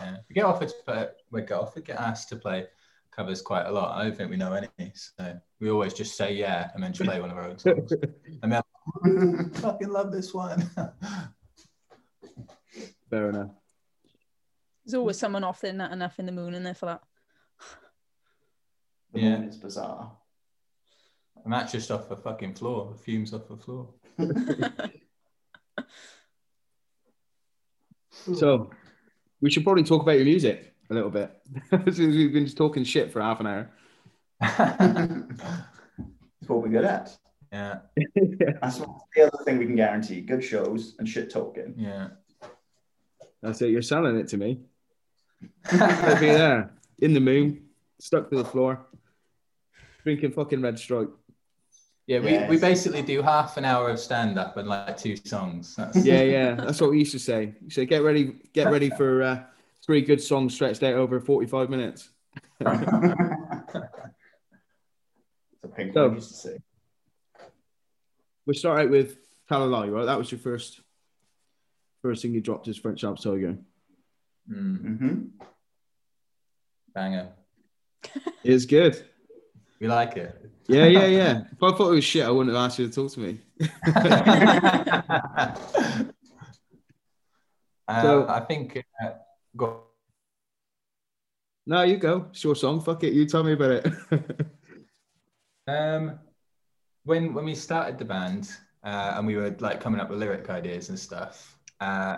Yeah, 0.00 0.16
we 0.28 0.34
get 0.34 0.44
offered 0.44 0.68
to 0.68 0.74
play, 0.86 1.08
we 1.30 1.42
get 1.42 1.52
offered, 1.52 1.84
get 1.84 2.00
asked 2.00 2.30
to 2.30 2.36
play 2.36 2.66
covers 3.10 3.42
quite 3.42 3.66
a 3.66 3.70
lot. 3.70 3.98
I 3.98 4.04
don't 4.04 4.16
think 4.16 4.30
we 4.30 4.36
know 4.36 4.54
any, 4.54 4.68
so 4.94 5.38
we 5.60 5.70
always 5.70 5.92
just 5.92 6.16
say 6.16 6.34
yeah 6.34 6.70
and 6.74 6.82
then 6.82 6.92
play 6.92 7.20
one 7.20 7.30
of 7.30 7.36
our 7.36 7.44
own 7.44 7.58
songs. 7.58 7.92
And 8.42 8.52
then 8.52 8.62
oh, 9.04 9.50
fucking 9.54 9.90
love 9.90 10.12
this 10.12 10.32
one. 10.32 10.70
Fair 13.10 13.28
enough. 13.28 13.50
There's 14.84 14.94
always 14.94 15.16
mm. 15.16 15.20
someone 15.20 15.44
off 15.44 15.60
there 15.60 15.72
not 15.72 15.92
enough 15.92 16.18
in 16.18 16.26
the 16.26 16.32
moon 16.32 16.54
in 16.54 16.62
there 16.64 16.74
for 16.74 16.86
that. 16.86 17.02
The 19.12 19.20
Yeah. 19.20 19.38
moon 19.38 19.48
is 19.48 19.56
bizarre. 19.56 20.12
and 21.44 21.52
that's 21.52 21.72
just 21.72 21.90
off 21.90 22.08
the 22.08 22.16
fucking 22.16 22.54
floor, 22.54 22.92
the 22.92 22.98
fumes 22.98 23.34
off 23.34 23.48
the 23.48 23.56
floor. 23.56 23.88
So 28.36 28.70
we 29.40 29.50
should 29.50 29.64
probably 29.64 29.82
talk 29.84 30.02
about 30.02 30.16
your 30.16 30.24
music 30.24 30.74
a 30.90 30.94
little 30.94 31.10
bit. 31.10 31.30
Since 31.70 31.98
we've 31.98 32.32
been 32.32 32.44
just 32.44 32.56
talking 32.56 32.84
shit 32.84 33.10
for 33.12 33.20
half 33.20 33.40
an 33.40 33.46
hour. 33.46 33.70
It's 36.40 36.48
what 36.48 36.60
we're 36.62 36.70
good 36.70 36.84
at. 36.84 37.16
yeah, 37.52 37.78
That's 38.60 38.78
the 38.78 39.22
other 39.22 39.44
thing 39.44 39.58
we 39.58 39.66
can 39.66 39.76
guarantee: 39.76 40.20
good 40.22 40.42
shows 40.42 40.96
and 40.98 41.08
shit 41.08 41.30
talking. 41.30 41.74
yeah. 41.76 42.08
That's 43.42 43.62
it. 43.62 43.70
You're 43.70 43.80
selling 43.82 44.16
it 44.16 44.26
to 44.28 44.36
me. 44.36 44.58
I'll 45.70 46.20
be 46.20 46.26
there 46.26 46.70
in 46.98 47.12
the 47.14 47.20
moon, 47.20 47.64
stuck 48.00 48.30
to 48.30 48.36
the 48.36 48.44
floor, 48.44 48.86
drinking 50.04 50.32
fucking 50.32 50.60
red 50.62 50.78
stripe. 50.78 51.10
Yeah, 52.06 52.18
we, 52.18 52.30
Yes. 52.32 52.50
we 52.50 52.58
basically 52.58 53.02
do 53.02 53.22
half 53.22 53.56
an 53.56 53.64
hour 53.64 53.88
of 53.88 53.98
stand 54.00 54.38
up 54.38 54.56
and 54.56 54.68
like 54.68 54.96
two 54.96 55.16
songs. 55.16 55.76
That's, 55.76 56.04
Yeah, 56.04 56.22
yeah. 56.36 56.54
That's 56.54 56.80
what 56.80 56.90
we 56.90 56.98
used 56.98 57.12
to 57.12 57.18
say. 57.20 57.54
You 57.62 57.70
say, 57.70 57.86
get 57.86 58.02
ready, 58.02 58.34
get 58.52 58.70
ready 58.72 58.90
for 58.90 59.22
uh, 59.22 59.42
three 59.86 60.00
good 60.02 60.20
songs 60.20 60.52
stretched 60.54 60.82
out 60.82 60.94
over 60.94 61.20
45 61.20 61.70
minutes. 61.70 62.10
it's 62.60 62.70
a 65.64 65.68
pink 65.74 65.94
So- 65.94 66.06
one 66.08 66.14
used 66.16 66.28
to 66.30 66.34
say. 66.36 66.58
We 68.46 68.54
start 68.54 68.80
out 68.80 68.90
with 68.90 69.18
Tell 69.48 69.64
a 69.64 69.66
Lie, 69.66 69.86
right? 69.88 70.04
That 70.06 70.18
was 70.18 70.30
your 70.32 70.40
first 70.40 70.80
first 72.02 72.22
thing 72.22 72.34
you 72.34 72.40
dropped 72.40 72.66
as 72.66 72.76
French 72.76 73.04
Alps 73.04 73.22
Tiger. 73.22 73.56
Mm, 74.50 74.78
Mm-hmm. 74.84 75.14
banger. 76.94 77.28
It's 78.44 78.66
good. 78.66 79.02
We 79.80 79.86
like 79.88 80.16
it. 80.16 80.50
Yeah, 80.68 80.86
yeah, 80.86 81.06
yeah. 81.20 81.40
If 81.52 81.62
I 81.62 81.70
thought 81.76 81.90
it 81.92 81.94
was 81.94 82.04
shit, 82.04 82.24
I 82.26 82.30
wouldn't 82.30 82.54
have 82.54 82.64
asked 82.64 82.78
you 82.78 82.88
to 82.88 82.92
talk 82.94 83.12
to 83.12 83.20
me. 83.20 83.40
uh, 87.88 88.02
So- 88.02 88.26
I 88.28 88.40
think 88.40 88.82
uh, 89.02 89.10
go, 89.56 89.82
No, 91.66 91.82
you 91.82 91.96
go. 91.96 92.26
It's 92.30 92.42
your 92.44 92.56
song. 92.56 92.80
Fuck 92.80 93.04
it. 93.04 93.12
You 93.12 93.26
tell 93.26 93.44
me 93.44 93.52
about 93.52 93.70
it. 93.70 93.86
Um, 95.68 96.18
when 97.04 97.34
when 97.34 97.44
we 97.44 97.54
started 97.54 97.98
the 97.98 98.04
band 98.04 98.50
uh, 98.82 99.14
and 99.16 99.26
we 99.26 99.36
were 99.36 99.54
like 99.60 99.80
coming 99.80 100.00
up 100.00 100.10
with 100.10 100.18
lyric 100.18 100.50
ideas 100.50 100.88
and 100.88 100.98
stuff, 100.98 101.56
uh, 101.80 102.16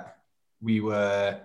we 0.62 0.80
were 0.80 1.38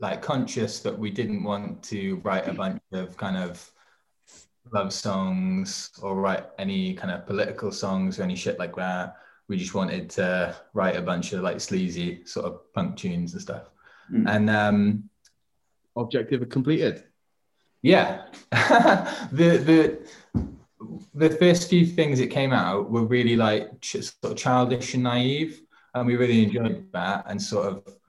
like 0.00 0.22
conscious 0.22 0.80
that 0.80 0.98
we 0.98 1.10
didn't 1.10 1.44
want 1.44 1.82
to 1.84 2.16
write 2.24 2.48
a 2.48 2.54
bunch 2.54 2.80
of 2.92 3.16
kind 3.16 3.36
of 3.36 3.70
love 4.72 4.92
songs 4.92 5.90
or 6.02 6.14
write 6.16 6.46
any 6.58 6.94
kind 6.94 7.12
of 7.12 7.26
political 7.26 7.70
songs 7.70 8.18
or 8.18 8.22
any 8.22 8.36
shit 8.36 8.58
like 8.58 8.76
that. 8.76 9.16
We 9.48 9.56
just 9.56 9.74
wanted 9.74 10.08
to 10.10 10.56
write 10.74 10.96
a 10.96 11.02
bunch 11.02 11.32
of 11.32 11.42
like 11.42 11.60
sleazy 11.60 12.24
sort 12.24 12.46
of 12.46 12.72
punk 12.72 12.96
tunes 12.96 13.32
and 13.32 13.42
stuff. 13.42 13.70
Mm. 14.12 14.28
And 14.28 14.50
um, 14.50 15.10
Objective 15.96 16.48
completed. 16.48 17.04
yeah, 17.82 18.26
the 19.32 19.58
the 19.58 20.08
the 21.14 21.30
first 21.30 21.68
few 21.68 21.84
things 21.84 22.18
that 22.18 22.28
came 22.28 22.52
out 22.52 22.90
were 22.90 23.04
really 23.04 23.36
like 23.36 23.80
ch- 23.80 24.02
sort 24.02 24.32
of 24.32 24.36
childish 24.36 24.94
and 24.94 25.02
naive, 25.02 25.60
and 25.94 26.06
we 26.06 26.16
really 26.16 26.44
enjoyed 26.44 26.86
that, 26.92 27.24
and 27.28 27.42
sort 27.42 27.66
of 27.66 27.99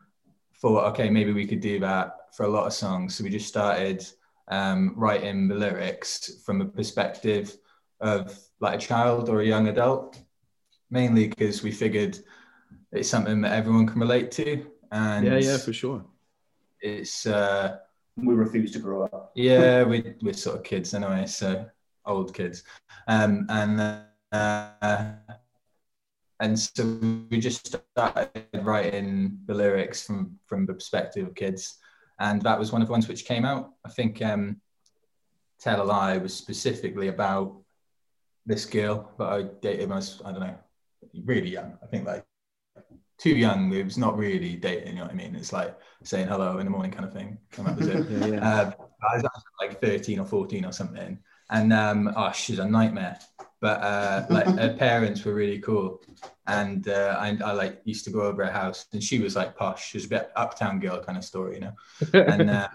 thought, 0.61 0.85
okay, 0.91 1.09
maybe 1.09 1.33
we 1.33 1.47
could 1.47 1.59
do 1.59 1.79
that 1.79 2.15
for 2.35 2.43
a 2.45 2.49
lot 2.49 2.67
of 2.67 2.73
songs. 2.73 3.15
So 3.15 3.23
we 3.23 3.29
just 3.29 3.47
started 3.47 4.05
um, 4.49 4.93
writing 4.95 5.47
the 5.47 5.55
lyrics 5.55 6.41
from 6.45 6.61
a 6.61 6.65
perspective 6.65 7.57
of 7.99 8.37
like 8.59 8.75
a 8.75 8.81
child 8.81 9.29
or 9.29 9.41
a 9.41 9.45
young 9.45 9.67
adult, 9.67 10.19
mainly 10.89 11.27
because 11.27 11.63
we 11.63 11.71
figured 11.71 12.19
it's 12.91 13.09
something 13.09 13.41
that 13.41 13.53
everyone 13.53 13.87
can 13.87 13.99
relate 13.99 14.31
to, 14.31 14.65
and 14.91 15.25
Yeah, 15.25 15.37
yeah, 15.37 15.57
for 15.57 15.73
sure. 15.73 16.03
it's. 16.81 17.25
Uh, 17.25 17.77
We 18.17 18.35
refuse 18.35 18.71
to 18.73 18.79
grow 18.79 19.03
up. 19.05 19.31
yeah, 19.35 19.83
we, 19.91 20.13
we're 20.21 20.33
sort 20.33 20.57
of 20.57 20.63
kids 20.63 20.93
anyway, 20.93 21.25
so 21.25 21.65
old 22.05 22.33
kids. 22.33 22.63
Um, 23.07 23.45
and 23.49 23.79
uh, 24.31 25.13
and 26.41 26.59
so 26.59 26.99
we 27.29 27.39
just 27.39 27.67
started 27.67 28.47
writing 28.55 29.37
the 29.45 29.53
lyrics 29.53 30.03
from 30.03 30.39
from 30.47 30.65
the 30.65 30.73
perspective 30.73 31.27
of 31.27 31.35
kids, 31.35 31.77
and 32.19 32.41
that 32.41 32.59
was 32.59 32.71
one 32.71 32.81
of 32.81 32.87
the 32.87 32.91
ones 32.91 33.07
which 33.07 33.25
came 33.25 33.45
out. 33.45 33.69
I 33.85 33.89
think 33.89 34.21
um, 34.23 34.59
"Tell 35.59 35.81
a 35.81 35.85
Lie" 35.85 36.17
was 36.17 36.33
specifically 36.33 37.09
about 37.09 37.61
this 38.45 38.65
girl 38.65 39.13
that 39.19 39.29
I 39.29 39.43
dated 39.61 39.89
when 39.89 39.93
I 39.93 39.95
was 39.97 40.21
I 40.25 40.31
don't 40.31 40.41
know, 40.41 40.57
really 41.23 41.49
young. 41.49 41.77
I 41.83 41.85
think 41.85 42.07
like 42.07 42.25
too 43.19 43.35
young. 43.37 43.71
It 43.71 43.85
was 43.85 43.99
not 43.99 44.17
really 44.17 44.55
dating. 44.55 44.93
You 44.93 44.95
know 44.95 45.03
what 45.03 45.11
I 45.11 45.15
mean? 45.15 45.35
It's 45.35 45.53
like 45.53 45.77
saying 46.03 46.27
hello 46.27 46.57
in 46.57 46.65
the 46.65 46.71
morning 46.71 46.91
kind 46.91 47.05
of 47.05 47.13
thing. 47.13 47.37
And 47.57 47.67
that 47.67 47.77
was 47.77 47.87
it. 47.87 48.05
Yeah, 48.09 48.25
yeah. 48.25 48.61
Uh, 48.61 48.71
I 49.11 49.15
was 49.15 49.25
like 49.59 49.79
13 49.79 50.19
or 50.19 50.25
14 50.25 50.65
or 50.65 50.71
something. 50.71 51.19
And 51.51 51.71
um, 51.71 52.11
oh, 52.15 52.31
she's 52.31 52.57
a 52.57 52.67
nightmare. 52.67 53.19
But 53.61 53.81
uh, 53.81 54.25
like 54.29 54.47
her 54.47 54.75
parents 54.77 55.23
were 55.23 55.35
really 55.35 55.59
cool. 55.59 56.01
And 56.47 56.87
uh, 56.89 57.15
I, 57.19 57.37
I 57.45 57.51
like 57.51 57.81
used 57.85 58.03
to 58.05 58.11
go 58.11 58.23
over 58.23 58.43
her 58.43 58.51
house 58.51 58.87
and 58.91 59.01
she 59.03 59.19
was 59.19 59.35
like 59.35 59.55
posh. 59.55 59.89
She 59.89 59.97
was 59.97 60.05
a 60.05 60.09
bit 60.09 60.31
uptown 60.35 60.79
girl 60.79 61.01
kind 61.01 61.17
of 61.17 61.23
story, 61.23 61.55
you 61.55 61.61
know? 61.61 61.73
And 62.13 62.49
uh, 62.49 62.67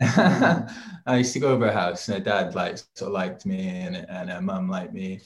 I 1.06 1.16
used 1.16 1.32
to 1.34 1.40
go 1.40 1.52
over 1.52 1.66
her 1.66 1.72
house 1.72 2.08
and 2.08 2.18
her 2.18 2.24
dad 2.24 2.56
like 2.56 2.78
sort 2.78 3.08
of 3.08 3.12
liked 3.12 3.46
me 3.46 3.68
and, 3.68 3.96
and 3.96 4.28
her 4.28 4.42
mum 4.42 4.68
liked 4.68 4.92
me. 4.92 5.20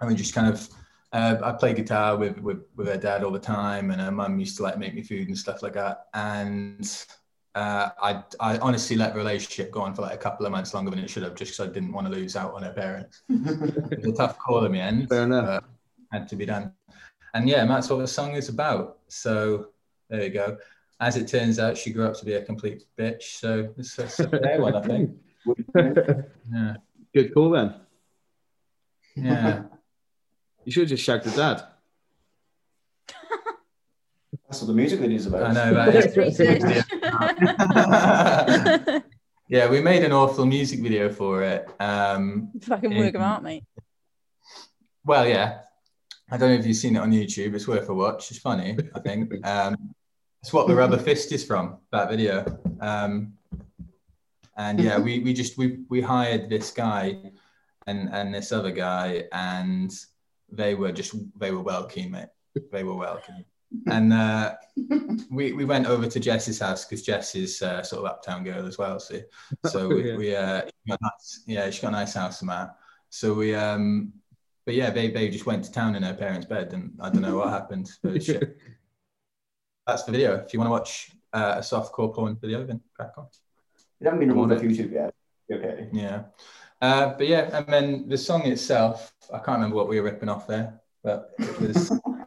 And 0.00 0.10
we 0.10 0.16
just 0.16 0.34
kind 0.34 0.52
of 0.52 0.68
uh, 1.12 1.36
I 1.42 1.52
play 1.52 1.72
guitar 1.72 2.16
with, 2.16 2.38
with 2.38 2.64
with 2.76 2.88
her 2.88 2.96
dad 2.96 3.24
all 3.24 3.30
the 3.30 3.38
time, 3.38 3.90
and 3.90 4.00
her 4.00 4.12
mum 4.12 4.38
used 4.38 4.56
to 4.58 4.62
like 4.62 4.78
make 4.78 4.94
me 4.94 5.02
food 5.02 5.28
and 5.28 5.38
stuff 5.38 5.62
like 5.62 5.72
that. 5.72 6.06
And 6.12 6.86
uh, 7.54 7.90
I 8.00 8.22
I 8.40 8.58
honestly 8.58 8.96
let 8.96 9.12
the 9.12 9.18
relationship 9.18 9.70
go 9.70 9.80
on 9.80 9.94
for 9.94 10.02
like 10.02 10.14
a 10.14 10.18
couple 10.18 10.46
of 10.46 10.52
months 10.52 10.74
longer 10.74 10.90
than 10.90 11.00
it 11.00 11.10
should 11.10 11.22
have, 11.22 11.34
just 11.34 11.52
because 11.52 11.68
I 11.68 11.72
didn't 11.72 11.92
want 11.92 12.06
to 12.06 12.12
lose 12.12 12.36
out 12.36 12.54
on 12.54 12.62
her 12.62 12.72
parents. 12.72 13.22
it 13.28 13.98
was 13.98 14.06
a 14.06 14.12
tough 14.12 14.38
call 14.38 14.64
in 14.64 14.72
the 14.72 14.80
end. 14.80 15.08
Fair 15.08 15.24
enough. 15.24 15.64
had 16.12 16.28
to 16.28 16.36
be 16.36 16.46
done. 16.46 16.72
And 17.34 17.48
yeah, 17.48 17.62
and 17.62 17.70
that's 17.70 17.88
what 17.90 17.98
the 17.98 18.06
song 18.06 18.32
is 18.32 18.48
about. 18.48 18.98
So 19.08 19.68
there 20.08 20.24
you 20.24 20.30
go. 20.30 20.56
As 21.00 21.16
it 21.16 21.28
turns 21.28 21.58
out, 21.58 21.76
she 21.76 21.92
grew 21.92 22.06
up 22.06 22.14
to 22.14 22.24
be 22.24 22.34
a 22.34 22.44
complete 22.44 22.84
bitch. 22.98 23.22
So 23.22 23.72
it's 23.76 23.98
a 23.98 24.28
fair 24.28 24.60
one, 24.60 24.74
I 24.74 24.82
think. 24.82 25.10
Yeah. 26.52 26.76
Good 27.14 27.32
call 27.32 27.50
then. 27.50 27.74
Yeah. 29.16 29.62
You 30.64 30.72
should 30.72 30.82
have 30.82 30.90
just 30.90 31.04
shagged 31.04 31.24
the 31.24 31.30
dad. 31.30 31.62
That's 34.32 34.60
what 34.60 34.66
the 34.68 34.74
music 34.74 35.00
video 35.00 35.16
is 35.16 35.26
about. 35.26 35.42
I 35.44 35.52
know 35.52 35.74
that 35.74 35.94
is 35.94 36.16
Research. 36.16 36.62
yeah, 39.48 39.68
we 39.68 39.80
made 39.80 40.04
an 40.04 40.12
awful 40.12 40.44
music 40.46 40.80
video 40.80 41.10
for 41.10 41.42
it. 41.42 41.68
Um, 41.80 42.50
Fucking 42.62 42.96
work 42.96 43.12
them 43.14 43.22
out, 43.22 43.42
mate. 43.42 43.64
well, 45.04 45.26
yeah. 45.26 45.60
I 46.30 46.36
don't 46.36 46.50
know 46.50 46.58
if 46.58 46.66
you've 46.66 46.76
seen 46.76 46.96
it 46.96 47.00
on 47.00 47.10
YouTube. 47.10 47.54
It's 47.54 47.66
worth 47.66 47.88
a 47.88 47.94
watch. 47.94 48.30
It's 48.30 48.38
funny, 48.40 48.76
I 48.94 49.00
think. 49.00 49.32
Um, 49.46 49.94
it's 50.42 50.52
what 50.52 50.68
the 50.68 50.74
rubber 50.74 50.98
fist 50.98 51.32
is 51.32 51.42
from 51.42 51.78
that 51.90 52.10
video. 52.10 52.44
Um, 52.80 53.32
and 54.58 54.78
yeah, 54.78 54.98
we, 54.98 55.20
we 55.20 55.32
just 55.32 55.56
we 55.56 55.78
we 55.88 56.02
hired 56.02 56.50
this 56.50 56.70
guy 56.70 57.16
and 57.86 58.10
and 58.12 58.34
this 58.34 58.52
other 58.52 58.72
guy, 58.72 59.24
and 59.32 59.90
they 60.50 60.74
were 60.74 60.92
just 60.92 61.14
they 61.38 61.50
were 61.50 61.62
well 61.62 61.86
keen, 61.86 62.10
mate. 62.10 62.28
They 62.70 62.84
were 62.84 62.94
well 62.94 63.22
keen. 63.26 63.44
And 63.86 64.12
uh, 64.12 64.54
we 65.30 65.52
we 65.52 65.64
went 65.64 65.86
over 65.86 66.06
to 66.06 66.20
Jess's 66.20 66.58
house 66.60 66.84
because 66.84 67.02
Jess 67.02 67.34
is 67.34 67.60
uh, 67.62 67.82
sort 67.82 68.04
of 68.04 68.10
uptown 68.10 68.42
girl 68.44 68.66
as 68.66 68.78
well. 68.78 68.98
See, 68.98 69.22
so 69.66 69.88
we, 69.88 70.10
Yeah. 70.10 70.16
we 70.16 70.36
uh, 70.36 70.60
got 70.88 70.98
a 71.00 71.04
nice, 71.04 71.42
yeah, 71.46 71.70
she 71.70 71.82
got 71.82 71.88
a 71.88 71.92
nice 71.92 72.14
house 72.14 72.40
and 72.40 72.50
that. 72.50 72.76
So 73.10 73.34
we 73.34 73.54
um, 73.54 74.12
but 74.64 74.74
yeah, 74.74 74.90
they 74.90 75.10
they 75.10 75.28
just 75.28 75.46
went 75.46 75.64
to 75.64 75.72
town 75.72 75.96
in 75.96 76.02
her 76.02 76.14
parents' 76.14 76.46
bed, 76.46 76.72
and 76.72 76.92
I 77.00 77.10
don't 77.10 77.22
know 77.22 77.36
what 77.36 77.50
happened. 77.50 77.90
But 78.02 78.16
it's. 78.16 78.30
That's 79.86 80.02
the 80.02 80.12
video. 80.12 80.34
If 80.36 80.52
you 80.52 80.60
want 80.60 80.68
to 80.68 80.72
watch 80.72 81.10
uh, 81.32 81.54
a 81.56 81.60
softcore 81.60 82.14
porn 82.14 82.36
video, 82.36 82.62
then 82.64 82.80
crack 82.94 83.12
on. 83.16 83.26
You 84.00 84.04
haven't 84.04 84.20
been 84.20 84.28
Come 84.28 84.38
on 84.40 84.48
removed 84.50 84.70
off 84.70 84.76
then. 84.76 84.86
YouTube 84.86 84.92
yet. 84.92 85.14
Okay. 85.50 85.88
Yeah. 85.92 86.24
Uh, 86.82 87.14
but 87.16 87.26
yeah, 87.26 87.48
and 87.56 87.66
then 87.66 88.08
the 88.08 88.18
song 88.18 88.46
itself, 88.46 89.14
I 89.32 89.38
can't 89.38 89.56
remember 89.56 89.76
what 89.76 89.88
we 89.88 89.98
were 89.98 90.04
ripping 90.04 90.28
off 90.28 90.46
there, 90.46 90.78
but 91.02 91.30
it 91.38 91.58
was 91.60 91.90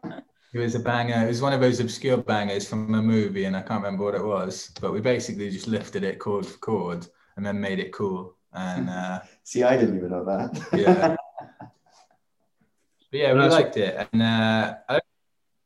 it 0.53 0.59
was 0.59 0.75
a 0.75 0.79
banger. 0.79 1.23
It 1.23 1.27
was 1.27 1.41
one 1.41 1.53
of 1.53 1.61
those 1.61 1.79
obscure 1.79 2.17
bangers 2.17 2.67
from 2.67 2.93
a 2.93 3.01
movie, 3.01 3.45
and 3.45 3.55
I 3.55 3.61
can't 3.61 3.83
remember 3.83 4.03
what 4.05 4.15
it 4.15 4.23
was. 4.23 4.71
But 4.81 4.91
we 4.91 4.99
basically 4.99 5.49
just 5.49 5.67
lifted 5.67 6.03
it 6.03 6.19
chord 6.19 6.45
for 6.45 6.57
chord 6.57 7.07
and 7.37 7.45
then 7.45 7.61
made 7.61 7.79
it 7.79 7.93
cool. 7.93 8.35
And 8.53 8.89
uh, 8.89 9.21
See, 9.43 9.63
I 9.63 9.77
didn't 9.77 9.97
even 9.97 10.11
know 10.11 10.25
that. 10.25 10.67
yeah, 10.73 11.15
but 11.59 11.69
yeah, 13.11 13.33
we 13.33 13.39
That's 13.39 13.53
liked 13.53 13.77
it. 13.77 14.07
And 14.11 14.21
uh, 14.21 14.75
I, 14.89 14.99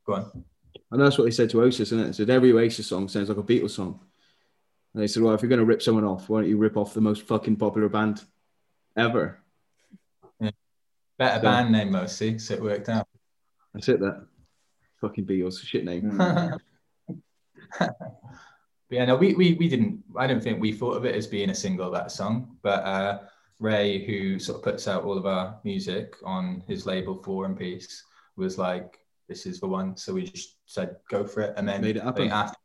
go 0.06 0.14
on. 0.14 0.44
And 0.92 1.00
that's 1.00 1.18
what 1.18 1.24
they 1.24 1.32
said 1.32 1.50
to 1.50 1.62
Oasis, 1.62 1.88
isn't 1.88 2.00
it? 2.00 2.06
They 2.06 2.12
said 2.12 2.30
every 2.30 2.52
Oasis 2.52 2.86
song 2.86 3.08
sounds 3.08 3.28
like 3.28 3.38
a 3.38 3.42
Beatles 3.42 3.70
song. 3.70 3.98
And 4.94 5.02
they 5.02 5.08
said, 5.08 5.22
well, 5.22 5.34
if 5.34 5.42
you're 5.42 5.48
going 5.48 5.58
to 5.58 5.64
rip 5.64 5.82
someone 5.82 6.04
off, 6.04 6.28
why 6.28 6.40
don't 6.40 6.48
you 6.48 6.56
rip 6.56 6.76
off 6.76 6.94
the 6.94 7.00
most 7.00 7.22
fucking 7.22 7.56
popular 7.56 7.88
band 7.88 8.22
ever? 8.96 9.40
Better 11.18 11.36
So- 11.36 11.42
band 11.42 11.72
name 11.72 11.90
mostly, 11.90 12.38
so 12.38 12.54
it 12.54 12.62
worked 12.62 12.88
out. 12.88 13.08
That's 13.74 13.88
it, 13.88 14.00
that. 14.00 14.26
Fucking 15.00 15.26
Beatles. 15.26 15.60
Shit 15.62 15.84
name. 15.84 16.12
Mm. 16.12 16.58
but 17.78 17.90
yeah, 18.90 19.04
no, 19.04 19.16
we, 19.16 19.34
we 19.34 19.54
we 19.54 19.68
didn't. 19.68 20.02
I 20.16 20.26
don't 20.26 20.42
think 20.42 20.60
we 20.60 20.72
thought 20.72 20.96
of 20.96 21.04
it 21.04 21.14
as 21.14 21.26
being 21.26 21.50
a 21.50 21.54
single 21.54 21.90
that 21.90 22.10
song. 22.10 22.56
But 22.62 22.84
uh, 22.84 23.18
Ray, 23.58 24.04
who 24.04 24.38
sort 24.38 24.58
of 24.58 24.64
puts 24.64 24.88
out 24.88 25.04
all 25.04 25.18
of 25.18 25.26
our 25.26 25.58
music 25.64 26.14
on 26.24 26.62
his 26.66 26.86
label 26.86 27.14
Four 27.22 27.46
and 27.46 27.58
Peace, 27.58 28.04
was 28.36 28.58
like, 28.58 28.98
"This 29.28 29.46
is 29.46 29.60
the 29.60 29.68
one." 29.68 29.96
So 29.96 30.14
we 30.14 30.24
just 30.24 30.56
said, 30.66 30.96
"Go 31.10 31.24
for 31.24 31.42
it." 31.42 31.54
And 31.56 31.68
then 31.68 31.82
Made 31.82 31.96
it 31.96 32.02
happen. 32.02 32.30
after, 32.30 32.58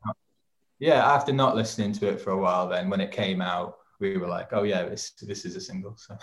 yeah, 0.80 1.06
after 1.06 1.34
not 1.34 1.56
listening 1.56 1.92
to 1.94 2.08
it 2.08 2.22
for 2.22 2.32
a 2.32 2.38
while, 2.38 2.68
then 2.68 2.90
when 2.90 3.02
it 3.02 3.12
came 3.12 3.42
out, 3.42 3.78
we 4.02 4.18
were 4.18 4.28
like, 4.28 4.50
"Oh 4.52 4.64
yeah, 4.64 4.84
this 4.90 5.12
this 5.22 5.46
is 5.46 5.56
a 5.56 5.62
single." 5.62 5.96
So 5.96 6.18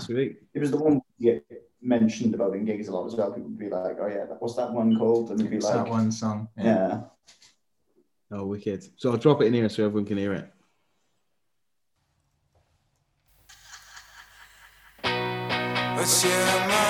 Sweet. 0.00 0.38
It 0.54 0.60
was 0.60 0.70
the 0.70 0.78
one 0.78 1.02
you 1.18 1.42
get 1.50 1.62
mentioned 1.82 2.34
about 2.34 2.54
in 2.54 2.64
gigs 2.64 2.88
a 2.88 2.92
lot 2.92 3.06
as 3.06 3.14
well. 3.14 3.32
People 3.32 3.50
would 3.50 3.58
be 3.58 3.68
like, 3.68 3.98
"Oh 4.00 4.06
yeah, 4.06 4.24
what's 4.38 4.54
that 4.54 4.72
one 4.72 4.96
called?" 4.96 5.30
And 5.30 5.40
you'd 5.40 5.50
be 5.50 5.56
it's 5.56 5.66
like, 5.66 5.74
that 5.74 5.88
one 5.88 6.10
song. 6.10 6.48
"Yeah." 6.56 7.02
Oh, 8.30 8.46
wicked. 8.46 8.84
So 8.96 9.10
I'll 9.10 9.18
drop 9.18 9.40
it 9.42 9.46
in 9.46 9.54
here 9.54 9.68
so 9.68 9.84
everyone 9.84 10.06
can 10.06 10.18
hear 10.18 10.32
it. 10.32 10.52
What's 15.96 16.24
your 16.24 16.68
mom 16.68 16.85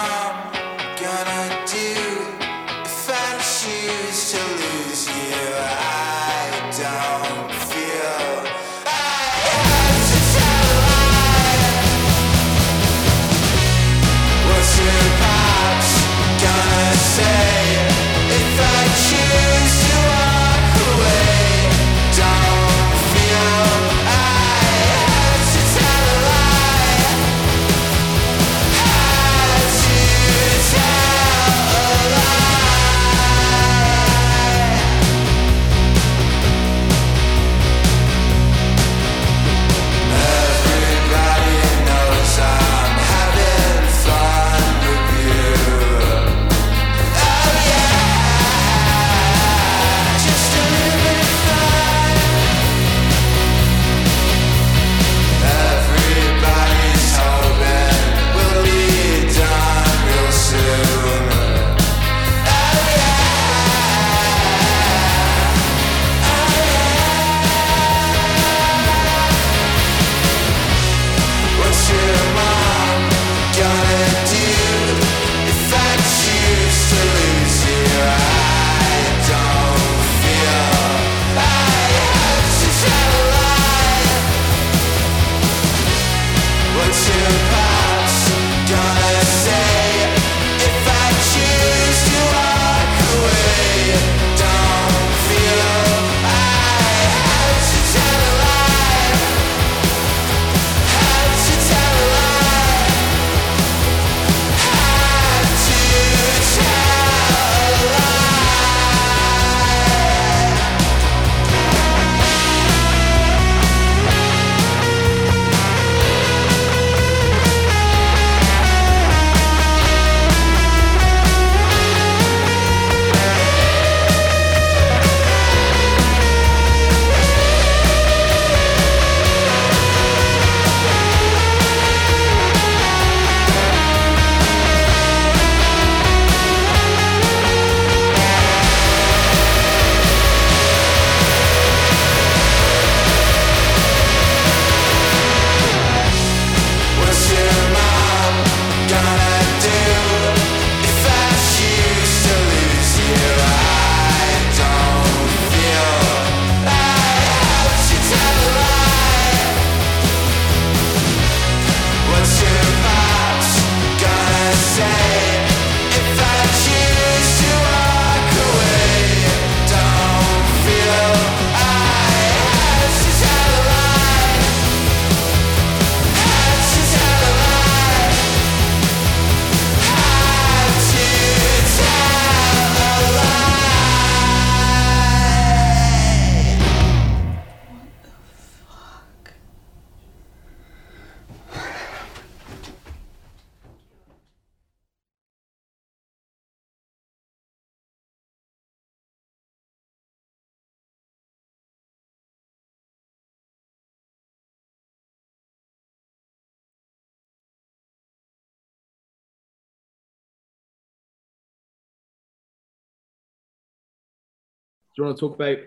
you 214.96 215.04
want 215.04 215.16
to 215.16 215.20
talk 215.20 215.34
about 215.34 215.58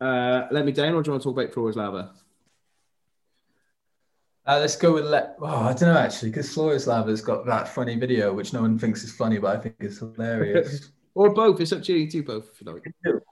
uh, 0.00 0.48
Let 0.50 0.64
Me 0.64 0.72
Down 0.72 0.94
or 0.94 1.02
do 1.02 1.08
you 1.08 1.12
want 1.12 1.22
to 1.22 1.28
talk 1.28 1.38
about 1.38 1.52
Floor 1.52 1.70
is 1.70 1.76
Lava? 1.76 2.12
Uh, 4.44 4.58
let's 4.58 4.74
go 4.74 4.94
with 4.94 5.04
let. 5.04 5.36
Oh, 5.40 5.46
I 5.46 5.72
don't 5.72 5.94
know 5.94 5.98
actually, 5.98 6.30
because 6.30 6.52
Floor 6.52 6.74
is 6.74 6.88
Lava's 6.88 7.20
got 7.20 7.46
that 7.46 7.68
funny 7.68 7.96
video, 7.96 8.32
which 8.32 8.52
no 8.52 8.62
one 8.62 8.78
thinks 8.78 9.04
is 9.04 9.12
funny, 9.14 9.38
but 9.38 9.56
I 9.56 9.60
think 9.60 9.76
is 9.80 9.98
hilarious. 9.98 10.90
Or 11.14 11.34
both. 11.34 11.60
It's 11.60 11.74
up 11.74 11.82
to 11.82 11.92
you. 11.92 11.98
You 11.98 12.10
do 12.10 12.22
both 12.22 12.48
if 12.54 12.62
you 12.62 12.72
like. 12.72 13.22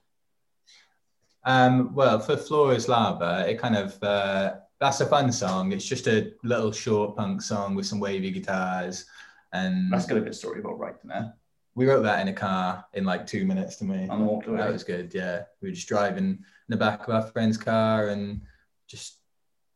um, 1.44 1.94
well, 1.94 2.18
for 2.18 2.36
Floor 2.36 2.74
is 2.74 2.88
Lava, 2.88 3.46
it 3.48 3.58
kind 3.58 3.74
of 3.74 4.02
uh, 4.02 4.56
that's 4.78 5.00
a 5.00 5.06
fun 5.06 5.32
song. 5.32 5.72
It's 5.72 5.86
just 5.86 6.06
a 6.06 6.30
little 6.44 6.72
short 6.72 7.16
punk 7.16 7.40
song 7.40 7.74
with 7.74 7.86
some 7.86 7.98
wavy 7.98 8.30
guitars, 8.32 9.06
and 9.54 9.90
That's 9.90 10.04
got 10.04 10.18
a 10.18 10.20
good 10.20 10.34
story 10.34 10.60
about 10.60 10.78
writing 10.78 11.08
there. 11.08 11.32
We 11.80 11.86
wrote 11.86 12.02
that 12.02 12.20
in 12.20 12.28
a 12.28 12.32
car 12.34 12.84
in 12.92 13.04
like 13.04 13.26
two 13.26 13.46
minutes 13.46 13.76
to 13.76 13.84
me. 13.84 14.06
On 14.08 14.18
the 14.20 14.24
walk 14.26 14.46
away. 14.46 14.58
That 14.58 14.70
was 14.70 14.84
good. 14.84 15.12
Yeah, 15.14 15.44
we 15.62 15.68
were 15.70 15.74
just 15.74 15.88
driving 15.88 16.24
in 16.28 16.44
the 16.68 16.76
back 16.76 17.08
of 17.08 17.14
our 17.14 17.22
friend's 17.22 17.56
car 17.56 18.08
and 18.08 18.42
just 18.86 19.16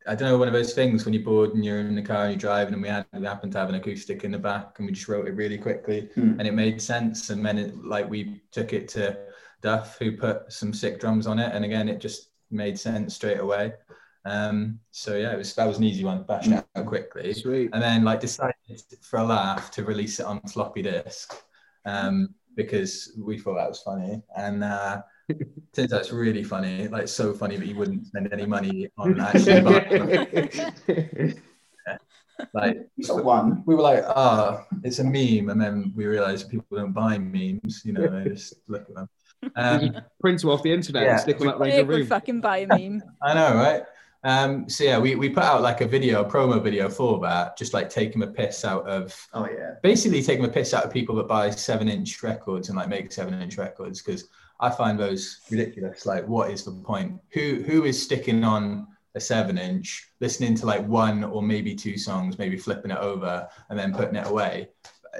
I 0.07 0.13
don't 0.13 0.29
know 0.29 0.37
one 0.37 0.47
of 0.47 0.53
those 0.53 0.75
things 0.75 1.03
when 1.03 1.15
you're 1.15 1.23
bored 1.23 1.55
and 1.55 1.65
you're 1.65 1.79
in 1.79 1.95
the 1.95 2.01
car 2.03 2.25
and 2.25 2.31
you're 2.33 2.39
driving 2.39 2.75
and 2.75 2.83
we 2.83 2.89
had 2.89 3.07
we 3.11 3.25
happened 3.25 3.53
to 3.53 3.57
have 3.57 3.69
an 3.69 3.75
acoustic 3.81 4.23
in 4.23 4.31
the 4.31 4.37
back 4.37 4.75
and 4.77 4.85
we 4.85 4.93
just 4.93 5.07
wrote 5.07 5.27
it 5.27 5.31
really 5.31 5.57
quickly 5.57 6.09
Hmm. 6.13 6.37
and 6.37 6.47
it 6.47 6.53
made 6.53 6.79
sense 6.79 7.31
and 7.31 7.43
then 7.43 7.57
it 7.57 7.75
like 7.83 8.07
we 8.07 8.39
took 8.51 8.71
it 8.71 8.87
to 8.89 9.17
Duff 9.63 9.97
who 9.97 10.15
put 10.15 10.53
some 10.53 10.73
sick 10.75 10.99
drums 10.99 11.25
on 11.25 11.39
it 11.39 11.55
and 11.55 11.65
again 11.65 11.89
it 11.89 11.99
just 11.99 12.29
made 12.51 12.77
sense 12.79 13.15
straight 13.15 13.39
away. 13.39 13.73
Um, 14.25 14.79
so 14.91 15.15
yeah, 15.17 15.31
it 15.33 15.37
was 15.37 15.55
that 15.55 15.67
was 15.67 15.79
an 15.79 15.83
easy 15.85 16.03
one, 16.03 16.21
bashed 16.21 16.51
it 16.51 16.63
out 16.75 16.85
quickly 16.85 17.33
Sweet. 17.33 17.69
and 17.73 17.81
then 17.81 18.03
like 18.03 18.19
decided 18.19 18.53
for 19.01 19.17
a 19.17 19.23
laugh 19.23 19.71
to 19.71 19.83
release 19.83 20.19
it 20.19 20.27
on 20.27 20.39
floppy 20.41 20.83
disk 20.83 21.33
um, 21.85 22.33
because 22.55 23.13
we 23.17 23.37
thought 23.37 23.55
that 23.55 23.67
was 23.69 23.81
funny 23.81 24.21
and 24.37 24.63
uh, 24.63 25.01
turns 25.73 25.91
out 25.93 26.01
it's 26.01 26.11
really 26.11 26.43
funny 26.43 26.87
like 26.87 27.07
so 27.07 27.33
funny 27.33 27.57
that 27.57 27.67
you 27.67 27.75
wouldn't 27.75 28.05
spend 28.07 28.31
any 28.31 28.45
money 28.45 28.89
on 28.97 29.19
actually 29.27 29.61
buying 29.61 31.35
like 32.53 32.89
You 32.97 33.07
got 33.07 33.23
one. 33.23 33.63
we 33.65 33.75
were 33.75 33.81
like 33.81 34.03
ah 34.07 34.65
it's 34.83 34.99
a 34.99 35.03
meme 35.03 35.49
and 35.49 35.59
then 35.61 35.93
we 35.95 36.05
realized 36.05 36.49
people 36.49 36.77
don't 36.77 36.91
buy 36.91 37.17
memes 37.17 37.83
you 37.85 37.93
know 37.93 38.07
they 38.07 38.29
just 38.29 38.55
look 38.67 38.81
at 38.89 38.95
them 38.95 39.09
um, 39.55 39.95
Print 40.19 40.41
them 40.41 40.49
off 40.49 40.63
the 40.63 40.71
internet 40.73 41.03
Yeah. 41.03 41.11
and 41.11 41.19
stick 41.21 41.37
them 41.39 41.49
up 41.49 41.59
Nick 41.59 41.67
Ranger 41.73 41.85
would 41.85 41.97
Room. 41.97 42.07
fucking 42.07 42.41
buy 42.41 42.57
a 42.59 42.67
meme. 42.67 43.03
I 43.21 43.33
know, 43.35 43.53
right? 43.55 43.83
Um, 44.25 44.67
so 44.67 44.83
yeah, 44.83 44.97
we, 44.97 45.13
we 45.13 45.29
put 45.29 45.43
out 45.43 45.61
like 45.61 45.81
a 45.81 45.87
video, 45.87 46.23
a 46.23 46.29
promo 46.29 46.61
video 46.61 46.89
for 46.89 47.19
that, 47.19 47.55
just 47.57 47.75
like 47.75 47.91
taking 47.91 48.23
a 48.23 48.27
piss 48.27 48.65
out 48.65 48.85
of 48.89 49.15
Oh 49.33 49.47
yeah. 49.47 49.75
basically 49.83 50.23
taking 50.23 50.43
a 50.45 50.49
piss 50.49 50.73
out 50.73 50.83
of 50.83 50.91
people 50.91 51.15
that 51.17 51.27
buy 51.27 51.51
seven 51.51 51.87
inch 51.87 52.23
records 52.23 52.69
and 52.69 52.75
like 52.77 52.89
make 52.89 53.11
seven 53.11 53.39
inch 53.39 53.57
records 53.59 54.01
because 54.01 54.27
I 54.59 54.71
find 54.71 54.99
those 54.99 55.41
ridiculous. 55.51 56.07
Like, 56.07 56.27
what 56.27 56.49
is 56.49 56.63
the 56.63 56.71
point? 56.71 57.19
Who 57.33 57.63
who 57.67 57.83
is 57.83 58.01
sticking 58.01 58.43
on 58.43 58.87
a 59.13 59.19
seven 59.19 59.59
inch, 59.59 60.09
listening 60.19 60.55
to 60.55 60.65
like 60.65 60.85
one 60.87 61.23
or 61.23 61.43
maybe 61.43 61.75
two 61.75 61.97
songs, 61.97 62.39
maybe 62.39 62.57
flipping 62.57 62.89
it 62.91 62.97
over 62.97 63.47
and 63.69 63.77
then 63.77 63.93
putting 63.93 64.15
it 64.15 64.25
away? 64.25 64.69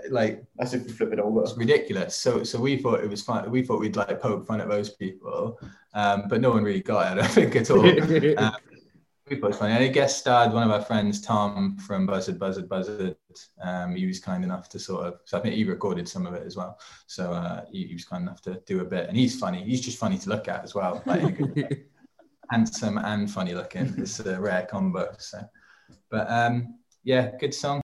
Like 0.10 0.44
That's 0.58 0.74
if 0.74 0.88
you 0.88 0.94
flip 0.94 1.14
it 1.14 1.20
over. 1.20 1.44
it's 1.44 1.56
ridiculous. 1.56 2.16
So 2.16 2.44
so 2.44 2.60
we 2.60 2.78
thought 2.78 3.02
it 3.02 3.10
was 3.10 3.22
fun. 3.22 3.52
We 3.52 3.62
thought 3.62 3.80
we'd 3.80 3.96
like 3.96 4.20
poke 4.20 4.48
fun 4.48 4.62
at 4.62 4.68
those 4.68 4.90
people, 4.90 5.60
um, 5.94 6.24
but 6.28 6.42
no 6.42 6.50
one 6.50 6.64
really 6.64 6.82
got 6.82 7.06
it. 7.06 7.20
I 7.20 7.22
don't 7.22 7.32
think 7.32 7.56
at 7.56 7.70
all. 7.70 7.86
Um, 8.38 8.56
we 9.30 9.38
thought 9.38 9.56
funny. 9.56 9.74
And 9.74 9.84
I 9.84 9.88
guest 9.88 10.20
starred 10.20 10.54
one 10.54 10.64
of 10.64 10.72
our 10.72 10.82
friends, 10.82 11.22
Tom 11.22 11.78
from 11.78 12.06
Buzzard, 12.06 12.38
Buzzard, 12.38 12.70
Buzzard. 12.70 13.16
Um, 13.62 13.96
he 13.96 14.06
was 14.06 14.20
kind 14.20 14.44
enough 14.44 14.70
to 14.70 14.80
sort 14.80 15.08
of, 15.08 15.20
so 15.26 15.38
I 15.38 15.42
think 15.42 15.56
he 15.56 15.64
recorded 15.64 16.08
some 16.08 16.28
of 16.28 16.34
it 16.34 16.46
as 16.46 16.56
well. 16.56 16.80
So 17.08 17.34
uh, 17.34 17.66
he, 17.72 17.88
he 17.88 17.94
was 17.94 18.06
kind 18.06 18.24
enough 18.24 18.42
to 18.44 18.62
do 18.66 18.82
a 18.82 18.86
bit. 18.86 19.08
And 19.08 19.18
he's 19.18 19.40
funny. 19.40 19.64
He's 19.64 19.82
just 19.82 19.98
funny 19.98 20.18
to 20.20 20.30
look 20.30 20.48
at 20.48 20.64
as 20.64 20.76
well. 20.76 21.02
Like, 21.06 21.22
in 21.22 21.28
a 21.28 21.32
good 21.32 21.56
way. 21.56 21.84
handsome 22.52 22.98
and 23.00 23.30
funny 23.30 23.54
looking. 23.54 23.94
It's 23.98 24.20
a 24.20 24.40
rare 24.40 24.68
combo. 24.70 25.16
So, 25.18 25.42
but 26.10 26.30
um, 26.30 26.80
yeah, 27.04 27.32
good 27.40 27.54
song. 27.54 27.82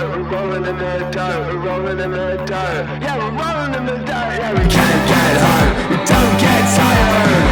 We're 0.00 0.24
rolling 0.24 0.64
in 0.64 0.76
the 0.78 0.94
dirt, 1.12 1.52
we're 1.52 1.60
rolling 1.60 2.00
in 2.00 2.10
the 2.10 2.36
dirt. 2.48 2.84
Yeah, 3.04 3.16
we're 3.20 3.36
rolling 3.36 3.74
in 3.76 3.84
the 3.84 3.98
dirt. 4.08 4.32
Yeah, 4.40 4.52
we 4.56 4.64
can't 4.64 5.02
get 5.12 5.34
home, 5.44 5.70
we 5.90 5.96
don't 6.08 6.34
get 6.40 6.62
tired. 6.72 7.44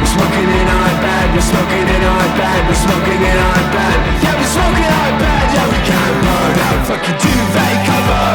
We're 0.00 0.12
smoking 0.12 0.50
in 0.60 0.68
our 0.68 0.92
bed, 1.00 1.26
we're 1.32 1.48
smoking 1.48 1.86
in 1.96 2.02
our 2.12 2.28
bed, 2.36 2.60
we're 2.68 2.82
smoking 2.84 3.20
in 3.30 3.38
our 3.48 3.64
bed. 3.72 3.98
Yeah, 4.20 4.34
we're 4.36 4.52
smoking 4.52 4.90
our 5.00 5.12
bed. 5.22 5.44
Yeah, 5.54 5.66
we 5.72 5.80
can't 5.88 6.16
burn 6.24 6.56
out, 6.68 6.80
fucking 6.88 7.18
duvet 7.22 7.76
cover. 7.88 8.28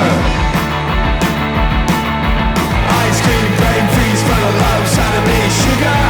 Ice 3.06 3.20
cream, 3.22 3.50
brain 3.60 3.86
freeze, 3.94 4.24
love, 4.63 4.86
sugar 5.62 6.09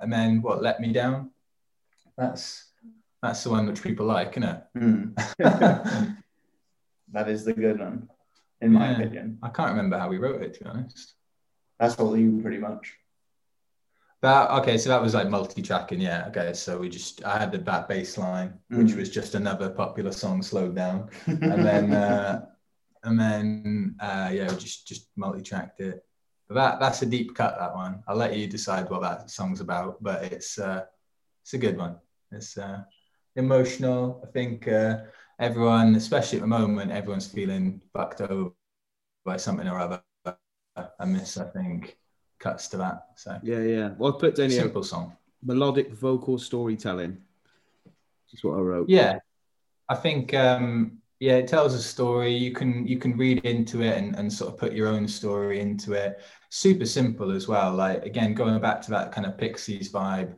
And 0.00 0.12
then 0.12 0.42
what 0.42 0.62
let 0.62 0.80
me 0.80 0.92
down? 0.92 1.30
That's 2.16 2.64
that's 3.22 3.42
the 3.44 3.50
one 3.50 3.66
which 3.66 3.82
people 3.82 4.06
like, 4.06 4.30
isn't 4.36 4.42
it? 4.44 4.62
Hmm. 4.76 5.04
That 7.12 7.28
is 7.30 7.44
the 7.44 7.54
good 7.54 7.78
one, 7.80 8.08
in 8.60 8.72
my 8.72 8.90
Yeah. 8.90 8.96
opinion. 8.98 9.38
I 9.42 9.48
can't 9.48 9.70
remember 9.70 9.98
how 9.98 10.08
we 10.10 10.18
wrote 10.18 10.42
it 10.42 10.54
to 10.54 10.64
be 10.64 10.70
honest. 10.70 11.14
That's 11.80 11.94
all 11.98 12.16
you 12.16 12.40
pretty 12.42 12.58
much. 12.58 12.94
That 14.20 14.50
okay, 14.60 14.76
so 14.78 14.90
that 14.90 15.00
was 15.00 15.14
like 15.14 15.28
multi-tracking, 15.30 16.00
yeah. 16.00 16.26
Okay, 16.28 16.52
so 16.52 16.78
we 16.78 16.88
just 16.88 17.24
I 17.24 17.38
had 17.38 17.52
the 17.52 17.58
that 17.58 17.88
bass 17.88 18.18
line, 18.18 18.58
which 18.68 18.88
Mm. 18.92 18.96
was 18.96 19.10
just 19.10 19.34
another 19.36 19.70
popular 19.70 20.12
song 20.12 20.42
slowed 20.42 20.74
down, 20.74 21.08
and 21.26 21.64
then 21.64 21.92
uh, 21.92 22.46
and 23.04 23.18
then 23.18 23.94
uh, 24.00 24.28
yeah, 24.32 24.50
we 24.50 24.56
just 24.58 24.86
just 24.86 25.08
multi-tracked 25.16 25.80
it. 25.80 26.04
That 26.50 26.80
that's 26.80 27.02
a 27.02 27.06
deep 27.06 27.34
cut. 27.34 27.58
That 27.58 27.74
one. 27.74 28.02
I'll 28.08 28.16
let 28.16 28.36
you 28.36 28.46
decide 28.46 28.88
what 28.88 29.02
that 29.02 29.30
song's 29.30 29.60
about, 29.60 30.02
but 30.02 30.24
it's 30.24 30.58
uh, 30.58 30.84
it's 31.42 31.52
a 31.54 31.58
good 31.58 31.76
one. 31.76 31.96
It's 32.32 32.56
uh, 32.56 32.82
emotional. 33.36 34.22
I 34.26 34.30
think 34.30 34.66
uh, 34.66 35.00
everyone, 35.38 35.94
especially 35.94 36.38
at 36.38 36.42
the 36.42 36.48
moment, 36.48 36.90
everyone's 36.90 37.26
feeling 37.28 37.82
fucked 37.92 38.22
over 38.22 38.50
by 39.24 39.36
something 39.36 39.68
or 39.68 39.78
other. 39.78 40.02
And 41.00 41.14
this, 41.14 41.36
I 41.36 41.44
think, 41.44 41.98
cuts 42.38 42.68
to 42.68 42.76
that. 42.78 43.08
So 43.16 43.38
Yeah, 43.42 43.60
yeah. 43.60 43.90
Well, 43.98 44.14
I 44.14 44.20
put 44.20 44.36
down 44.36 44.50
here 44.50 44.62
simple 44.62 44.84
song. 44.84 45.16
melodic 45.42 45.92
vocal 45.92 46.38
storytelling. 46.38 47.18
That's 48.32 48.44
what 48.44 48.58
I 48.58 48.60
wrote. 48.60 48.88
Yeah, 48.88 49.18
I 49.88 49.96
think 49.96 50.34
um, 50.34 50.98
yeah, 51.20 51.34
it 51.34 51.48
tells 51.48 51.74
a 51.74 51.82
story. 51.82 52.32
You 52.32 52.52
can 52.52 52.86
you 52.86 52.98
can 52.98 53.16
read 53.16 53.44
into 53.44 53.82
it 53.82 53.96
and, 53.96 54.14
and 54.16 54.32
sort 54.32 54.52
of 54.52 54.58
put 54.58 54.72
your 54.72 54.88
own 54.88 55.08
story 55.08 55.60
into 55.60 55.92
it. 55.92 56.20
Super 56.50 56.86
simple 56.86 57.32
as 57.32 57.48
well. 57.48 57.74
Like 57.74 58.04
again, 58.04 58.34
going 58.34 58.60
back 58.60 58.80
to 58.82 58.90
that 58.92 59.10
kind 59.12 59.26
of 59.26 59.36
Pixies 59.36 59.90
vibe, 59.90 60.36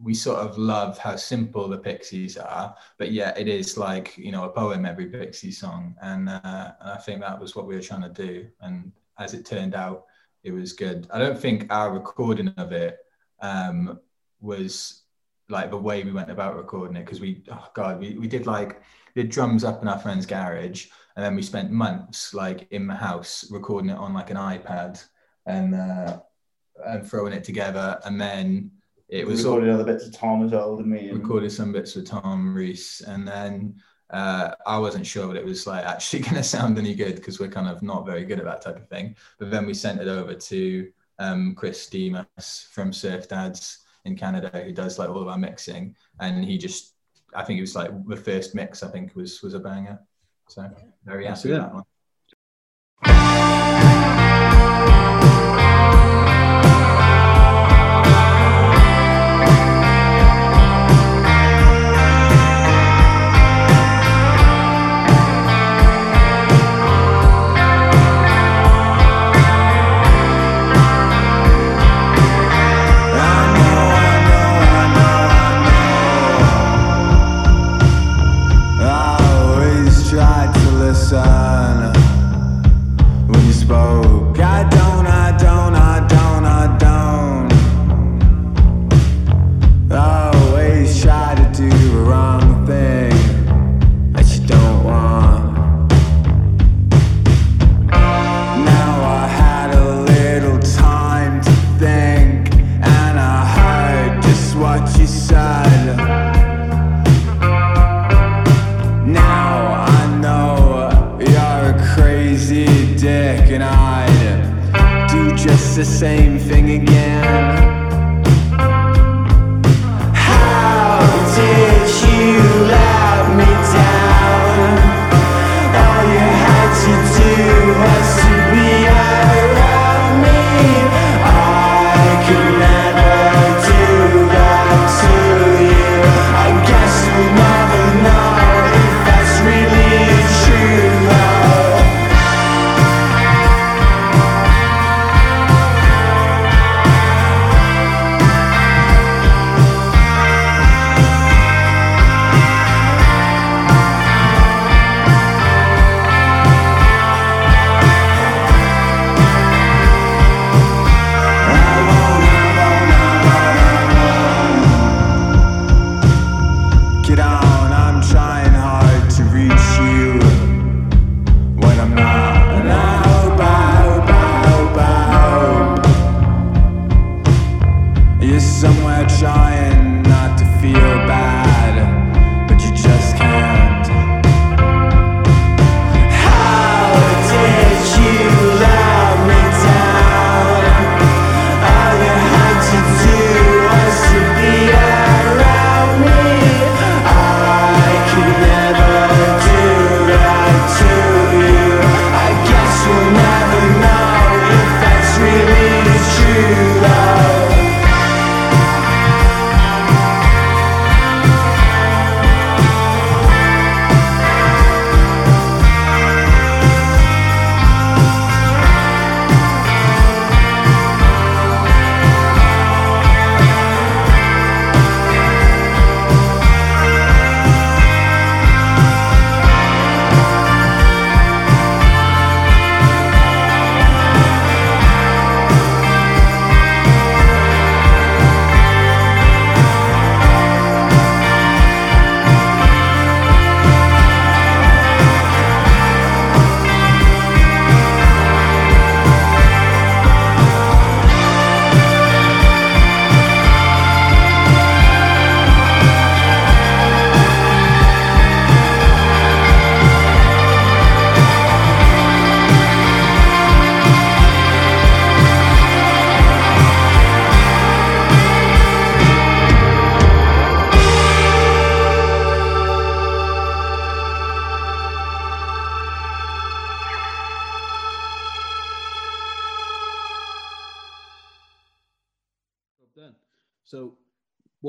we 0.00 0.14
sort 0.14 0.38
of 0.38 0.56
love 0.56 0.98
how 0.98 1.16
simple 1.16 1.68
the 1.68 1.78
Pixies 1.78 2.36
are, 2.36 2.76
but 2.98 3.10
yeah, 3.10 3.36
it 3.36 3.48
is 3.48 3.76
like 3.76 4.16
you 4.16 4.30
know 4.30 4.44
a 4.44 4.50
poem 4.50 4.86
every 4.86 5.06
Pixie 5.06 5.50
song, 5.50 5.96
and, 6.02 6.28
uh, 6.28 6.72
and 6.80 6.90
I 6.90 6.98
think 6.98 7.20
that 7.20 7.40
was 7.40 7.56
what 7.56 7.66
we 7.66 7.74
were 7.74 7.82
trying 7.82 8.02
to 8.02 8.08
do. 8.08 8.46
And 8.60 8.92
as 9.18 9.34
it 9.34 9.44
turned 9.44 9.74
out, 9.74 10.04
it 10.44 10.52
was 10.52 10.72
good. 10.72 11.08
I 11.10 11.18
don't 11.18 11.38
think 11.38 11.72
our 11.72 11.92
recording 11.92 12.48
of 12.56 12.72
it 12.72 12.98
um, 13.40 13.98
was 14.40 15.02
like 15.48 15.70
the 15.70 15.76
way 15.76 16.04
we 16.04 16.12
went 16.12 16.30
about 16.30 16.56
recording 16.56 16.96
it 16.96 17.04
because 17.04 17.20
we 17.20 17.42
oh 17.50 17.68
god 17.74 18.00
we, 18.00 18.14
we 18.14 18.26
did 18.26 18.46
like 18.46 18.80
did 19.14 19.30
drums 19.30 19.64
up 19.64 19.82
in 19.82 19.88
our 19.88 19.98
friend's 19.98 20.26
garage 20.26 20.86
and 21.16 21.24
then 21.24 21.34
we 21.36 21.42
spent 21.42 21.70
months 21.70 22.34
like 22.34 22.66
in 22.70 22.86
the 22.86 22.94
house 22.94 23.50
recording 23.50 23.90
it 23.90 23.96
on 23.98 24.12
like 24.12 24.30
an 24.30 24.36
ipad 24.36 25.02
and 25.46 25.74
uh 25.74 26.18
and 26.86 27.08
throwing 27.08 27.32
it 27.32 27.44
together 27.44 28.00
and 28.04 28.20
then 28.20 28.70
it 29.08 29.26
was 29.26 29.44
all 29.44 29.56
recorded 29.56 29.74
other 29.74 29.84
bits 29.84 30.06
of 30.06 30.12
Tom 30.12 30.44
as 30.44 30.50
well 30.50 30.76
than 30.76 30.90
me. 30.90 31.08
and- 31.08 31.20
recorded 31.20 31.52
some 31.52 31.72
bits 31.72 31.94
with 31.94 32.06
Tom 32.06 32.54
Reese, 32.54 33.00
and 33.02 33.26
then 33.26 33.80
uh, 34.10 34.52
I 34.66 34.78
wasn't 34.78 35.06
sure 35.06 35.26
that 35.28 35.36
it 35.36 35.44
was 35.44 35.66
like 35.66 35.84
actually 35.84 36.20
going 36.22 36.34
to 36.34 36.42
sound 36.42 36.78
any 36.78 36.94
good 36.94 37.16
because 37.16 37.38
we're 37.38 37.48
kind 37.48 37.68
of 37.68 37.82
not 37.82 38.06
very 38.06 38.24
good 38.24 38.38
at 38.38 38.44
that 38.44 38.62
type 38.62 38.76
of 38.76 38.88
thing. 38.88 39.14
But 39.38 39.50
then 39.50 39.66
we 39.66 39.74
sent 39.74 40.00
it 40.00 40.08
over 40.08 40.34
to 40.34 40.90
um, 41.18 41.54
Chris 41.54 41.86
Demas 41.86 42.66
from 42.72 42.92
Surf 42.92 43.28
Dads 43.28 43.78
in 44.04 44.16
Canada, 44.16 44.50
who 44.64 44.72
does 44.72 44.98
like 44.98 45.08
all 45.08 45.22
of 45.22 45.28
our 45.28 45.38
mixing, 45.38 45.94
and 46.20 46.44
he 46.44 46.58
just, 46.58 46.93
I 47.34 47.44
think 47.44 47.58
it 47.58 47.62
was 47.62 47.74
like 47.74 47.90
the 48.06 48.16
first 48.16 48.54
mix. 48.54 48.82
I 48.82 48.88
think 48.88 49.14
was 49.14 49.42
was 49.42 49.54
a 49.54 49.58
banger. 49.58 50.00
So 50.48 50.68
very 51.04 51.26
happy 51.26 51.48
with 51.50 51.58
that 51.58 51.74
one. 51.74 51.84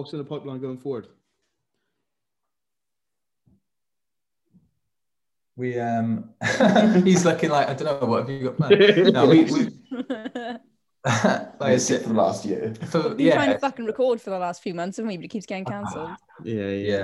What's 0.06 0.14
in 0.14 0.20
the 0.20 0.24
pipeline 0.24 0.60
going 0.60 0.78
forward? 0.78 1.08
We 5.56 5.80
um, 5.80 6.30
he's 7.04 7.26
looking 7.26 7.50
like 7.50 7.68
I 7.70 7.74
don't 7.74 8.02
know 8.02 8.08
what 8.08 8.20
have 8.20 8.30
you 8.30 8.44
got 8.44 8.58
planned. 8.58 9.14
No, 9.14 9.26
we, 9.26 9.46
we 9.46 9.70
like 9.92 10.62
I 11.06 11.50
That's 11.60 11.60
it 11.60 11.80
said, 11.80 12.02
for 12.04 12.10
the 12.10 12.14
last 12.14 12.46
year. 12.46 12.76
for, 12.88 13.10
We've 13.10 13.18
been 13.18 13.34
trying 13.34 13.54
to 13.54 13.58
fucking 13.58 13.86
record 13.86 14.22
for 14.22 14.30
the 14.30 14.38
last 14.38 14.62
few 14.62 14.76
months, 14.76 14.98
haven't 14.98 15.08
we? 15.08 15.18
But 15.18 15.26
it 15.26 15.30
keeps 15.30 15.48
getting 15.48 15.66
cancelled. 15.66 16.12
Yeah, 16.44 16.70
yeah. 16.70 17.04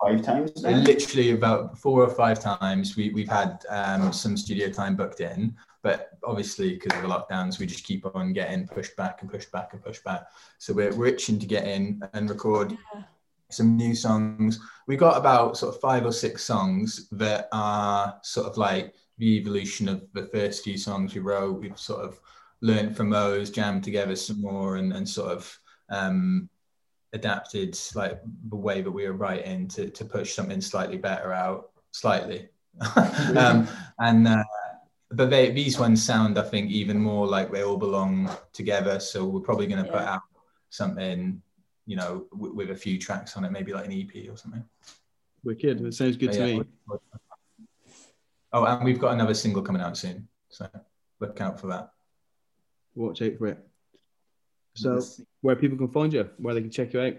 Five 0.00 0.22
times 0.22 0.62
now. 0.62 0.70
Literally 0.70 1.32
about 1.32 1.76
four 1.76 2.02
or 2.02 2.08
five 2.08 2.40
times 2.40 2.96
we, 2.96 3.10
we've 3.10 3.28
had 3.28 3.62
um, 3.68 4.12
some 4.12 4.36
studio 4.36 4.70
time 4.70 4.96
booked 4.96 5.20
in, 5.20 5.54
but 5.82 6.10
obviously 6.24 6.74
because 6.74 6.96
of 6.96 7.02
the 7.02 7.08
lockdowns, 7.08 7.58
we 7.58 7.66
just 7.66 7.84
keep 7.84 8.04
on 8.14 8.32
getting 8.32 8.66
pushed 8.66 8.96
back 8.96 9.22
and 9.22 9.30
pushed 9.30 9.52
back 9.52 9.72
and 9.72 9.82
pushed 9.82 10.04
back. 10.04 10.26
So 10.58 10.72
we're, 10.72 10.94
we're 10.94 11.06
itching 11.06 11.38
to 11.38 11.46
get 11.46 11.66
in 11.66 12.02
and 12.12 12.28
record 12.28 12.76
Yeah. 12.94 13.02
some 13.50 13.76
new 13.76 13.94
songs. 13.94 14.58
We 14.86 14.96
got 14.96 15.16
about 15.16 15.56
sort 15.56 15.74
of 15.74 15.80
five 15.80 16.04
or 16.04 16.12
six 16.12 16.42
songs 16.44 17.08
that 17.10 17.48
are 17.52 18.18
sort 18.22 18.46
of 18.46 18.56
like 18.56 18.94
the 19.18 19.36
evolution 19.38 19.88
of 19.88 20.04
the 20.12 20.26
first 20.26 20.64
few 20.64 20.76
songs 20.78 21.14
we 21.14 21.20
wrote. 21.20 21.60
We've 21.60 21.78
sort 21.78 22.04
of 22.04 22.20
learned 22.60 22.96
from 22.96 23.10
those, 23.10 23.50
jammed 23.50 23.84
together 23.84 24.16
some 24.16 24.40
more, 24.42 24.76
and, 24.76 24.92
and 24.92 25.08
sort 25.08 25.32
of 25.32 25.58
um, 25.90 26.48
adapted 27.12 27.78
like 27.94 28.20
the 28.48 28.56
way 28.56 28.80
that 28.82 28.90
we 28.90 29.06
were 29.06 29.12
writing 29.12 29.68
to, 29.68 29.88
to 29.90 30.04
push 30.04 30.34
something 30.34 30.60
slightly 30.60 30.98
better 30.98 31.32
out, 31.32 31.70
slightly. 31.92 32.48
um, 33.36 33.66
and 33.98 34.28
uh, 34.28 34.44
but 35.10 35.30
they, 35.30 35.50
these 35.50 35.78
ones 35.78 36.04
sound, 36.04 36.38
I 36.38 36.42
think, 36.42 36.70
even 36.70 36.98
more 36.98 37.26
like 37.26 37.50
they 37.50 37.62
all 37.62 37.78
belong 37.78 38.30
together. 38.52 39.00
So 39.00 39.24
we're 39.24 39.40
probably 39.40 39.66
going 39.66 39.84
to 39.84 39.90
put 39.90 40.02
out 40.02 40.22
something, 40.68 41.40
you 41.86 41.96
know, 41.96 42.26
w- 42.32 42.54
with 42.54 42.70
a 42.70 42.76
few 42.76 42.98
tracks 42.98 43.36
on 43.36 43.44
it, 43.44 43.52
maybe 43.52 43.72
like 43.72 43.86
an 43.86 43.92
EP 43.92 44.30
or 44.30 44.36
something. 44.36 44.62
Wicked. 45.44 45.80
It 45.80 45.94
sounds 45.94 46.16
good 46.16 46.26
But 46.30 46.36
to 46.36 46.48
yeah, 46.48 46.58
me. 46.58 46.64
Oh, 48.52 48.64
and 48.64 48.84
we've 48.84 48.98
got 48.98 49.12
another 49.12 49.34
single 49.34 49.62
coming 49.62 49.82
out 49.82 49.96
soon, 49.96 50.26
so 50.48 50.66
look 51.20 51.40
out 51.40 51.60
for 51.60 51.66
that. 51.68 51.90
Watch 52.94 53.22
out 53.22 53.36
for 53.38 53.48
it. 53.48 53.58
So, 54.74 55.00
where 55.40 55.56
people 55.56 55.76
can 55.76 55.88
find 55.88 56.12
you, 56.12 56.28
where 56.38 56.54
they 56.54 56.60
can 56.60 56.70
check 56.70 56.92
you 56.92 57.00
out. 57.00 57.14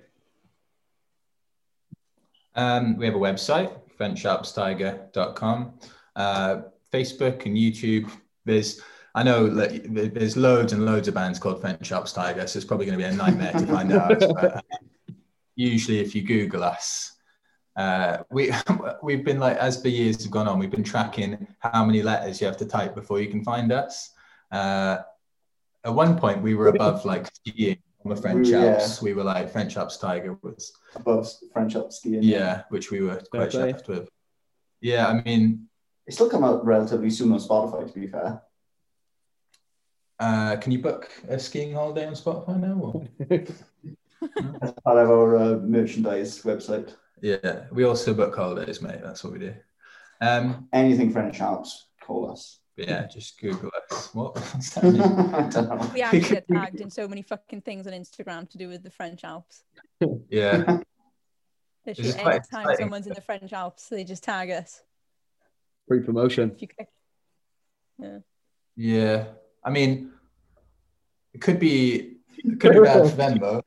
Um, 2.55 2.97
we 2.97 3.05
have 3.05 3.15
a 3.15 3.19
website, 3.19 3.71
frenchalpstiger.com, 3.99 5.73
uh, 6.15 6.61
Facebook 6.91 7.45
and 7.45 7.55
YouTube. 7.55 8.09
There's, 8.45 8.81
I 9.15 9.23
know 9.23 9.45
like, 9.45 9.83
there's 10.13 10.37
loads 10.37 10.73
and 10.73 10.85
loads 10.85 11.07
of 11.07 11.13
bands 11.13 11.39
called 11.39 11.61
French 11.61 11.91
Alps 11.91 12.13
Tiger, 12.13 12.45
so 12.47 12.57
it's 12.57 12.65
probably 12.65 12.85
going 12.85 12.97
to 12.97 13.03
be 13.05 13.09
a 13.09 13.15
nightmare 13.15 13.51
to 13.53 13.65
find 13.67 13.91
out. 13.93 14.19
But 14.19 14.55
uh, 14.55 14.61
usually, 15.55 15.99
if 15.99 16.15
you 16.15 16.21
Google 16.23 16.63
us, 16.63 17.13
uh, 17.75 18.19
we 18.31 18.51
we've 19.03 19.23
been 19.23 19.39
like 19.39 19.57
as 19.57 19.81
the 19.81 19.89
years 19.89 20.23
have 20.23 20.31
gone 20.31 20.47
on, 20.47 20.59
we've 20.59 20.71
been 20.71 20.83
tracking 20.83 21.47
how 21.59 21.85
many 21.85 22.01
letters 22.01 22.41
you 22.41 22.47
have 22.47 22.57
to 22.57 22.65
type 22.65 22.95
before 22.95 23.19
you 23.19 23.27
can 23.29 23.43
find 23.43 23.71
us. 23.71 24.11
Uh, 24.51 24.97
at 25.83 25.93
one 25.93 26.17
point, 26.17 26.41
we 26.41 26.55
were 26.55 26.67
above 26.67 27.05
like 27.05 27.27
skiing 27.33 27.77
on 28.03 28.13
the 28.13 28.21
French 28.21 28.47
We- 28.47 28.53
yeah. 28.53 28.73
Alps. 28.75 29.01
We 29.01 29.13
were 29.13 29.23
like 29.23 29.51
French 29.51 29.77
Alps 29.77 29.97
Tiger 29.97 30.37
was 30.41 30.73
above 30.95 31.31
French 31.53 31.75
up 31.75 31.91
skiing. 31.93 32.23
yeah, 32.23 32.63
which 32.69 32.91
we 32.91 33.01
were 33.01 33.21
quite 33.31 33.49
chuffed 33.51 33.87
with. 33.87 34.09
Yeah, 34.81 35.07
I 35.07 35.21
mean, 35.21 35.68
It 36.09 36.13
still 36.13 36.27
come 36.27 36.43
out 36.43 36.65
relatively 36.65 37.11
soon 37.11 37.31
on 37.33 37.37
Spotify, 37.39 37.85
to 37.85 37.99
be 37.99 38.07
fair. 38.07 38.41
uh, 40.19 40.55
can 40.55 40.71
you 40.71 40.79
book 40.79 41.07
a 41.27 41.37
skiing 41.37 41.71
holiday 41.75 42.07
on 42.07 42.13
Spotify 42.13 42.59
now? 42.59 42.79
Or? 42.81 43.07
As 44.63 44.73
part 44.83 44.97
of 44.97 45.07
our 45.11 45.37
uh, 45.37 45.57
merchandise 45.57 46.41
website. 46.41 46.95
Yeah, 47.21 47.65
we 47.71 47.83
also 47.83 48.15
book 48.15 48.35
holidays, 48.35 48.81
mate. 48.81 49.01
That's 49.03 49.23
what 49.23 49.33
we 49.33 49.39
do. 49.39 49.53
Um, 50.19 50.67
Anything 50.73 51.11
French 51.11 51.41
Alps, 51.41 51.89
call 52.01 52.31
us. 52.31 52.61
yeah, 52.75 53.05
just 53.05 53.39
Google 53.39 53.69
us. 53.91 54.09
What? 54.15 54.35
What's 54.53 54.71
that 54.71 54.85
mean? 54.85 55.01
I 55.03 55.47
don't 55.47 55.69
know. 55.69 55.91
We 55.93 56.01
actually 56.01 56.21
get 56.21 56.47
tagged 56.47 56.81
in 56.81 56.89
so 56.89 57.07
many 57.07 57.21
fucking 57.21 57.61
things 57.61 57.85
on 57.85 57.93
Instagram 57.93 58.49
to 58.49 58.57
do 58.57 58.67
with 58.67 58.81
the 58.81 58.89
French 58.89 59.23
Alps. 59.23 59.63
Yeah, 60.31 60.79
Literally, 61.85 62.09
is 62.09 62.15
quite 62.15 62.41
anytime 62.51 62.75
someone's 62.79 63.05
in 63.05 63.13
the 63.13 63.21
French 63.21 63.53
Alps, 63.53 63.89
they 63.89 64.03
just 64.03 64.23
tag 64.23 64.49
us. 64.49 64.81
Free 65.89 66.01
promotion. 66.01 66.51
If 66.53 66.61
you 66.61 66.67
click. 66.67 66.87
Yeah. 67.97 68.19
yeah. 68.75 69.25
I 69.63 69.71
mean, 69.71 70.11
it 71.33 71.41
could 71.41 71.59
be 71.59 72.17
it 72.37 72.59
could 72.59 72.73
be 72.73 72.79
bad 72.81 73.09
for 73.09 73.15
them 73.15 73.39
though. 73.39 73.63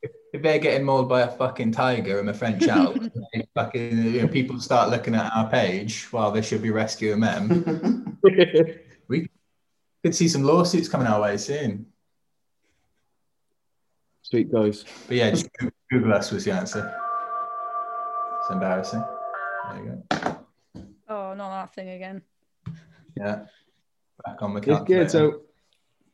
If, 0.00 0.10
if 0.32 0.42
they're 0.42 0.58
getting 0.58 0.86
mauled 0.86 1.10
by 1.10 1.20
a 1.20 1.28
fucking 1.30 1.72
tiger 1.72 2.18
in 2.18 2.30
a 2.30 2.34
French 2.34 2.66
Alps, 2.66 3.10
fucking 3.54 4.14
you 4.14 4.22
know, 4.22 4.28
people 4.28 4.58
start 4.58 4.88
looking 4.88 5.14
at 5.14 5.30
our 5.36 5.50
page 5.50 6.10
while 6.10 6.32
they 6.32 6.40
should 6.40 6.62
be 6.62 6.70
rescuing 6.70 7.20
them. 7.20 8.18
We 9.08 9.28
could 10.02 10.14
see 10.16 10.28
some 10.28 10.42
lawsuits 10.42 10.88
coming 10.88 11.06
our 11.06 11.20
way 11.20 11.36
soon. 11.36 11.86
Sweet 14.22 14.50
guys. 14.50 14.84
But 15.06 15.16
yeah, 15.16 15.30
just 15.30 15.48
Google- 15.52 15.76
Google 15.90 16.12
us 16.14 16.32
was 16.32 16.44
the 16.44 16.52
answer. 16.52 16.92
It's 18.40 18.50
embarrassing. 18.50 19.04
There 19.70 19.84
you 19.84 20.04
go. 20.10 20.35
Oh, 21.26 21.34
not 21.34 21.50
that 21.50 21.74
thing 21.74 21.88
again. 21.90 22.22
Yeah. 23.16 23.46
Back 24.24 24.42
on 24.42 24.54
the 24.54 24.58
It's 24.58 24.66
calculator. 24.66 25.04
good. 25.04 25.10
So 25.10 25.40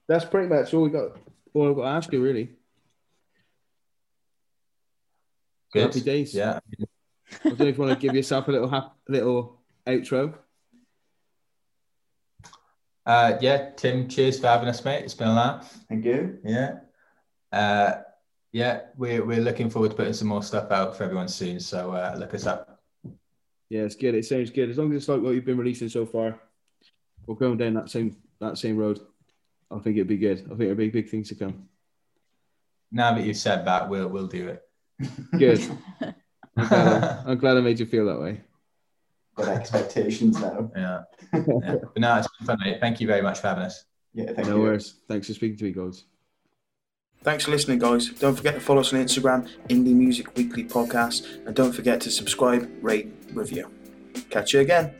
that's 0.08 0.24
pretty 0.24 0.48
much 0.48 0.72
all 0.72 0.82
we 0.82 0.90
got. 0.90 1.16
All 1.54 1.68
I've 1.70 1.76
got 1.76 1.82
to 1.82 1.88
ask 1.88 2.12
you, 2.12 2.22
really. 2.22 2.50
Good. 5.72 5.82
Happy 5.82 6.00
days. 6.00 6.34
Yeah. 6.34 6.60
I 7.44 7.48
don't 7.48 7.58
know 7.60 7.66
if 7.66 7.76
you 7.78 7.84
want 7.84 7.98
to 8.00 8.06
give 8.06 8.14
yourself 8.14 8.48
a 8.48 8.52
little 8.52 8.68
hap- 8.68 8.96
little 9.08 9.60
outro. 9.86 10.34
Uh, 13.04 13.36
yeah, 13.40 13.70
Tim, 13.76 14.08
cheers 14.08 14.38
for 14.38 14.46
having 14.46 14.68
us, 14.68 14.84
mate. 14.84 15.02
It's 15.04 15.14
been 15.14 15.28
a 15.28 15.34
laugh. 15.34 15.76
Thank 15.88 16.04
you. 16.04 16.38
Yeah. 16.44 16.76
Uh, 17.50 18.02
yeah, 18.52 18.82
we're, 18.96 19.24
we're 19.24 19.40
looking 19.40 19.70
forward 19.70 19.90
to 19.92 19.96
putting 19.96 20.12
some 20.12 20.28
more 20.28 20.42
stuff 20.42 20.70
out 20.70 20.96
for 20.96 21.04
everyone 21.04 21.28
soon. 21.28 21.58
So 21.58 21.90
uh, 21.92 22.14
look 22.18 22.32
us 22.34 22.46
up. 22.46 22.71
Yeah, 23.72 23.84
it's 23.84 23.94
good. 23.94 24.14
It 24.14 24.26
sounds 24.26 24.50
good. 24.50 24.68
As 24.68 24.76
long 24.76 24.92
as 24.92 24.98
it's 24.98 25.08
like 25.08 25.22
what 25.22 25.30
you've 25.30 25.46
been 25.46 25.56
releasing 25.56 25.88
so 25.88 26.04
far, 26.04 26.38
we're 27.24 27.36
going 27.36 27.56
down 27.56 27.72
that 27.72 27.88
same 27.88 28.14
that 28.38 28.58
same 28.58 28.76
road. 28.76 29.00
I 29.70 29.78
think 29.78 29.96
it'd 29.96 30.06
be 30.06 30.18
good. 30.18 30.40
I 30.40 30.48
think 30.48 30.58
there'll 30.58 30.74
be 30.74 30.90
big 30.90 31.08
things 31.08 31.30
to 31.30 31.36
come. 31.36 31.70
Now 32.90 33.14
that 33.14 33.24
you've 33.24 33.38
said 33.38 33.64
that, 33.64 33.88
we'll 33.88 34.08
we'll 34.08 34.26
do 34.26 34.48
it. 34.48 34.62
Good. 35.38 35.66
I'm 36.54 36.68
glad 36.68 37.02
I, 37.02 37.22
I'm 37.30 37.38
glad 37.38 37.56
I 37.56 37.60
made 37.60 37.80
you 37.80 37.86
feel 37.86 38.04
that 38.04 38.20
way. 38.20 38.42
Got 39.36 39.48
expectations 39.48 40.38
now. 40.38 40.70
Yeah. 40.76 41.02
yeah. 41.32 41.76
But 41.94 41.96
no, 41.96 42.18
it's 42.18 42.28
been 42.36 42.46
fun, 42.46 42.58
mate. 42.62 42.76
Thank 42.78 43.00
you 43.00 43.06
very 43.06 43.22
much 43.22 43.40
for 43.40 43.48
having 43.48 43.64
us. 43.64 43.86
Yeah, 44.12 44.34
thank 44.34 44.48
no 44.48 44.56
you. 44.56 44.62
worries. 44.64 44.96
Thanks 45.08 45.28
for 45.28 45.32
speaking 45.32 45.56
to 45.56 45.64
me, 45.64 45.72
guys. 45.72 46.04
Thanks 47.22 47.44
for 47.44 47.52
listening, 47.52 47.78
guys. 47.78 48.08
Don't 48.08 48.34
forget 48.34 48.54
to 48.54 48.60
follow 48.60 48.80
us 48.80 48.92
on 48.92 48.98
Instagram, 48.98 49.48
Indie 49.68 49.94
Music 49.94 50.36
Weekly 50.36 50.64
Podcast, 50.64 51.46
and 51.46 51.54
don't 51.54 51.72
forget 51.72 52.00
to 52.00 52.10
subscribe, 52.10 52.68
rate, 52.82 53.12
review. 53.32 53.70
Catch 54.28 54.54
you 54.54 54.60
again. 54.60 54.92